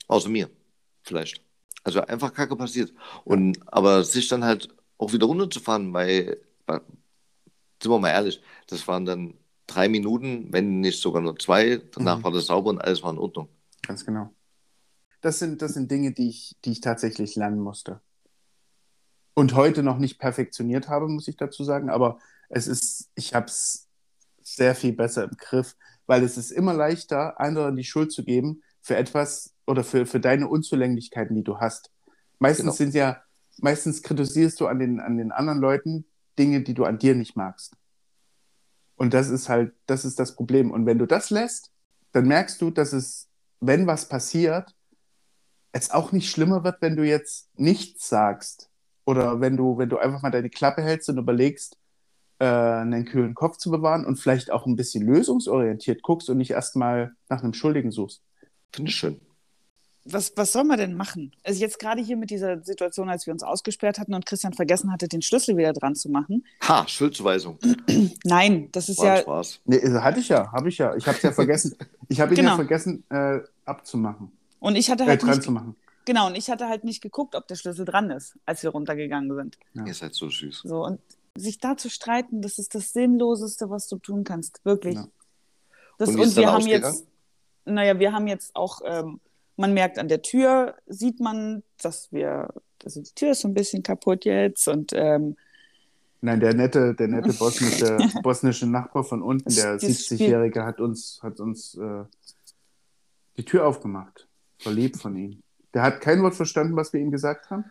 Außer 0.07 0.27
mir, 0.29 0.49
vielleicht. 1.03 1.41
Also 1.83 2.01
einfach 2.01 2.33
Kacke 2.33 2.55
passiert. 2.57 2.93
Und 3.23 3.57
aber 3.71 4.03
sich 4.03 4.27
dann 4.27 4.43
halt 4.43 4.67
auch 4.97 5.13
wieder 5.13 5.27
runterzufahren, 5.27 5.93
weil, 5.93 6.41
sind 7.81 7.91
wir 7.91 7.99
mal 7.99 8.09
ehrlich, 8.09 8.41
das 8.67 8.87
waren 8.87 9.05
dann 9.05 9.35
drei 9.67 9.87
Minuten, 9.89 10.51
wenn 10.51 10.81
nicht 10.81 10.99
sogar 11.01 11.21
nur 11.21 11.37
zwei. 11.39 11.77
Danach 11.93 12.19
Mhm. 12.19 12.23
war 12.23 12.31
das 12.31 12.47
sauber 12.47 12.69
und 12.71 12.79
alles 12.81 13.01
war 13.03 13.11
in 13.11 13.17
Ordnung. 13.19 13.49
Ganz 13.81 14.05
genau. 14.05 14.33
Das 15.21 15.39
sind, 15.39 15.61
das 15.61 15.73
sind 15.73 15.89
Dinge, 15.89 16.11
die 16.13 16.29
ich, 16.29 16.57
die 16.65 16.71
ich 16.73 16.81
tatsächlich 16.81 17.35
lernen 17.35 17.59
musste. 17.59 18.01
Und 19.35 19.55
heute 19.55 19.81
noch 19.83 19.97
nicht 19.97 20.19
perfektioniert 20.19 20.89
habe, 20.89 21.07
muss 21.07 21.27
ich 21.27 21.37
dazu 21.37 21.63
sagen. 21.63 21.89
Aber 21.89 22.19
es 22.49 22.67
ist, 22.67 23.09
ich 23.15 23.33
habe 23.33 23.47
es 23.47 23.87
sehr 24.43 24.75
viel 24.75 24.93
besser 24.93 25.23
im 25.23 25.37
Griff, 25.37 25.75
weil 26.05 26.23
es 26.23 26.37
ist 26.37 26.51
immer 26.51 26.73
leichter, 26.73 27.39
anderen 27.39 27.75
die 27.75 27.83
Schuld 27.83 28.11
zu 28.11 28.23
geben 28.23 28.61
für 28.81 28.95
etwas 28.95 29.53
oder 29.65 29.83
für, 29.83 30.05
für 30.05 30.19
deine 30.19 30.47
Unzulänglichkeiten, 30.47 31.35
die 31.35 31.43
du 31.43 31.57
hast. 31.59 31.91
Meistens 32.39 32.65
Genau. 32.65 32.75
sind 32.75 32.93
ja, 32.93 33.23
meistens 33.57 34.03
kritisierst 34.03 34.59
du 34.59 34.67
an 34.67 34.79
den, 34.79 34.99
an 34.99 35.17
den 35.17 35.31
anderen 35.31 35.59
Leuten 35.59 36.05
Dinge, 36.37 36.61
die 36.61 36.73
du 36.73 36.83
an 36.83 36.99
dir 36.99 37.15
nicht 37.15 37.35
magst. 37.35 37.75
Und 38.95 39.13
das 39.13 39.29
ist 39.29 39.49
halt, 39.49 39.73
das 39.85 40.05
ist 40.05 40.19
das 40.19 40.35
Problem. 40.35 40.71
Und 40.71 40.85
wenn 40.85 40.99
du 40.99 41.05
das 41.05 41.29
lässt, 41.29 41.71
dann 42.11 42.27
merkst 42.27 42.61
du, 42.61 42.69
dass 42.69 42.93
es, 42.93 43.29
wenn 43.59 43.87
was 43.87 44.07
passiert, 44.07 44.75
es 45.71 45.89
auch 45.91 46.11
nicht 46.11 46.29
schlimmer 46.29 46.63
wird, 46.63 46.81
wenn 46.81 46.95
du 46.95 47.03
jetzt 47.03 47.49
nichts 47.57 48.07
sagst. 48.07 48.69
Oder 49.05 49.41
wenn 49.41 49.57
du, 49.57 49.77
wenn 49.77 49.89
du 49.89 49.97
einfach 49.97 50.21
mal 50.21 50.31
deine 50.31 50.49
Klappe 50.49 50.81
hältst 50.81 51.09
und 51.09 51.17
überlegst, 51.17 51.77
äh, 52.39 52.45
einen 52.45 53.05
kühlen 53.05 53.35
Kopf 53.35 53.57
zu 53.57 53.69
bewahren 53.71 54.05
und 54.05 54.17
vielleicht 54.17 54.51
auch 54.51 54.65
ein 54.65 54.75
bisschen 54.75 55.05
lösungsorientiert 55.05 56.01
guckst 56.01 56.29
und 56.29 56.37
nicht 56.37 56.51
erstmal 56.51 57.13
nach 57.29 57.43
einem 57.43 57.53
Schuldigen 57.53 57.91
suchst. 57.91 58.21
Finde 58.71 58.89
ich 58.89 58.95
schön. 58.95 59.19
Was, 60.05 60.33
was 60.35 60.51
soll 60.51 60.65
man 60.65 60.77
denn 60.77 60.95
machen? 60.95 61.31
Also 61.45 61.61
jetzt 61.61 61.79
gerade 61.79 62.01
hier 62.01 62.17
mit 62.17 62.29
dieser 62.29 62.61
Situation, 62.61 63.07
als 63.09 63.25
wir 63.25 63.31
uns 63.33 63.41
ausgesperrt 63.41 63.99
hatten 63.99 64.13
und 64.13 64.25
Christian 64.25 64.51
vergessen 64.51 64.91
hatte, 64.91 65.07
den 65.07 65.21
Schlüssel 65.21 65.55
wieder 65.55 65.71
dran 65.71 65.95
zu 65.95 66.09
machen. 66.09 66.45
Ha, 66.67 66.85
Schuldzuweisung. 66.87 67.57
Nein, 68.25 68.67
das 68.73 68.89
ist 68.89 68.97
War 68.97 69.05
ein 69.11 69.15
ja, 69.15 69.21
Spaß. 69.21 69.61
Nee, 69.63 69.79
also 69.81 70.03
hatte 70.03 70.19
ich 70.19 70.27
ja, 70.27 70.51
habe 70.51 70.67
ich 70.67 70.77
ja. 70.77 70.93
Ich 70.95 71.07
habe 71.07 71.15
es 71.15 71.23
ja 71.23 71.31
vergessen. 71.33 71.75
Ich 72.09 72.19
habe 72.19 72.33
ihn 72.33 72.35
Genau. 72.37 72.49
ja 72.51 72.55
vergessen 72.57 73.03
äh, 73.09 73.39
abzumachen, 73.63 74.29
und 74.59 74.75
ich 74.75 74.89
hatte 74.89 75.03
äh, 75.03 75.07
halt 75.07 75.21
dran 75.21 75.29
nicht, 75.31 75.43
zu 75.43 75.51
machen. 75.51 75.75
Genau, 76.05 76.27
und 76.27 76.35
ich 76.35 76.49
hatte 76.49 76.67
halt 76.67 76.83
nicht 76.83 77.01
geguckt, 77.01 77.35
ob 77.35 77.47
der 77.47 77.55
Schlüssel 77.55 77.85
dran 77.85 78.09
ist, 78.11 78.37
als 78.45 78.63
wir 78.63 78.69
runtergegangen 78.71 79.33
sind. 79.35 79.57
Ja. 79.73 79.85
Ihr 79.85 79.93
seid 79.93 80.13
so 80.13 80.29
süß. 80.29 80.61
So, 80.63 80.83
und 80.85 80.99
sich 81.35 81.57
da 81.59 81.75
zu 81.77 81.89
streiten, 81.89 82.41
das 82.41 82.59
ist 82.59 82.75
das 82.75 82.93
Sinnloseste, 82.93 83.69
was 83.69 83.87
du 83.87 83.97
tun 83.97 84.23
kannst. 84.23 84.63
Wirklich. 84.65 84.95
Ja. 84.95 85.07
Das, 85.97 86.09
Und 86.09 86.19
und 86.19 86.35
wir 86.35 86.43
dann 86.43 86.53
haben 86.53 86.67
jetzt, 86.67 87.05
naja, 87.65 87.99
wir 87.99 88.11
haben 88.13 88.27
jetzt 88.27 88.55
auch, 88.55 88.81
ähm, 88.85 89.19
man 89.57 89.73
merkt 89.73 89.99
an 89.99 90.07
der 90.07 90.21
Tür, 90.21 90.75
sieht 90.87 91.19
man, 91.19 91.63
dass 91.81 92.11
wir, 92.11 92.49
also 92.83 93.01
die 93.01 93.13
Tür 93.13 93.31
ist 93.31 93.41
so 93.41 93.47
ein 93.47 93.53
bisschen 93.53 93.83
kaputt 93.83 94.25
jetzt 94.25 94.67
und 94.67 94.91
ähm, 94.93 95.35
Nein, 96.21 96.39
der 96.39 96.53
nette, 96.53 96.95
der 96.95 97.09
nette 97.09 97.33
bosnische, 97.39 97.97
bosnische 98.23 98.65
Nachbar 98.65 99.03
von 99.03 99.21
unten, 99.21 99.53
der 99.53 99.73
Das- 99.73 99.81
das 99.81 99.91
70-Jährige, 100.09 100.63
hat 100.63 100.79
uns, 100.79 101.19
hat 101.21 101.39
uns 101.39 101.75
äh, 101.75 102.05
die 103.37 103.43
Tür 103.45 103.67
aufgemacht. 103.67 104.27
War 104.63 104.73
lieb 104.73 104.97
von 104.97 105.15
ihm. 105.17 105.42
Der 105.73 105.81
hat 105.81 106.01
kein 106.01 106.21
Wort 106.21 106.35
verstanden, 106.35 106.75
was 106.75 106.93
wir 106.93 106.99
ihm 106.99 107.11
gesagt 107.11 107.49
haben, 107.49 107.65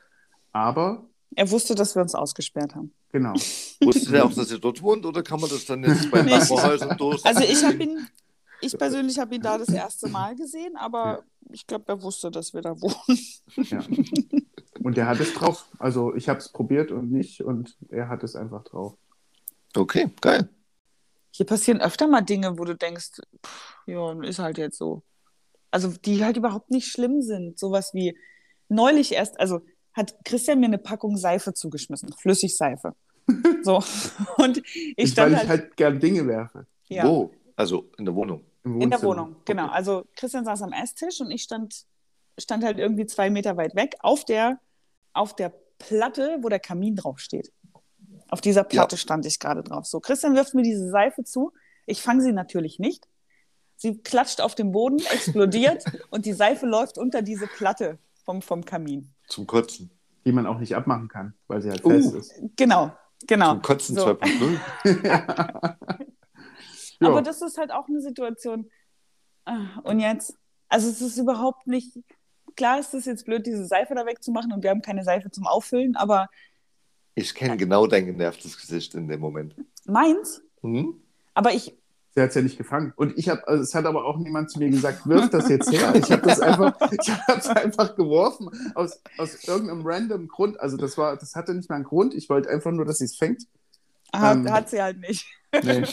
aber 0.53 1.07
er 1.35 1.51
wusste, 1.51 1.75
dass 1.75 1.95
wir 1.95 2.03
uns 2.03 2.15
ausgesperrt 2.15 2.75
haben. 2.75 2.93
genau. 3.11 3.33
Wusste 3.83 4.11
der 4.11 4.25
auch, 4.25 4.33
dass 4.33 4.51
ihr 4.51 4.59
dort 4.59 4.83
wohnt 4.83 5.05
oder 5.07 5.23
kann 5.23 5.41
man 5.41 5.51
das 5.51 5.65
dann 5.65 5.83
jetzt 5.83 6.11
bei. 6.11 6.23
Nachbarhäusern 6.23 6.97
durch? 6.99 7.25
Also 7.25 7.43
ich 7.43 7.65
habe 7.65 7.83
ihn, 7.83 8.07
ich 8.61 8.77
persönlich 8.77 9.19
habe 9.19 9.35
ihn 9.35 9.43
da 9.43 9.59
das 9.59 9.71
erste 9.71 10.09
Mal 10.09 10.37
gesehen, 10.37 10.77
aber 10.77 11.25
ich 11.51 11.67
glaube, 11.67 11.85
er 11.89 12.03
wusste, 12.03 12.31
dass 12.31 12.53
wir 12.55 12.61
da 12.61 12.81
wohnen. 12.81 13.19
Ja. 13.57 13.83
Und 14.83 14.97
der 14.97 15.07
hat 15.07 15.21
es 15.21 15.33
drauf. 15.35 15.67
Also 15.79 16.15
ich 16.15 16.29
habe 16.29 16.39
es 16.39 16.49
probiert 16.51 16.91
und 16.91 17.11
nicht 17.11 17.43
und 17.43 17.77
er 17.89 18.09
hat 18.09 18.23
es 18.25 18.37
einfach 18.37 18.65
drauf. 18.65 18.95
Okay, 19.75 20.11
geil. 20.21 20.49
Hier 21.31 21.47
passieren 21.47 21.81
öfter 21.81 22.07
mal 22.07 22.21
Dinge, 22.21 22.59
wo 22.59 22.65
du 22.65 22.77
denkst, 22.77 23.23
pff, 23.45 23.77
ja, 23.87 24.13
ist 24.23 24.39
halt 24.39 24.59
jetzt 24.59 24.77
so. 24.77 25.03
Also 25.73 25.89
die 26.05 26.25
halt 26.25 26.37
überhaupt 26.37 26.71
nicht 26.71 26.87
schlimm 26.87 27.23
sind. 27.23 27.59
Sowas 27.59 27.93
wie 27.95 28.17
neulich 28.69 29.13
erst, 29.13 29.41
also 29.41 29.61
hat 29.93 30.15
Christian 30.25 30.61
mir 30.61 30.67
eine 30.67 30.79
Packung 30.79 31.17
Seife 31.17 31.53
zugeschmissen, 31.55 32.13
Flüssigseife. 32.13 32.95
So. 33.63 33.83
Und 34.39 34.59
ich 34.59 34.95
Ich, 34.97 35.11
stand 35.13 35.33
weil 35.33 35.37
halt, 35.37 35.45
ich 35.45 35.51
halt 35.51 35.77
gern 35.77 36.01
Dinge 36.01 36.27
werfe. 36.27 36.67
ja, 36.89 37.05
Wo? 37.07 37.31
Also 37.55 37.89
in 37.97 38.05
der 38.05 38.15
Wohnung. 38.15 38.45
In 38.65 38.91
der. 38.91 39.01
Wohnung, 39.03 39.37
genau. 39.45 39.69
Also 39.69 40.05
Christian 40.17 40.45
saß 40.45 40.63
am 40.63 40.73
Esstisch 40.73 41.21
und 41.21 41.31
ich 41.31 41.43
stand, 41.43 41.85
stand 42.39 42.65
halt 42.65 42.79
irgendwie 42.79 43.07
zwei 43.07 43.31
Meter 43.31 43.57
weit 43.57 43.77
weg 43.77 43.95
auf 44.01 44.25
der, 44.25 44.59
auf 45.13 45.37
der 45.37 45.53
Platte, 45.79 46.39
wo 46.41 46.49
der 46.49 46.59
Kamin 46.61 46.97
draufsteht. 46.97 47.53
Auf 48.29 48.41
dieser 48.41 48.65
Platte 48.65 48.97
stand 48.97 49.27
ich 49.27 49.39
gerade 49.39 49.63
drauf. 49.63 49.87
So, 49.87 50.01
Christian 50.01 50.35
wirft 50.35 50.55
mir 50.55 50.63
diese 50.63 50.91
Seife 50.91 51.23
zu. 51.23 51.53
Ich 51.87 52.03
fange 52.03 52.23
sie 52.23 52.33
natürlich 52.33 52.79
nicht. 52.79 53.07
Sie 53.77 53.99
klatscht 53.99 54.41
auf 54.41 54.55
den 54.55 54.71
Boden, 54.73 54.99
explodiert 55.13 55.85
und 56.11 56.25
die 56.27 56.33
Seife 56.33 56.67
läuft 56.67 56.99
unter 56.99 57.23
diese 57.23 57.47
Platte 57.47 57.99
vom, 58.25 58.43
vom 58.43 58.65
Kamin. 58.65 59.13
Zum 59.29 59.47
Kotzen. 59.47 59.91
Die 60.25 60.31
man 60.33 60.47
auch 60.47 60.59
nicht 60.61 60.77
abmachen 60.77 61.09
kann, 61.09 61.35
weil 61.49 61.61
sie 61.63 61.71
halt 61.71 61.85
Uh. 61.85 61.91
fest 61.91 62.15
ist. 62.15 62.33
Genau, 62.57 62.93
genau. 63.27 63.51
Zum 63.55 63.63
Kotzen 63.63 63.97
So. 63.97 64.07
2.0. 64.07 64.59
Ja. 67.01 67.09
Aber 67.09 67.23
das 67.23 67.43
ist 67.43 67.59
halt 67.59 67.73
auch 67.73 67.89
eine 67.89 68.01
Situation. 68.01 68.71
Ah, 69.45 69.81
Und 69.83 69.99
jetzt? 69.99 70.37
Also 70.69 70.89
es 70.89 71.01
ist 71.01 71.19
überhaupt 71.19 71.67
nicht. 71.67 71.99
Klar 72.55 72.79
ist 72.79 72.95
es 72.95 73.07
jetzt 73.07 73.25
blöd, 73.25 73.45
diese 73.45 73.65
Seife 73.67 73.97
da 73.97 74.07
wegzumachen 74.07 74.53
und 74.53 74.63
wir 74.63 74.71
haben 74.71 74.83
keine 74.83 75.03
Seife 75.03 75.29
zum 75.33 75.47
Auffüllen, 75.49 75.97
aber 75.97 76.29
Ich 77.17 77.35
kenne 77.35 77.57
genau 77.57 77.89
dein 77.89 78.07
genervtes 78.07 78.57
Gesicht 78.57 78.95
in 78.95 79.09
dem 79.09 79.19
Moment. 79.19 79.57
meins. 79.85 80.43
Hm? 80.61 80.95
Aber 81.35 81.53
ich, 81.53 81.77
Sie 82.15 82.21
hat 82.21 82.29
es 82.29 82.35
ja 82.35 82.43
nicht 82.43 82.59
gefangen. 82.59 82.93
Und 82.97 83.17
ich 83.19 83.29
habe, 83.31 83.47
also 83.49 83.63
es 83.63 83.75
hat 83.75 83.87
aber 83.87 84.05
auch 84.05 84.19
niemand 84.19 84.51
zu 84.51 84.59
mir 84.59 84.69
gesagt, 84.69 85.07
wirf 85.07 85.31
das 85.31 85.49
jetzt 85.49 85.73
her. 85.73 85.95
Ich 85.95 86.13
habe 86.13 86.23
das 86.23 86.41
einfach, 86.41 86.75
ich 86.93 87.11
habe 87.11 87.39
es 87.39 87.49
einfach 87.49 87.97
geworfen 87.97 88.51
aus, 88.75 89.01
aus 89.17 89.45
irgendeinem 89.49 89.81
random 89.87 90.29
Grund. 90.29 90.61
Also 90.61 90.77
das 90.77 90.99
war, 90.99 91.17
das 91.17 91.35
hatte 91.35 91.55
nicht 91.55 91.71
mal 91.71 91.77
einen 91.77 91.85
Grund. 91.85 92.13
Ich 92.15 92.29
wollte 92.29 92.51
einfach 92.51 92.71
nur, 92.71 92.85
dass 92.85 92.99
sie 92.99 93.07
es 93.07 93.17
fängt. 93.17 93.45
hat, 94.13 94.37
Ähm. 94.37 94.53
hat 94.53 94.69
sie 94.69 94.83
halt 94.83 95.01
nicht. 95.01 95.27
Nee. 95.63 95.85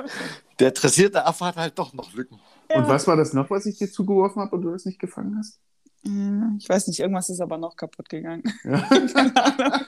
Der 0.58 0.70
dressierte 0.72 1.24
Affe 1.26 1.44
hat 1.46 1.56
halt 1.56 1.78
doch 1.78 1.92
noch 1.94 2.12
Lücken. 2.14 2.38
Und 2.74 2.88
was 2.88 3.06
war 3.06 3.16
das 3.16 3.32
noch, 3.32 3.48
was 3.50 3.66
ich 3.66 3.78
dir 3.78 3.90
zugeworfen 3.90 4.40
habe 4.42 4.56
und 4.56 4.62
du 4.62 4.70
das 4.72 4.84
nicht 4.84 4.98
gefangen 4.98 5.36
hast? 5.38 5.58
Hm, 6.04 6.56
Ich 6.58 6.68
weiß 6.68 6.86
nicht, 6.88 7.00
irgendwas 7.00 7.28
ist 7.30 7.40
aber 7.40 7.56
noch 7.58 7.76
kaputt 7.76 8.08
gegangen. 8.08 8.42
Ja. 8.64 8.88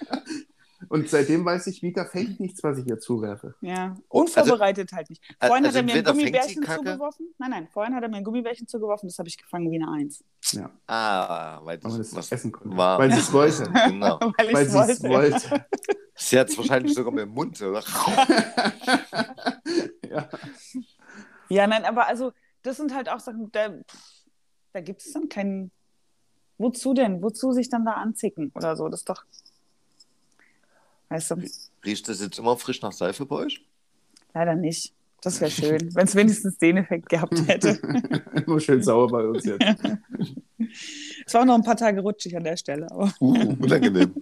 Und 0.95 1.09
seitdem 1.09 1.45
weiß 1.45 1.67
ich, 1.67 1.83
Vita 1.83 2.05
fängt 2.05 2.39
nichts, 2.39 2.63
was 2.63 2.79
ich 2.79 2.87
ihr 2.87 3.01
zuwerfe. 3.01 3.57
Ja, 3.61 3.97
unvorbereitet 4.07 4.93
halt 4.93 5.11
nicht. 5.11 5.21
Vorhin 5.41 5.67
also 5.67 5.81
hat 5.81 5.89
er 5.89 5.93
mir 5.93 5.99
ein 5.99 6.05
Gummibärchen 6.05 6.63
zugeworfen. 6.63 7.35
Nein, 7.39 7.51
nein, 7.51 7.69
vorhin 7.69 7.97
hat 7.97 8.05
er 8.05 8.09
mir 8.09 8.19
ein 8.19 8.23
Gummibärchen 8.25 8.69
zugeworfen, 8.69 9.09
das 9.09 9.19
habe 9.19 9.29
ich 9.29 9.37
gefangen 9.37 9.73
wie 9.73 9.83
eine 9.83 9.91
Eins. 9.91 10.23
Ja, 10.53 10.71
Ah, 10.87 11.61
weil 11.65 11.79
das 11.79 12.15
was 12.15 12.31
essen 12.31 12.53
konnte. 12.53 12.77
war. 12.77 13.01
Weil 13.01 13.11
sie 13.13 13.19
es 13.19 13.33
wollte. 13.33 13.65
Genau. 13.89 14.21
Weil 14.21 14.55
Weil 14.55 14.67
ich 14.67 14.71
sie 14.71 14.79
es 14.79 15.03
wollte. 15.03 15.33
wollte. 15.33 15.67
Sie 16.15 16.39
hat 16.39 16.49
es 16.49 16.57
wahrscheinlich 16.57 16.95
sogar 16.95 17.13
mit 17.13 17.23
dem 17.23 17.31
Mund, 17.31 17.61
oder? 17.61 17.81
ja. 20.09 20.29
Ja, 21.49 21.67
nein, 21.67 21.85
aber 21.85 22.07
also, 22.07 22.33
das 22.63 22.77
sind 22.77 22.95
halt 22.95 23.09
auch 23.09 23.19
Sachen, 23.19 23.51
da, 23.51 23.71
da 24.73 24.81
gibt 24.81 25.03
es 25.03 25.13
dann 25.13 25.29
keinen. 25.29 25.73
Wozu 26.57 26.95
denn? 26.95 27.21
Wozu 27.21 27.51
sich 27.51 27.69
dann 27.69 27.85
da 27.85 27.95
anzicken 27.95 28.53
oder 28.55 28.77
so? 28.77 28.89
Das 28.89 29.01
ist 29.01 29.09
doch. 29.09 29.25
Weißt 31.15 31.31
du, 31.31 31.37
Riecht 31.85 32.09
das 32.09 32.21
jetzt 32.21 32.39
immer 32.41 32.57
frisch 32.57 32.83
nach 32.83 32.93
Seife 32.93 33.25
bei 33.25 33.37
euch? 33.37 33.65
leider 34.33 34.57
nicht. 34.57 34.93
Das 35.23 35.41
wäre 35.41 35.51
schön, 35.51 35.95
wenn 35.95 36.07
es 36.07 36.15
wenigstens 36.17 36.59
den 36.59 36.79
Effekt 36.79 37.09
gehabt 37.09 37.39
hätte. 37.47 37.79
Nur 38.47 38.61
schön 38.61 38.83
sauer 38.83 39.09
bei 39.09 39.25
uns 39.27 39.45
jetzt. 39.45 39.65
Es 41.27 41.33
war 41.35 41.43
auch 41.43 41.47
noch 41.47 41.55
ein 41.55 41.63
paar 41.63 41.77
Tage 41.77 42.01
rutschig 42.01 42.37
an 42.37 42.43
der 42.45 42.57
Stelle. 42.57 42.91
Aber 42.91 43.13
Uh, 43.21 43.55
unangenehm. 43.61 44.15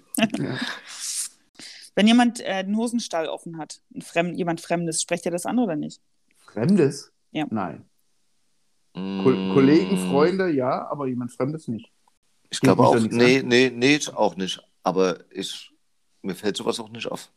wenn 1.95 2.07
jemand 2.07 2.41
äh, 2.41 2.63
den 2.65 2.77
Hosenstall 2.77 3.27
offen 3.29 3.57
hat, 3.59 3.81
ein 3.95 4.03
Fremd, 4.03 4.37
jemand 4.37 4.61
Fremdes, 4.61 5.01
sprecht 5.01 5.25
ihr 5.25 5.33
das 5.33 5.47
an 5.47 5.59
oder 5.59 5.77
nicht? 5.77 6.01
Fremdes? 6.47 7.11
Ja. 7.31 7.47
Nein. 7.51 7.85
Ko 8.95 9.01
Mm. 9.01 9.55
Kollegen, 9.55 9.97
Freunde, 10.11 10.51
ja, 10.51 10.87
aber 10.91 11.07
jemand 11.07 11.33
Fremdes 11.33 11.67
nicht. 11.69 11.91
Ich 12.51 12.61
glaube 12.61 12.83
auch, 12.83 12.99
nee, 12.99 13.43
nee, 13.43 13.71
nee, 13.75 13.99
auch 14.15 14.37
nicht. 14.37 14.61
Aber 14.83 15.21
ich, 15.31 15.72
mir 16.23 16.35
fällt 16.35 16.57
sowas 16.57 16.81
auch 16.81 16.89
nicht 16.89 17.11
auf. 17.11 17.31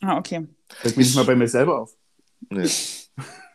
Ah, 0.00 0.16
okay. 0.16 0.46
Fällt 0.68 0.96
mir 0.96 1.02
nicht 1.02 1.16
mal 1.16 1.24
bei 1.24 1.34
mir 1.34 1.48
selber 1.48 1.80
auf. 1.80 1.96
Nee. 2.50 2.68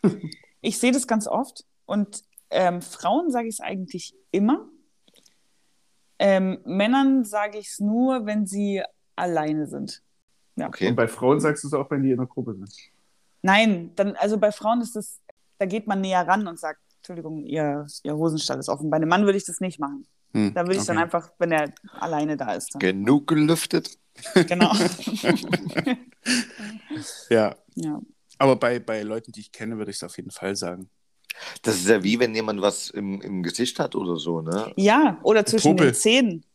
Ich 0.66 0.78
sehe 0.78 0.94
das 0.94 1.08
ganz 1.08 1.28
oft 1.28 1.66
und 1.86 2.24
ähm, 2.50 2.82
Frauen 2.82 3.32
sage 3.32 3.50
ich 3.50 3.56
es 3.56 3.60
eigentlich 3.60 4.16
immer. 4.32 4.70
Ähm, 6.20 6.60
Männern 6.64 7.26
sage 7.26 7.58
ich 7.58 7.68
es 7.68 7.80
nur, 7.82 8.26
wenn 8.26 8.46
sie 8.46 8.82
alleine 9.18 9.68
sind. 9.68 10.02
Ja. 10.56 10.68
Okay. 10.68 10.88
Und 10.88 10.96
bei 10.96 11.10
Frauen 11.10 11.42
sagst 11.42 11.64
du 11.64 11.68
es 11.68 11.74
auch, 11.74 11.92
wenn 11.92 12.04
die 12.04 12.12
in 12.12 12.18
der 12.18 12.28
Gruppe 12.28 12.54
sind. 12.54 12.74
Nein, 13.42 13.92
dann, 13.96 14.16
also 14.16 14.38
bei 14.38 14.54
Frauen 14.54 14.80
ist 14.80 14.96
es, 14.96 15.20
da 15.58 15.66
geht 15.66 15.86
man 15.86 16.00
näher 16.00 16.26
ran 16.26 16.48
und 16.48 16.58
sagt, 16.58 16.80
Entschuldigung, 16.98 17.44
ihr, 17.44 17.86
ihr 18.04 18.16
Hosenstall 18.16 18.60
ist 18.60 18.70
offen. 18.70 18.90
Bei 18.90 18.96
einem 18.98 19.10
Mann 19.10 19.26
würde 19.26 19.38
ich 19.38 19.46
das 19.46 19.60
nicht 19.60 19.80
machen. 19.80 20.08
Hm, 20.34 20.54
Da 20.54 20.62
würde 20.64 20.76
ich 20.78 20.86
dann 20.86 20.98
okay. 20.98 21.04
einfach, 21.06 21.32
wenn 21.40 21.52
er 21.52 21.74
alleine 22.00 22.38
da 22.38 22.54
ist. 22.54 22.74
Dann. 22.74 22.80
Genug 22.80 23.28
gelüftet. 23.28 23.98
Genau. 24.34 24.74
Ja, 27.30 27.56
ja. 27.76 28.00
aber 28.38 28.56
bei, 28.56 28.80
bei 28.80 29.02
Leuten, 29.02 29.32
die 29.32 29.42
ich 29.42 29.52
kenne, 29.52 29.78
würde 29.78 29.92
ich 29.92 29.98
es 29.98 30.04
auf 30.04 30.16
jeden 30.18 30.32
Fall 30.32 30.56
sagen. 30.56 30.90
Das 31.64 31.76
ist 31.76 31.88
ja 31.88 32.04
wie, 32.04 32.20
wenn 32.20 32.36
jemand 32.36 32.62
was 32.62 32.90
im, 32.90 33.22
im 33.22 33.44
Gesicht 33.44 33.80
hat 33.80 33.96
oder 33.96 34.18
so, 34.18 34.42
ne? 34.42 34.72
ja, 34.78 35.20
oder 35.24 35.46
zwischen 35.46 35.72
Popel. 35.72 35.88
den 35.88 35.96
Zähnen. 35.96 36.46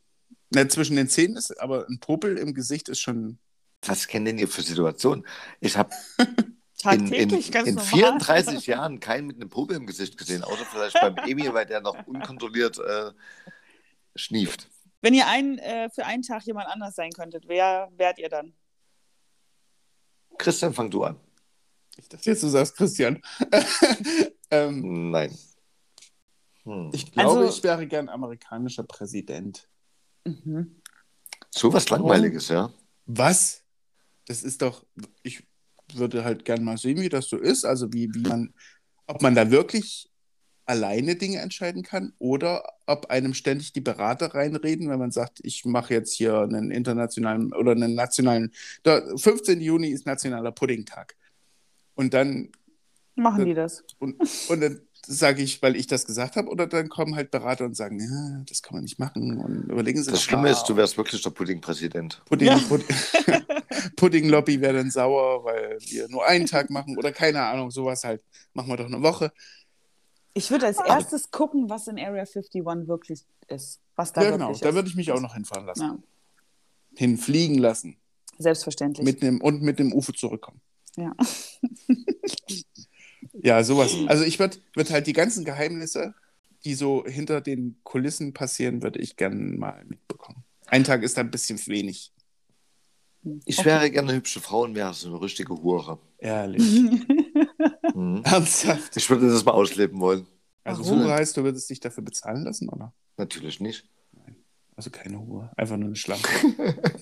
Na, 0.51 0.69
zwischen 0.69 0.97
den 0.97 1.09
Zähnen 1.09 1.37
ist, 1.37 1.61
aber 1.61 1.87
ein 1.89 1.99
Popel 2.01 2.39
im 2.39 2.55
Gesicht 2.55 2.89
ist 2.89 3.01
schon. 3.01 3.39
Was 3.85 4.07
kennen 4.07 4.25
denn 4.25 4.39
ihr 4.39 4.49
für 4.49 4.63
Situationen? 4.63 5.27
Ich 5.61 5.77
habe 5.77 5.91
in, 6.85 7.13
in, 7.13 7.31
in 7.31 7.75
normal. 7.75 7.85
34 7.85 8.67
Jahren 8.67 9.01
keinen 9.01 9.27
mit 9.27 9.37
einem 9.37 9.51
Popel 9.51 9.77
im 9.77 9.87
Gesicht 9.87 10.17
gesehen, 10.17 10.43
außer 10.43 10.65
vielleicht 10.65 11.01
beim 11.01 11.17
Emil, 11.27 11.53
weil 11.53 11.67
der 11.67 11.81
noch 11.81 12.07
unkontrolliert 12.07 12.79
äh, 12.79 13.11
schnieft. 14.19 14.69
Wenn 15.01 15.15
ihr 15.15 15.27
ein, 15.29 15.59
äh, 15.59 15.89
für 15.91 16.05
einen 16.05 16.23
Tag 16.23 16.45
jemand 16.45 16.69
anders 16.69 16.95
sein 16.97 17.11
könntet, 17.13 17.45
wer 17.47 17.89
wärt 17.97 18.19
ihr 18.19 18.29
dann? 18.29 18.53
Christian, 20.39 20.75
fang 20.75 20.91
du 20.91 21.05
an. 21.05 21.19
Ich 21.97 22.09
dachte 22.09 22.31
jetzt, 22.31 22.43
du 22.43 22.49
sagst 22.49 22.77
Christian. 22.77 23.21
ähm, 24.51 25.11
Nein. 25.11 25.37
Hm. 26.65 26.91
ich 26.93 27.11
glaube, 27.13 27.41
Also- 27.41 27.57
ich 27.57 27.63
wäre 27.65 27.87
gern 27.87 28.09
amerikanischer 28.09 28.85
Präsident. 28.85 29.69
Mhm. 30.25 30.81
So 31.51 31.73
was 31.73 31.89
Langweiliges, 31.89 32.49
ja. 32.49 32.73
Was? 33.07 33.65
Das 34.27 34.43
ist 34.43 34.61
doch. 34.61 34.85
Ich 35.23 35.47
würde 35.95 36.23
halt 36.23 36.45
gern 36.45 36.63
mal 36.63 36.77
sehen, 36.77 37.01
wie 37.01 37.09
das 37.09 37.29
so 37.29 37.39
ist. 37.39 37.65
Also, 37.65 37.91
wie, 37.93 38.13
wie 38.13 38.21
man. 38.29 38.53
Ob 39.07 39.23
man 39.23 39.35
da 39.35 39.51
wirklich 39.51 40.08
alleine 40.69 41.17
Dinge 41.17 41.39
entscheiden 41.39 41.83
kann 41.83 42.13
oder 42.19 42.63
ob 42.87 43.07
einem 43.07 43.33
ständig 43.33 43.73
die 43.73 43.81
Berater 43.81 44.35
reinreden, 44.35 44.91
wenn 44.91 44.99
man 44.99 45.11
sagt, 45.11 45.41
ich 45.43 45.65
mache 45.65 45.95
jetzt 45.95 46.13
hier 46.13 46.41
einen 46.41 46.71
internationalen 46.71 47.53
oder 47.55 47.73
einen 47.73 47.95
nationalen. 47.95 48.53
Der 48.85 49.03
15. 49.17 49.61
Juni 49.61 49.89
ist 49.89 50.07
nationaler 50.07 50.53
Puddingtag. 50.53 51.17
Und 51.95 52.15
dann 52.15 52.51
Machen 53.17 53.47
die 53.47 53.55
das? 53.55 53.83
Und, 53.99 54.17
und 54.49 54.61
dann 54.61 54.81
sage 55.07 55.43
ich, 55.43 55.63
weil 55.63 55.75
ich 55.75 55.87
das 55.87 56.07
gesagt 56.07 56.37
habe, 56.37 56.49
oder 56.51 56.67
dann 56.67 56.89
kommen 56.89 57.17
halt 57.17 57.31
Berater 57.31 57.65
und 57.65 57.75
sagen, 57.75 57.99
ja, 57.99 58.45
das 58.47 58.63
kann 58.63 58.75
man 58.75 58.85
nicht 58.85 58.99
machen 58.99 59.39
und 59.39 59.71
überlegen 59.71 60.03
Sie 60.03 60.11
Das 60.11 60.21
doch 60.21 60.27
Schlimme 60.27 60.51
ist, 60.51 60.65
du 60.65 60.77
wärst 60.77 60.99
wirklich 60.99 61.23
der 61.23 61.31
Pudding-Präsident. 61.31 62.23
Pudding, 62.27 62.49
Ja. 62.49 62.59
Pudding, 62.69 62.87
Pudding-Lobby 63.97 64.61
wäre 64.61 64.75
dann 64.75 64.91
sauer, 64.91 65.45
weil 65.45 65.79
wir 65.81 66.09
nur 66.09 66.27
einen 66.27 66.47
Tag 66.47 66.69
machen 66.71 66.97
oder 66.99 67.11
keine 67.11 67.43
Ahnung, 67.43 67.71
sowas 67.71 68.05
halt. 68.05 68.23
Machen 68.53 68.69
wir 68.69 68.77
doch 68.77 68.87
eine 68.87 69.03
Woche. 69.03 69.33
Ich 70.35 70.51
würde 70.51 70.67
als 70.67 70.79
erstes 70.79 71.31
gucken, 71.31 71.69
was 71.69 71.89
in 71.89 71.99
Area 71.99 72.23
51 72.23 72.65
wirklich 72.87 73.25
ist. 73.49 73.81
Was 73.97 74.13
da 74.13 74.23
ja, 74.23 74.31
genau, 74.31 74.53
da 74.53 74.75
würde 74.75 74.89
ich 74.89 74.95
mich 74.95 75.11
auch 75.11 75.21
noch 75.21 75.35
hinfahren 75.35 75.67
lassen. 75.67 75.83
Ja, 75.83 75.99
Hinfliegen 76.97 77.59
lassen. 77.59 77.97
selbstverständlich. 78.39 79.05
Mit 79.05 79.23
dem, 79.23 79.41
und 79.41 79.63
mit 79.63 79.79
dem 79.79 79.93
UFO 79.93 80.13
zurückkommen. 80.13 80.61
ja. 80.97 81.13
Ja, 83.33 83.63
sowas. 83.63 83.95
Also 84.07 84.25
ich 84.25 84.39
würde 84.39 84.59
würd 84.75 84.91
halt 84.91 85.07
die 85.07 85.13
ganzen 85.13 85.45
Geheimnisse, 85.45 86.15
die 86.65 86.75
so 86.75 87.05
hinter 87.07 87.41
den 87.41 87.77
Kulissen 87.85 88.33
passieren, 88.33 88.83
würde 88.83 89.01
ich 89.01 89.17
gerne 89.17 89.37
mal 89.37 89.85
mitbekommen. 89.85 90.45
Ein 90.67 90.85
Tag 90.85 91.03
ist 91.03 91.17
da 91.17 91.23
ein 91.23 91.31
bisschen 91.31 91.59
wenig. 91.67 92.13
Ich 93.45 93.59
Okay. 93.59 93.67
wäre 93.67 93.91
gerne 93.91 94.09
eine 94.09 94.19
hübsche 94.19 94.41
Frau 94.41 94.63
und 94.63 94.75
wäre 94.75 94.93
so 94.95 95.09
eine 95.09 95.21
richtige 95.21 95.55
Hure. 95.55 95.99
Ehrlich. 96.19 96.63
Mhm. 97.95 98.23
Ernsthaft. 98.23 98.97
Ich 98.97 99.11
würde 99.11 99.29
das 99.29 99.45
mal 99.45 99.53
ausleben 99.53 99.99
wollen. 99.99 100.27
Also 100.63 100.85
Warum? 100.85 101.01
Hure 101.01 101.15
heißt, 101.15 101.37
du 101.37 101.43
würdest 101.43 101.69
dich 101.69 101.81
dafür 101.81 102.05
bezahlen 102.05 102.45
lassen, 102.45 102.69
oder? 102.69 102.93
Natürlich 103.17 103.59
nicht. 103.59 103.89
Also 104.77 104.91
keine 104.91 105.19
Hure, 105.19 105.51
einfach 105.57 105.77
nur 105.77 105.87
eine 105.89 105.97
Schlampe. 105.97 106.29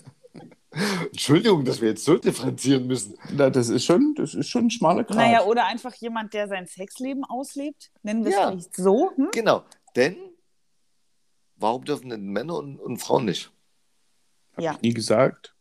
Entschuldigung, 1.10 1.64
dass 1.64 1.80
wir 1.80 1.88
jetzt 1.90 2.04
so 2.04 2.16
differenzieren 2.16 2.86
müssen. 2.86 3.16
Na, 3.32 3.48
das 3.50 3.68
ist 3.68 3.84
schon, 3.84 4.14
das 4.16 4.34
ist 4.34 4.48
schon 4.48 4.66
ein 4.66 4.70
schmaler 4.70 5.04
Grad. 5.04 5.16
Naja, 5.16 5.44
oder 5.44 5.66
einfach 5.66 5.94
jemand, 5.96 6.34
der 6.34 6.48
sein 6.48 6.66
Sexleben 6.66 7.24
auslebt. 7.24 7.90
Nennen 8.02 8.24
wir 8.24 8.30
es 8.30 8.36
Ja. 8.36 8.50
vielleicht 8.50 8.76
so. 8.76 9.10
Hm? 9.16 9.28
Genau. 9.32 9.64
Denn 9.94 10.16
warum 11.56 11.84
dürfen 11.84 12.10
denn 12.10 12.26
Männer 12.26 12.56
und, 12.56 12.78
und 12.78 12.98
Frauen 12.98 13.24
nicht? 13.26 13.50
Hab 14.54 14.64
Ja. 14.64 14.72
ich 14.74 14.80
nie 14.82 14.94
gesagt. 14.94 15.54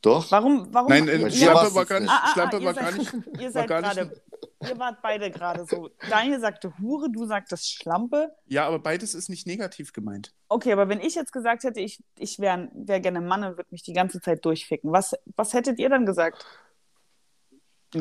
Doch. 0.00 0.30
Warum? 0.30 0.68
warum 0.72 0.88
Nein, 0.90 1.08
äh, 1.08 1.30
Schlampe 1.30 1.54
was 1.66 1.74
war 1.74 1.82
ist 1.82 1.88
gar 1.88 2.00
nicht, 2.00 2.10
Ah, 2.10 2.14
ah, 2.16 2.24
ah, 2.24 2.32
Schlampe 2.32 2.56
ihr 2.58 2.64
war 2.64 2.74
seid- 2.74 2.82
gar 2.84 2.92
nicht. 2.92 3.14
Ihr 3.40 3.50
seid 3.50 3.66
gerade, 3.66 4.22
ihr 4.62 4.78
wart 4.78 5.02
beide 5.02 5.30
gerade 5.30 5.64
so. 5.68 5.90
Daniel 6.08 6.38
sagte 6.40 6.72
Hure, 6.78 7.10
du 7.10 7.26
sagtest 7.26 7.72
Schlampe. 7.72 8.30
Ja, 8.46 8.66
aber 8.66 8.78
beides 8.78 9.14
ist 9.14 9.28
nicht 9.28 9.46
negativ 9.46 9.92
gemeint. 9.92 10.32
Okay, 10.48 10.72
aber 10.72 10.88
wenn 10.88 11.00
ich 11.00 11.16
jetzt 11.16 11.32
gesagt 11.32 11.64
hätte, 11.64 11.80
ich, 11.80 12.02
ich 12.16 12.38
wäre 12.38 12.68
wär 12.74 13.00
gerne 13.00 13.18
ein 13.18 13.26
Mann 13.26 13.42
und 13.42 13.56
würde 13.56 13.68
mich 13.70 13.82
die 13.82 13.92
ganze 13.92 14.20
Zeit 14.20 14.44
durchficken, 14.44 14.92
was, 14.92 15.14
was 15.36 15.52
hättet 15.52 15.78
ihr 15.80 15.88
dann 15.88 16.06
gesagt? 16.06 16.46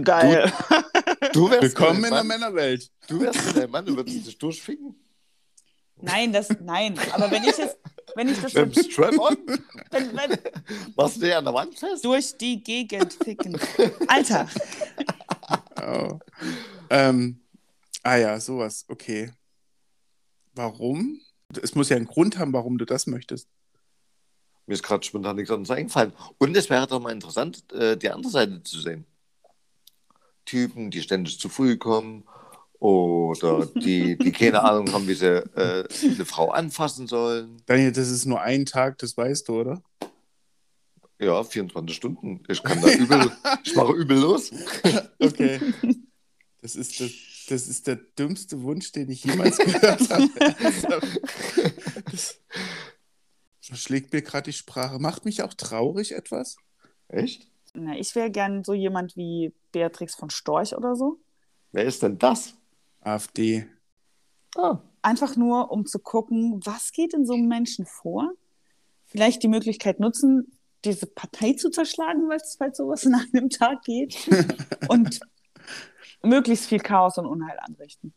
Geil. 0.03 0.51
Du 1.33 1.49
wärst 1.49 1.61
Willkommen 1.63 2.03
in 2.03 2.11
der 2.11 2.23
Männerwelt. 2.23 2.91
Du 3.07 3.21
wärst 3.21 3.55
deinem 3.57 3.71
Mann, 3.71 3.85
du 3.85 3.95
würdest 3.95 4.27
dich 4.27 4.37
durchficken. 4.37 4.95
Nein, 5.99 6.31
das, 6.31 6.49
nein. 6.61 6.99
Aber 7.13 7.31
wenn 7.31 7.43
ich 7.43 7.57
jetzt, 7.57 7.77
wenn 8.17 8.29
ich 8.29 8.41
das 8.41 8.51
so, 8.51 8.65
Mit 8.65 8.75
dem 8.75 8.83
Strap-on? 8.91 9.37
wenn, 9.91 10.17
wenn, 10.17 10.39
Machst 10.95 11.17
du 11.17 11.21
den 11.21 11.33
an 11.33 11.45
der 11.45 11.53
Wand 11.53 11.77
fest? 11.77 12.03
durch 12.03 12.35
die 12.35 12.61
Gegend 12.61 13.13
ficken. 13.13 13.57
Alter. 14.07 14.47
Oh. 15.79 16.19
ähm, 16.89 17.39
ah 18.01 18.15
ja, 18.17 18.39
sowas, 18.39 18.85
okay. 18.89 19.31
Warum? 20.55 21.21
Es 21.61 21.75
muss 21.75 21.89
ja 21.89 21.95
einen 21.95 22.07
Grund 22.07 22.39
haben, 22.39 22.51
warum 22.53 22.79
du 22.79 22.85
das 22.85 23.05
möchtest. 23.05 23.47
Mir 24.65 24.73
ist 24.73 24.83
gerade 24.83 25.05
spontan 25.05 25.35
nichts 25.35 25.51
anderes 25.51 25.69
eingefallen. 25.69 26.11
Und 26.39 26.57
es 26.57 26.69
wäre 26.69 26.87
doch 26.87 26.99
mal 26.99 27.11
interessant, 27.13 27.71
äh, 27.71 27.95
die 27.95 28.09
andere 28.09 28.31
Seite 28.31 28.63
zu 28.63 28.81
sehen. 28.81 29.05
Typen, 30.43 30.89
die 30.89 31.01
ständig 31.03 31.39
zu 31.39 31.49
früh 31.49 31.77
kommen 31.77 32.23
oder 32.79 33.65
die, 33.65 34.17
die 34.17 34.31
keine 34.31 34.63
Ahnung 34.63 34.91
haben, 34.93 35.07
wie 35.07 35.13
sie 35.13 35.43
äh, 35.55 35.87
eine 36.03 36.25
Frau 36.25 36.51
anfassen 36.51 37.07
sollen. 37.07 37.61
Daniel, 37.65 37.91
das 37.91 38.09
ist 38.09 38.25
nur 38.25 38.41
ein 38.41 38.65
Tag, 38.65 38.97
das 38.99 39.17
weißt 39.17 39.47
du, 39.47 39.61
oder? 39.61 39.83
Ja, 41.19 41.43
24 41.43 41.95
Stunden. 41.95 42.43
Ich 42.47 42.61
kann 42.61 42.81
da 42.81 42.89
übel, 42.89 43.31
ich 43.63 43.75
mache 43.75 43.93
übel 43.93 44.19
los. 44.19 44.51
Okay. 45.19 45.59
Das 46.61 46.75
ist, 46.75 46.99
das, 46.99 47.11
das 47.49 47.67
ist 47.67 47.87
der 47.87 47.95
dümmste 47.95 48.61
Wunsch, 48.61 48.91
den 48.91 49.09
ich 49.09 49.23
jemals 49.23 49.57
gehört 49.57 50.09
habe. 50.09 50.29
Das 52.11 52.39
verschlägt 53.61 54.11
mir 54.13 54.21
gerade 54.21 54.51
die 54.51 54.57
Sprache. 54.57 54.99
Macht 54.99 55.25
mich 55.25 55.43
auch 55.43 55.53
traurig 55.53 56.13
etwas. 56.13 56.57
Echt? 57.09 57.47
Na, 57.73 57.95
ich 57.97 58.15
wäre 58.15 58.31
gern 58.31 58.63
so 58.63 58.73
jemand 58.73 59.15
wie 59.15 59.53
Beatrix 59.71 60.15
von 60.15 60.29
Storch 60.29 60.75
oder 60.75 60.95
so. 60.95 61.19
Wer 61.71 61.85
ist 61.85 62.01
denn 62.01 62.17
das? 62.17 62.56
AfD. 63.07 63.67
Ah, 64.55 64.79
Einfach 65.01 65.35
nur, 65.37 65.71
um 65.71 65.85
zu 65.85 65.99
gucken, 65.99 66.59
was 66.65 66.91
geht 66.91 67.13
in 67.13 67.25
so 67.25 67.33
einem 67.33 67.47
Menschen 67.47 67.85
vor. 67.85 68.33
Vielleicht 69.05 69.41
die 69.43 69.47
Möglichkeit 69.47 69.99
nutzen, 70.01 70.51
diese 70.83 71.05
Partei 71.07 71.53
zu 71.53 71.69
zerschlagen, 71.69 72.27
weil 72.27 72.37
es 72.37 72.57
halt 72.59 72.75
sowas 72.75 73.03
in 73.05 73.15
einem 73.15 73.49
Tag 73.49 73.83
geht. 73.83 74.27
Und 74.89 75.19
möglichst 76.23 76.65
viel 76.65 76.79
Chaos 76.79 77.17
und 77.17 77.25
Unheil 77.25 77.57
anrichten. 77.59 78.13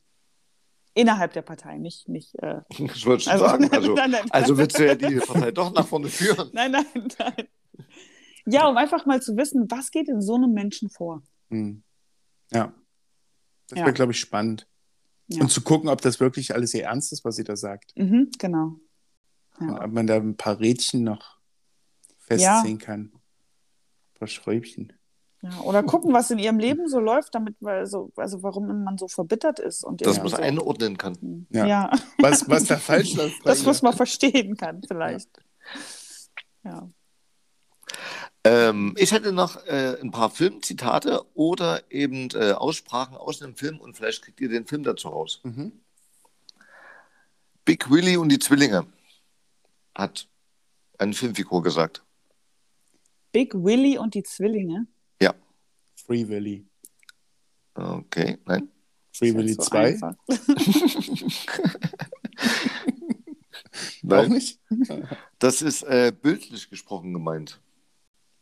Innerhalb 0.95 1.33
der 1.35 1.43
Partei, 1.43 1.79
nicht. 1.79 2.09
nicht 2.09 2.35
äh, 2.43 2.63
ich 2.71 3.07
wollte 3.07 3.25
schon 3.25 3.33
Also- 3.35 3.45
sagen. 3.47 3.71
Also, 3.73 3.95
Nein, 3.95 4.11
nein. 4.11 4.31
also 4.31 4.59
willst 4.59 4.79
du 4.79 4.87
ja 4.87 4.95
die 4.97 5.17
Partei 5.17 5.53
doch 5.53 5.73
nach 5.73 5.87
vorne 5.87 6.09
führen. 6.09 6.51
nein, 6.55 6.73
nein, 6.73 6.87
nein. 7.19 7.49
Ja, 8.47 8.67
um 8.69 8.77
einfach 8.77 9.07
mal 9.07 9.23
zu 9.23 9.37
wissen, 9.37 9.71
was 9.71 9.91
geht 9.93 10.09
in 10.09 10.21
so 10.23 10.35
einem 10.35 10.53
Menschen 10.53 10.91
vor. 10.91 11.23
Hm. 11.51 11.83
Ja. 12.51 12.73
Das 13.69 13.79
Ja. 13.79 13.85
wäre, 13.85 13.95
glaube 13.95 14.13
ich, 14.13 14.19
spannend. 14.19 14.67
Ja. 15.33 15.43
Und 15.43 15.51
zu 15.51 15.61
gucken, 15.63 15.89
ob 15.89 16.01
das 16.01 16.19
wirklich 16.21 16.55
alles 16.55 16.75
ihr 16.75 16.85
Ernst 16.85 17.13
ist, 17.13 17.25
was 17.25 17.37
sie 17.37 17.45
da 17.45 17.57
sagt. 17.57 17.93
Mhm, 17.97 18.31
genau. 18.39 18.77
Ja. 19.61 19.85
ob 19.85 19.93
man 19.93 20.07
da 20.07 20.17
ein 20.17 20.37
paar 20.37 20.59
Rädchen 20.59 21.05
noch 21.05 21.39
festziehen 22.19 22.79
kann. 22.79 23.01
Ein 23.13 24.19
paar 24.19 24.29
Schräubchen. 24.29 24.93
Ja, 25.43 25.61
oder 25.61 25.83
gucken, 25.83 26.13
was 26.13 26.31
in 26.31 26.39
ihrem 26.39 26.59
Leben 26.59 26.89
so 26.89 27.01
läuft, 27.01 27.35
damit, 27.35 27.57
weil 27.61 27.87
so, 27.87 28.11
also 28.17 28.43
warum 28.43 28.85
man 28.85 28.99
so 28.99 29.09
verbittert 29.09 29.59
ist. 29.59 29.85
Und 29.85 30.03
irgendwie 30.03 30.21
man 30.21 30.31
so. 30.31 30.37
einordnen 30.37 30.99
kann. 30.99 31.47
Ja. 31.51 31.67
Ja, 31.67 31.91
Was, 32.19 32.49
was 32.49 32.65
da 32.65 32.77
falsch 32.77 33.15
läuft. 33.17 33.41
das 33.45 33.61
ihr. 33.61 33.67
muss 33.69 33.81
man 33.83 33.95
verstehen 33.95 34.57
kann, 34.57 34.83
vielleicht. 34.87 35.31
Ja. 36.65 36.91
Ähm, 38.45 38.95
ich 38.97 39.13
hätte 39.13 39.33
noch 39.33 39.67
äh, 39.67 39.99
ein 40.01 40.11
paar 40.11 40.31
Filmzitate 40.31 41.25
oder 41.35 41.83
eben 41.91 42.31
äh, 42.31 42.53
Aussprachen 42.53 43.17
aus 43.17 43.43
einem 43.43 43.55
Film 43.55 43.79
und 43.79 43.97
vielleicht 43.97 44.23
kriegt 44.23 44.41
ihr 44.41 44.49
den 44.49 44.67
Film 44.67 44.83
dazu 44.83 45.09
raus. 45.09 45.41
Mhm. 45.45 45.73
Big 47.65 47.91
Willy 47.91 48.17
und 48.17 48.31
die 48.31 48.39
Zwillinge 48.39 48.87
hat 49.95 50.27
eine 50.99 51.13
Filmfigur 51.13 51.63
gesagt. 51.63 52.03
Big 53.33 53.55
Willy 53.55 53.99
und 53.99 54.15
die 54.15 54.23
Zwillinge. 54.23 54.87
Ja. 55.21 55.35
Free 55.95 56.27
Willy. 56.27 56.67
Okay, 57.75 58.39
nein. 58.47 58.69
Free 59.13 59.35
Willy 59.35 59.53
so 59.55 59.63
2. 59.63 59.85
einfach. 59.87 60.15
Auch 64.03 64.17
Nein. 64.23 64.33
nicht? 64.33 64.59
Das 65.39 65.63
ist 65.63 65.83
äh, 65.83 66.13
bildlich 66.13 66.69
gesprochen 66.71 67.13
gemeint. 67.13 67.61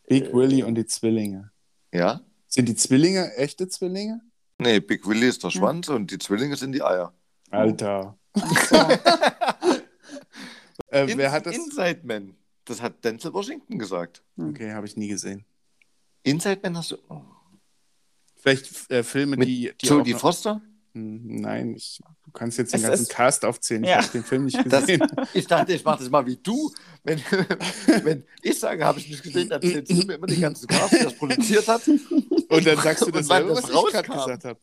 Big 0.09 0.33
Willy 0.33 0.63
und 0.63 0.75
die 0.75 0.87
Zwillinge. 0.87 1.51
Ja? 1.93 2.21
Sind 2.49 2.69
die 2.69 2.75
Zwillinge 2.75 3.35
echte 3.37 3.69
Zwillinge? 3.69 4.21
Nee, 4.59 4.81
Big 4.81 5.07
Willy 5.07 5.27
ist 5.29 5.45
der 5.45 5.51
Schwanz 5.51 5.89
und 5.89 6.11
die 6.11 6.19
Zwillinge 6.19 6.57
sind 6.57 6.73
die 6.73 6.83
Eier. 6.83 7.13
Alter. 7.51 8.19
Äh, 10.91 11.11
In, 11.11 11.19
wer 11.19 11.33
hat 11.33 11.45
das? 11.45 11.55
Inside 11.55 12.01
Man. 12.05 12.35
Das 12.65 12.81
hat 12.81 13.05
Denzel 13.05 13.33
Washington 13.35 13.79
gesagt. 13.79 14.23
Okay, 14.39 14.73
habe 14.73 14.87
ich 14.87 14.97
nie 14.97 15.09
gesehen. 15.09 15.45
Inside 16.23 16.61
Man 16.63 16.79
hast 16.79 16.93
du. 16.93 16.97
Oh. 17.11 17.21
Vielleicht 18.37 18.91
äh, 18.91 19.03
Filme, 19.03 19.37
Mit 19.37 19.49
die. 19.49 19.73
die 19.83 19.87
Jodie 19.87 20.15
auch- 20.15 20.21
Foster? 20.21 20.63
Hm, 20.95 21.41
Nein, 21.41 21.75
ich, 21.77 22.01
du 22.25 22.31
kannst 22.33 22.59
jetzt 22.59 22.73
den 22.73 22.81
Es 22.81 22.87
ganzen 22.87 23.03
ist- 23.03 23.11
Cast 23.11 23.45
aufzählen. 23.45 23.85
Ich 23.85 23.91
Ja. 23.91 23.97
habe 23.99 24.09
den 24.09 24.25
Film 24.25 24.45
nicht 24.47 24.57
Das, 24.67 24.81
gesehen. 24.87 25.03
ich 25.35 25.47
dachte, 25.47 25.73
ich 25.73 25.85
mache 25.85 25.99
das 26.01 26.11
mal 26.11 26.27
wie 26.27 26.37
du. 26.37 26.73
Wenn, 27.05 27.21
wenn 28.05 28.25
ich 28.43 28.59
sage, 28.59 28.85
habe 28.85 28.99
ich 28.99 29.09
nicht 29.09 29.23
gesehen, 29.23 29.49
dann 29.49 29.63
erzählst 29.63 29.91
du 29.93 30.07
mir 30.07 30.15
immer 30.15 30.27
den 30.27 30.41
ganzen 30.41 30.67
Cast, 30.67 30.93
der 30.93 31.05
das 31.05 31.15
produziert 31.15 31.69
hat. 31.69 31.87
Und 32.49 32.67
dann 32.67 32.79
sagst 32.81 33.07
du 33.07 33.11
das 33.11 33.27
selber, 33.27 33.51
das 33.55 33.65
was 33.65 33.71
ich 33.71 33.93
gerade 33.93 34.09
rauskam. 34.09 34.13
gesagt 34.31 34.45
habe. 34.45 34.61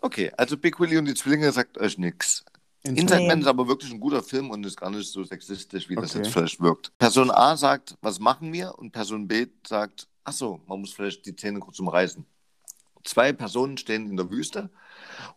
Okay, 0.00 0.30
also 0.36 0.56
Big 0.56 0.78
Willy 0.78 0.98
und 0.98 1.06
die 1.06 1.14
Zwillinge 1.14 1.50
sagt 1.50 1.78
euch 1.78 1.96
nichts. 1.98 2.44
Inside. 2.82 3.26
Man 3.26 3.40
ist 3.40 3.46
aber 3.46 3.66
wirklich 3.66 3.90
ein 3.90 3.98
guter 4.00 4.22
Film 4.22 4.50
und 4.50 4.64
ist 4.66 4.76
gar 4.76 4.90
nicht 4.90 5.10
so 5.10 5.24
sexistisch, 5.24 5.88
wie 5.88 5.94
das 5.94 6.10
Okay. 6.14 6.24
jetzt 6.24 6.32
vielleicht 6.34 6.60
wirkt. 6.60 6.96
Person 6.98 7.30
A 7.30 7.56
sagt, 7.56 7.96
was 8.02 8.18
machen 8.20 8.52
wir? 8.52 8.78
Und 8.78 8.92
Person 8.92 9.26
B 9.26 9.46
sagt, 9.66 10.06
ach 10.22 10.34
so, 10.34 10.60
man 10.66 10.80
muss 10.80 10.92
vielleicht 10.92 11.24
die 11.24 11.34
Zähne 11.34 11.60
kurz 11.60 11.78
umreißen. 11.78 12.26
Zwei 13.04 13.32
Personen 13.32 13.76
stehen 13.76 14.08
in 14.08 14.16
der 14.16 14.30
Wüste 14.30 14.70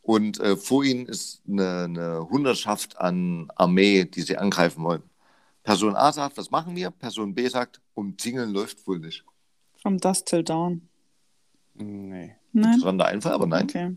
und 0.01 0.39
äh, 0.39 0.55
vor 0.55 0.83
ihnen 0.83 1.05
ist 1.05 1.41
eine, 1.47 1.83
eine 1.83 2.29
Hundertschaft 2.29 2.97
an 2.97 3.51
Armee, 3.55 4.05
die 4.05 4.21
sie 4.21 4.37
angreifen 4.37 4.83
wollen. 4.83 5.03
Person 5.63 5.95
A 5.95 6.13
sagt, 6.13 6.37
was 6.37 6.49
machen 6.49 6.75
wir? 6.75 6.91
Person 6.91 7.35
B 7.35 7.47
sagt, 7.47 7.81
umzingeln 7.93 8.51
läuft 8.51 8.87
wohl 8.87 8.99
nicht. 8.99 9.25
From 9.81 9.97
Dusk 9.97 10.25
Till 10.27 10.43
Dawn. 10.43 10.87
Nee. 11.73 12.35
Nein? 12.53 12.73
Interessanter 12.73 13.05
Einfall, 13.05 13.33
aber 13.33 13.47
nein. 13.47 13.65
Okay. 13.65 13.95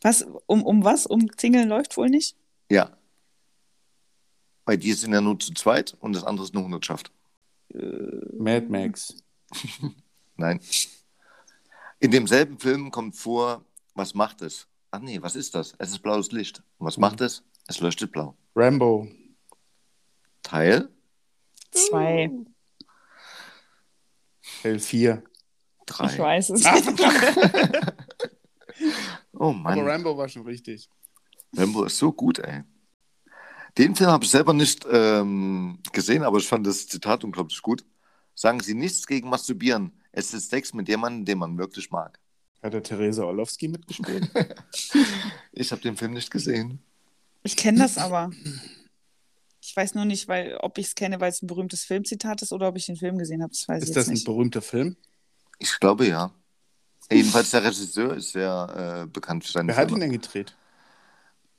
Was? 0.00 0.26
Um, 0.46 0.62
um 0.64 0.82
was? 0.82 1.06
Um 1.06 1.30
Zingeln 1.36 1.68
läuft 1.68 1.96
wohl 1.96 2.08
nicht? 2.08 2.36
Ja. 2.70 2.96
Weil 4.64 4.78
die 4.78 4.92
sind 4.94 5.12
ja 5.12 5.20
nur 5.20 5.38
zu 5.38 5.52
zweit 5.52 5.96
und 6.00 6.14
das 6.14 6.24
andere 6.24 6.46
ist 6.46 6.54
eine 6.54 6.64
Hundertschaft. 6.64 7.12
Mad 7.68 8.66
Max. 8.68 9.16
Nein. 10.36 10.60
In 12.04 12.10
demselben 12.10 12.58
Film 12.58 12.90
kommt 12.90 13.16
vor, 13.16 13.64
was 13.94 14.12
macht 14.12 14.42
es? 14.42 14.68
Ach 14.90 14.98
nee, 14.98 15.22
was 15.22 15.36
ist 15.36 15.54
das? 15.54 15.74
Es 15.78 15.88
ist 15.88 16.00
blaues 16.00 16.32
Licht. 16.32 16.62
Und 16.76 16.86
was 16.86 16.98
macht 16.98 17.22
es? 17.22 17.42
Es 17.66 17.80
leuchtet 17.80 18.12
blau. 18.12 18.36
Rambo. 18.54 19.08
Teil 20.42 20.90
Zwei. 21.70 22.30
Teil 24.60 24.78
4. 24.78 25.22
Ich 25.24 25.94
3. 25.94 26.18
weiß 26.18 26.50
es. 26.50 26.64
Oh 29.32 29.50
Aber 29.50 29.54
Mann, 29.54 29.80
Rambo 29.80 30.18
war 30.18 30.28
schon 30.28 30.42
richtig. 30.42 30.90
Rambo 31.56 31.84
ist 31.84 31.96
so 31.96 32.12
gut, 32.12 32.38
ey. 32.38 32.64
Den 33.78 33.96
Film 33.96 34.10
habe 34.10 34.24
ich 34.24 34.30
selber 34.30 34.52
nicht 34.52 34.86
ähm, 34.90 35.78
gesehen, 35.92 36.22
aber 36.22 36.36
ich 36.36 36.46
fand 36.46 36.66
das 36.66 36.86
Zitat 36.86 37.24
unglaublich 37.24 37.62
gut. 37.62 37.82
Sagen 38.34 38.60
Sie 38.60 38.74
nichts 38.74 39.06
gegen 39.06 39.30
Masturbieren. 39.30 39.98
Es 40.16 40.32
ist 40.32 40.50
Sex 40.50 40.72
mit 40.72 40.88
jemandem, 40.88 41.24
den 41.24 41.38
man 41.38 41.58
wirklich 41.58 41.90
mag. 41.90 42.20
Hat 42.62 42.72
der 42.72 42.82
Theresa 42.82 43.24
Orlowski 43.24 43.68
mitgespielt? 43.68 44.30
Ich 45.52 45.70
habe 45.70 45.80
den 45.82 45.96
Film 45.96 46.12
nicht 46.14 46.30
gesehen. 46.30 46.82
Ich 47.44 47.56
kenne 47.56 47.78
das 47.78 47.96
aber. 47.98 48.30
Ich 49.60 49.76
weiß 49.76 49.94
nur 49.94 50.04
nicht, 50.04 50.26
weil, 50.26 50.56
ob 50.56 50.78
ich 50.78 50.86
es 50.88 50.94
kenne, 50.96 51.20
weil 51.20 51.30
es 51.30 51.42
ein 51.42 51.46
berühmtes 51.46 51.84
Filmzitat 51.84 52.42
ist 52.42 52.52
oder 52.52 52.68
ob 52.68 52.76
ich 52.76 52.86
den 52.86 52.96
Film 52.96 53.18
gesehen 53.18 53.40
habe. 53.42 53.52
Das 53.52 53.68
weiß 53.68 53.82
ich 53.84 53.90
ist 53.90 53.94
jetzt 53.94 53.96
das 53.96 54.08
ein 54.08 54.14
nicht. 54.14 54.24
berühmter 54.24 54.62
Film? 54.62 54.96
Ich 55.58 55.78
glaube 55.78 56.06
ja. 56.06 56.32
Jedenfalls 57.10 57.50
der 57.50 57.62
Regisseur 57.64 58.14
ist 58.16 58.32
sehr 58.32 59.04
äh, 59.04 59.06
bekannt 59.06 59.44
für 59.44 59.52
seine 59.52 59.68
Wer 59.68 59.76
hat 59.76 59.88
ihn 59.90 59.98
Filme. 59.98 60.04
denn 60.06 60.12
gedreht? 60.20 60.56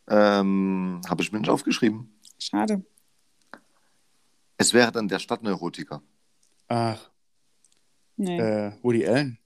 Ähm, 0.07 1.02
habe 1.07 1.22
ich 1.23 1.32
mir 1.32 1.40
nicht 1.40 1.49
aufgeschrieben. 1.49 2.14
Schade. 2.40 2.84
Es 4.57 4.73
wäre 4.73 4.91
dann 4.91 5.07
der 5.07 5.19
Stadtneurotiker. 5.19 6.02
Ach, 6.68 7.10
Nee, 8.17 8.39
äh, 8.39 8.71
Woody 8.81 9.05
Allen. 9.07 9.37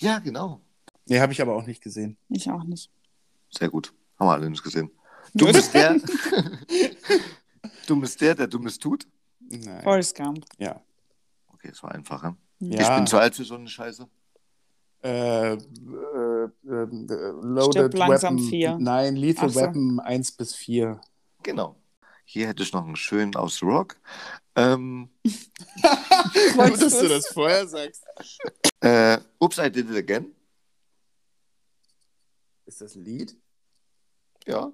Ja, 0.00 0.18
genau. 0.18 0.60
Nee, 1.06 1.20
habe 1.20 1.32
ich 1.32 1.40
aber 1.40 1.54
auch 1.56 1.66
nicht 1.66 1.82
gesehen. 1.82 2.16
ich 2.28 2.50
auch 2.50 2.64
nicht. 2.64 2.90
Sehr 3.50 3.68
gut. 3.68 3.92
Haben 4.18 4.28
wir 4.28 4.32
alle 4.32 4.50
nicht 4.50 4.62
gesehen. 4.62 4.90
Du 5.34 5.46
bist 5.46 5.74
der. 5.74 5.96
du 7.86 8.00
bist 8.00 8.20
der, 8.20 8.34
der 8.34 8.46
Dummes 8.46 8.78
tut. 8.78 9.06
Nein. 9.40 9.82
Forrest 9.82 10.16
Gump. 10.16 10.44
Ja. 10.58 10.80
Okay, 11.48 11.70
es 11.72 11.82
war 11.82 11.92
einfacher. 11.92 12.36
ja. 12.60 12.80
Ich 12.80 12.88
bin 12.96 13.06
zu 13.06 13.18
alt 13.18 13.34
für 13.34 13.44
so 13.44 13.54
eine 13.56 13.68
Scheiße. 13.68 14.06
Äh, 15.02 15.52
äh, 15.52 15.54
äh, 15.54 15.56
äh, 15.56 16.86
Loaded 17.42 17.72
Stirb 17.72 17.94
langsam 17.94 18.36
Weapon. 18.36 18.48
vier. 18.50 18.78
Nein, 18.78 19.16
Lethal 19.16 19.48
so. 19.48 19.60
Weapon 19.60 19.98
1 20.00 20.32
bis 20.32 20.54
4. 20.54 21.00
Genau. 21.42 21.76
Hier 22.32 22.46
hätte 22.46 22.62
ich 22.62 22.72
noch 22.72 22.86
einen 22.86 22.94
schönen 22.94 23.34
aus 23.34 23.60
Rock. 23.60 23.96
Ähm, 24.54 25.10
Wolltest 26.54 26.82
dass 26.82 27.00
du 27.00 27.08
das 27.08 27.26
vorher 27.26 27.66
sagst. 27.66 28.04
äh, 28.82 29.18
Oops, 29.40 29.58
I 29.58 29.68
Did 29.68 29.90
It 29.90 29.96
Again. 29.96 30.32
Ist 32.66 32.82
das 32.82 32.94
ein 32.94 33.04
Lied? 33.04 33.36
Ja. 34.46 34.72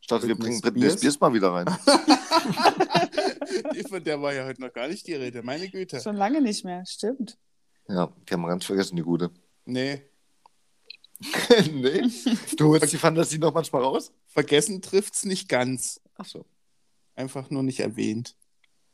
Ich 0.00 0.08
dachte, 0.08 0.26
wir 0.26 0.34
bringen 0.34 0.60
Britney 0.60 0.80
Spears? 0.80 0.98
Spears 0.98 1.20
mal 1.20 1.32
wieder 1.32 1.52
rein. 1.52 1.66
Von 3.88 4.02
der 4.02 4.20
war 4.20 4.34
ja 4.34 4.44
heute 4.44 4.60
noch 4.60 4.72
gar 4.72 4.88
nicht 4.88 5.06
die 5.06 5.14
Rede, 5.14 5.44
meine 5.44 5.70
Güte. 5.70 6.00
Schon 6.00 6.16
lange 6.16 6.40
nicht 6.40 6.64
mehr, 6.64 6.84
stimmt. 6.86 7.38
Ja, 7.86 8.12
die 8.28 8.34
haben 8.34 8.40
wir 8.40 8.48
ganz 8.48 8.64
vergessen, 8.64 8.96
die 8.96 9.02
gute. 9.02 9.30
Nee, 9.64 10.02
nee. 11.72 12.02
Du 12.56 12.68
holst 12.68 12.92
die 12.92 12.98
Fantasie 12.98 13.38
noch 13.38 13.54
manchmal 13.54 13.82
raus? 13.82 14.12
vergessen 14.26 14.82
trifft's 14.82 15.24
nicht 15.24 15.48
ganz. 15.48 16.00
Ach 16.16 16.24
so. 16.24 16.44
Einfach 17.20 17.50
nur 17.50 17.62
nicht 17.62 17.80
erwähnt. 17.80 18.34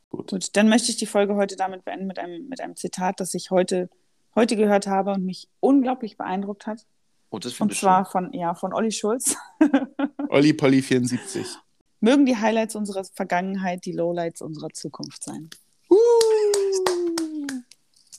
Gut. 0.09 0.31
Gut, 0.31 0.57
dann 0.57 0.67
möchte 0.67 0.91
ich 0.91 0.97
die 0.97 1.05
Folge 1.05 1.35
heute 1.35 1.55
damit 1.55 1.85
beenden 1.85 2.07
mit 2.07 2.19
einem, 2.19 2.49
mit 2.49 2.59
einem 2.59 2.75
Zitat, 2.75 3.21
das 3.21 3.33
ich 3.33 3.51
heute, 3.51 3.89
heute 4.35 4.57
gehört 4.57 4.85
habe 4.85 5.13
und 5.13 5.23
mich 5.23 5.47
unglaublich 5.61 6.17
beeindruckt 6.17 6.67
hat. 6.67 6.85
Und 7.29 7.45
das 7.45 7.53
Und 7.53 7.57
finde 7.57 7.73
ich 7.73 7.79
zwar 7.79 8.03
schön. 8.03 8.11
von, 8.11 8.33
ja, 8.33 8.53
von 8.53 8.73
Olli 8.73 8.91
Schulz. 8.91 9.37
Olli 10.29 10.51
Polly 10.51 10.81
74. 10.81 11.47
Mögen 12.01 12.25
die 12.25 12.35
Highlights 12.35 12.75
unserer 12.75 13.05
Vergangenheit 13.05 13.85
die 13.85 13.93
Lowlights 13.93 14.41
unserer 14.41 14.69
Zukunft 14.69 15.23
sein. 15.23 15.49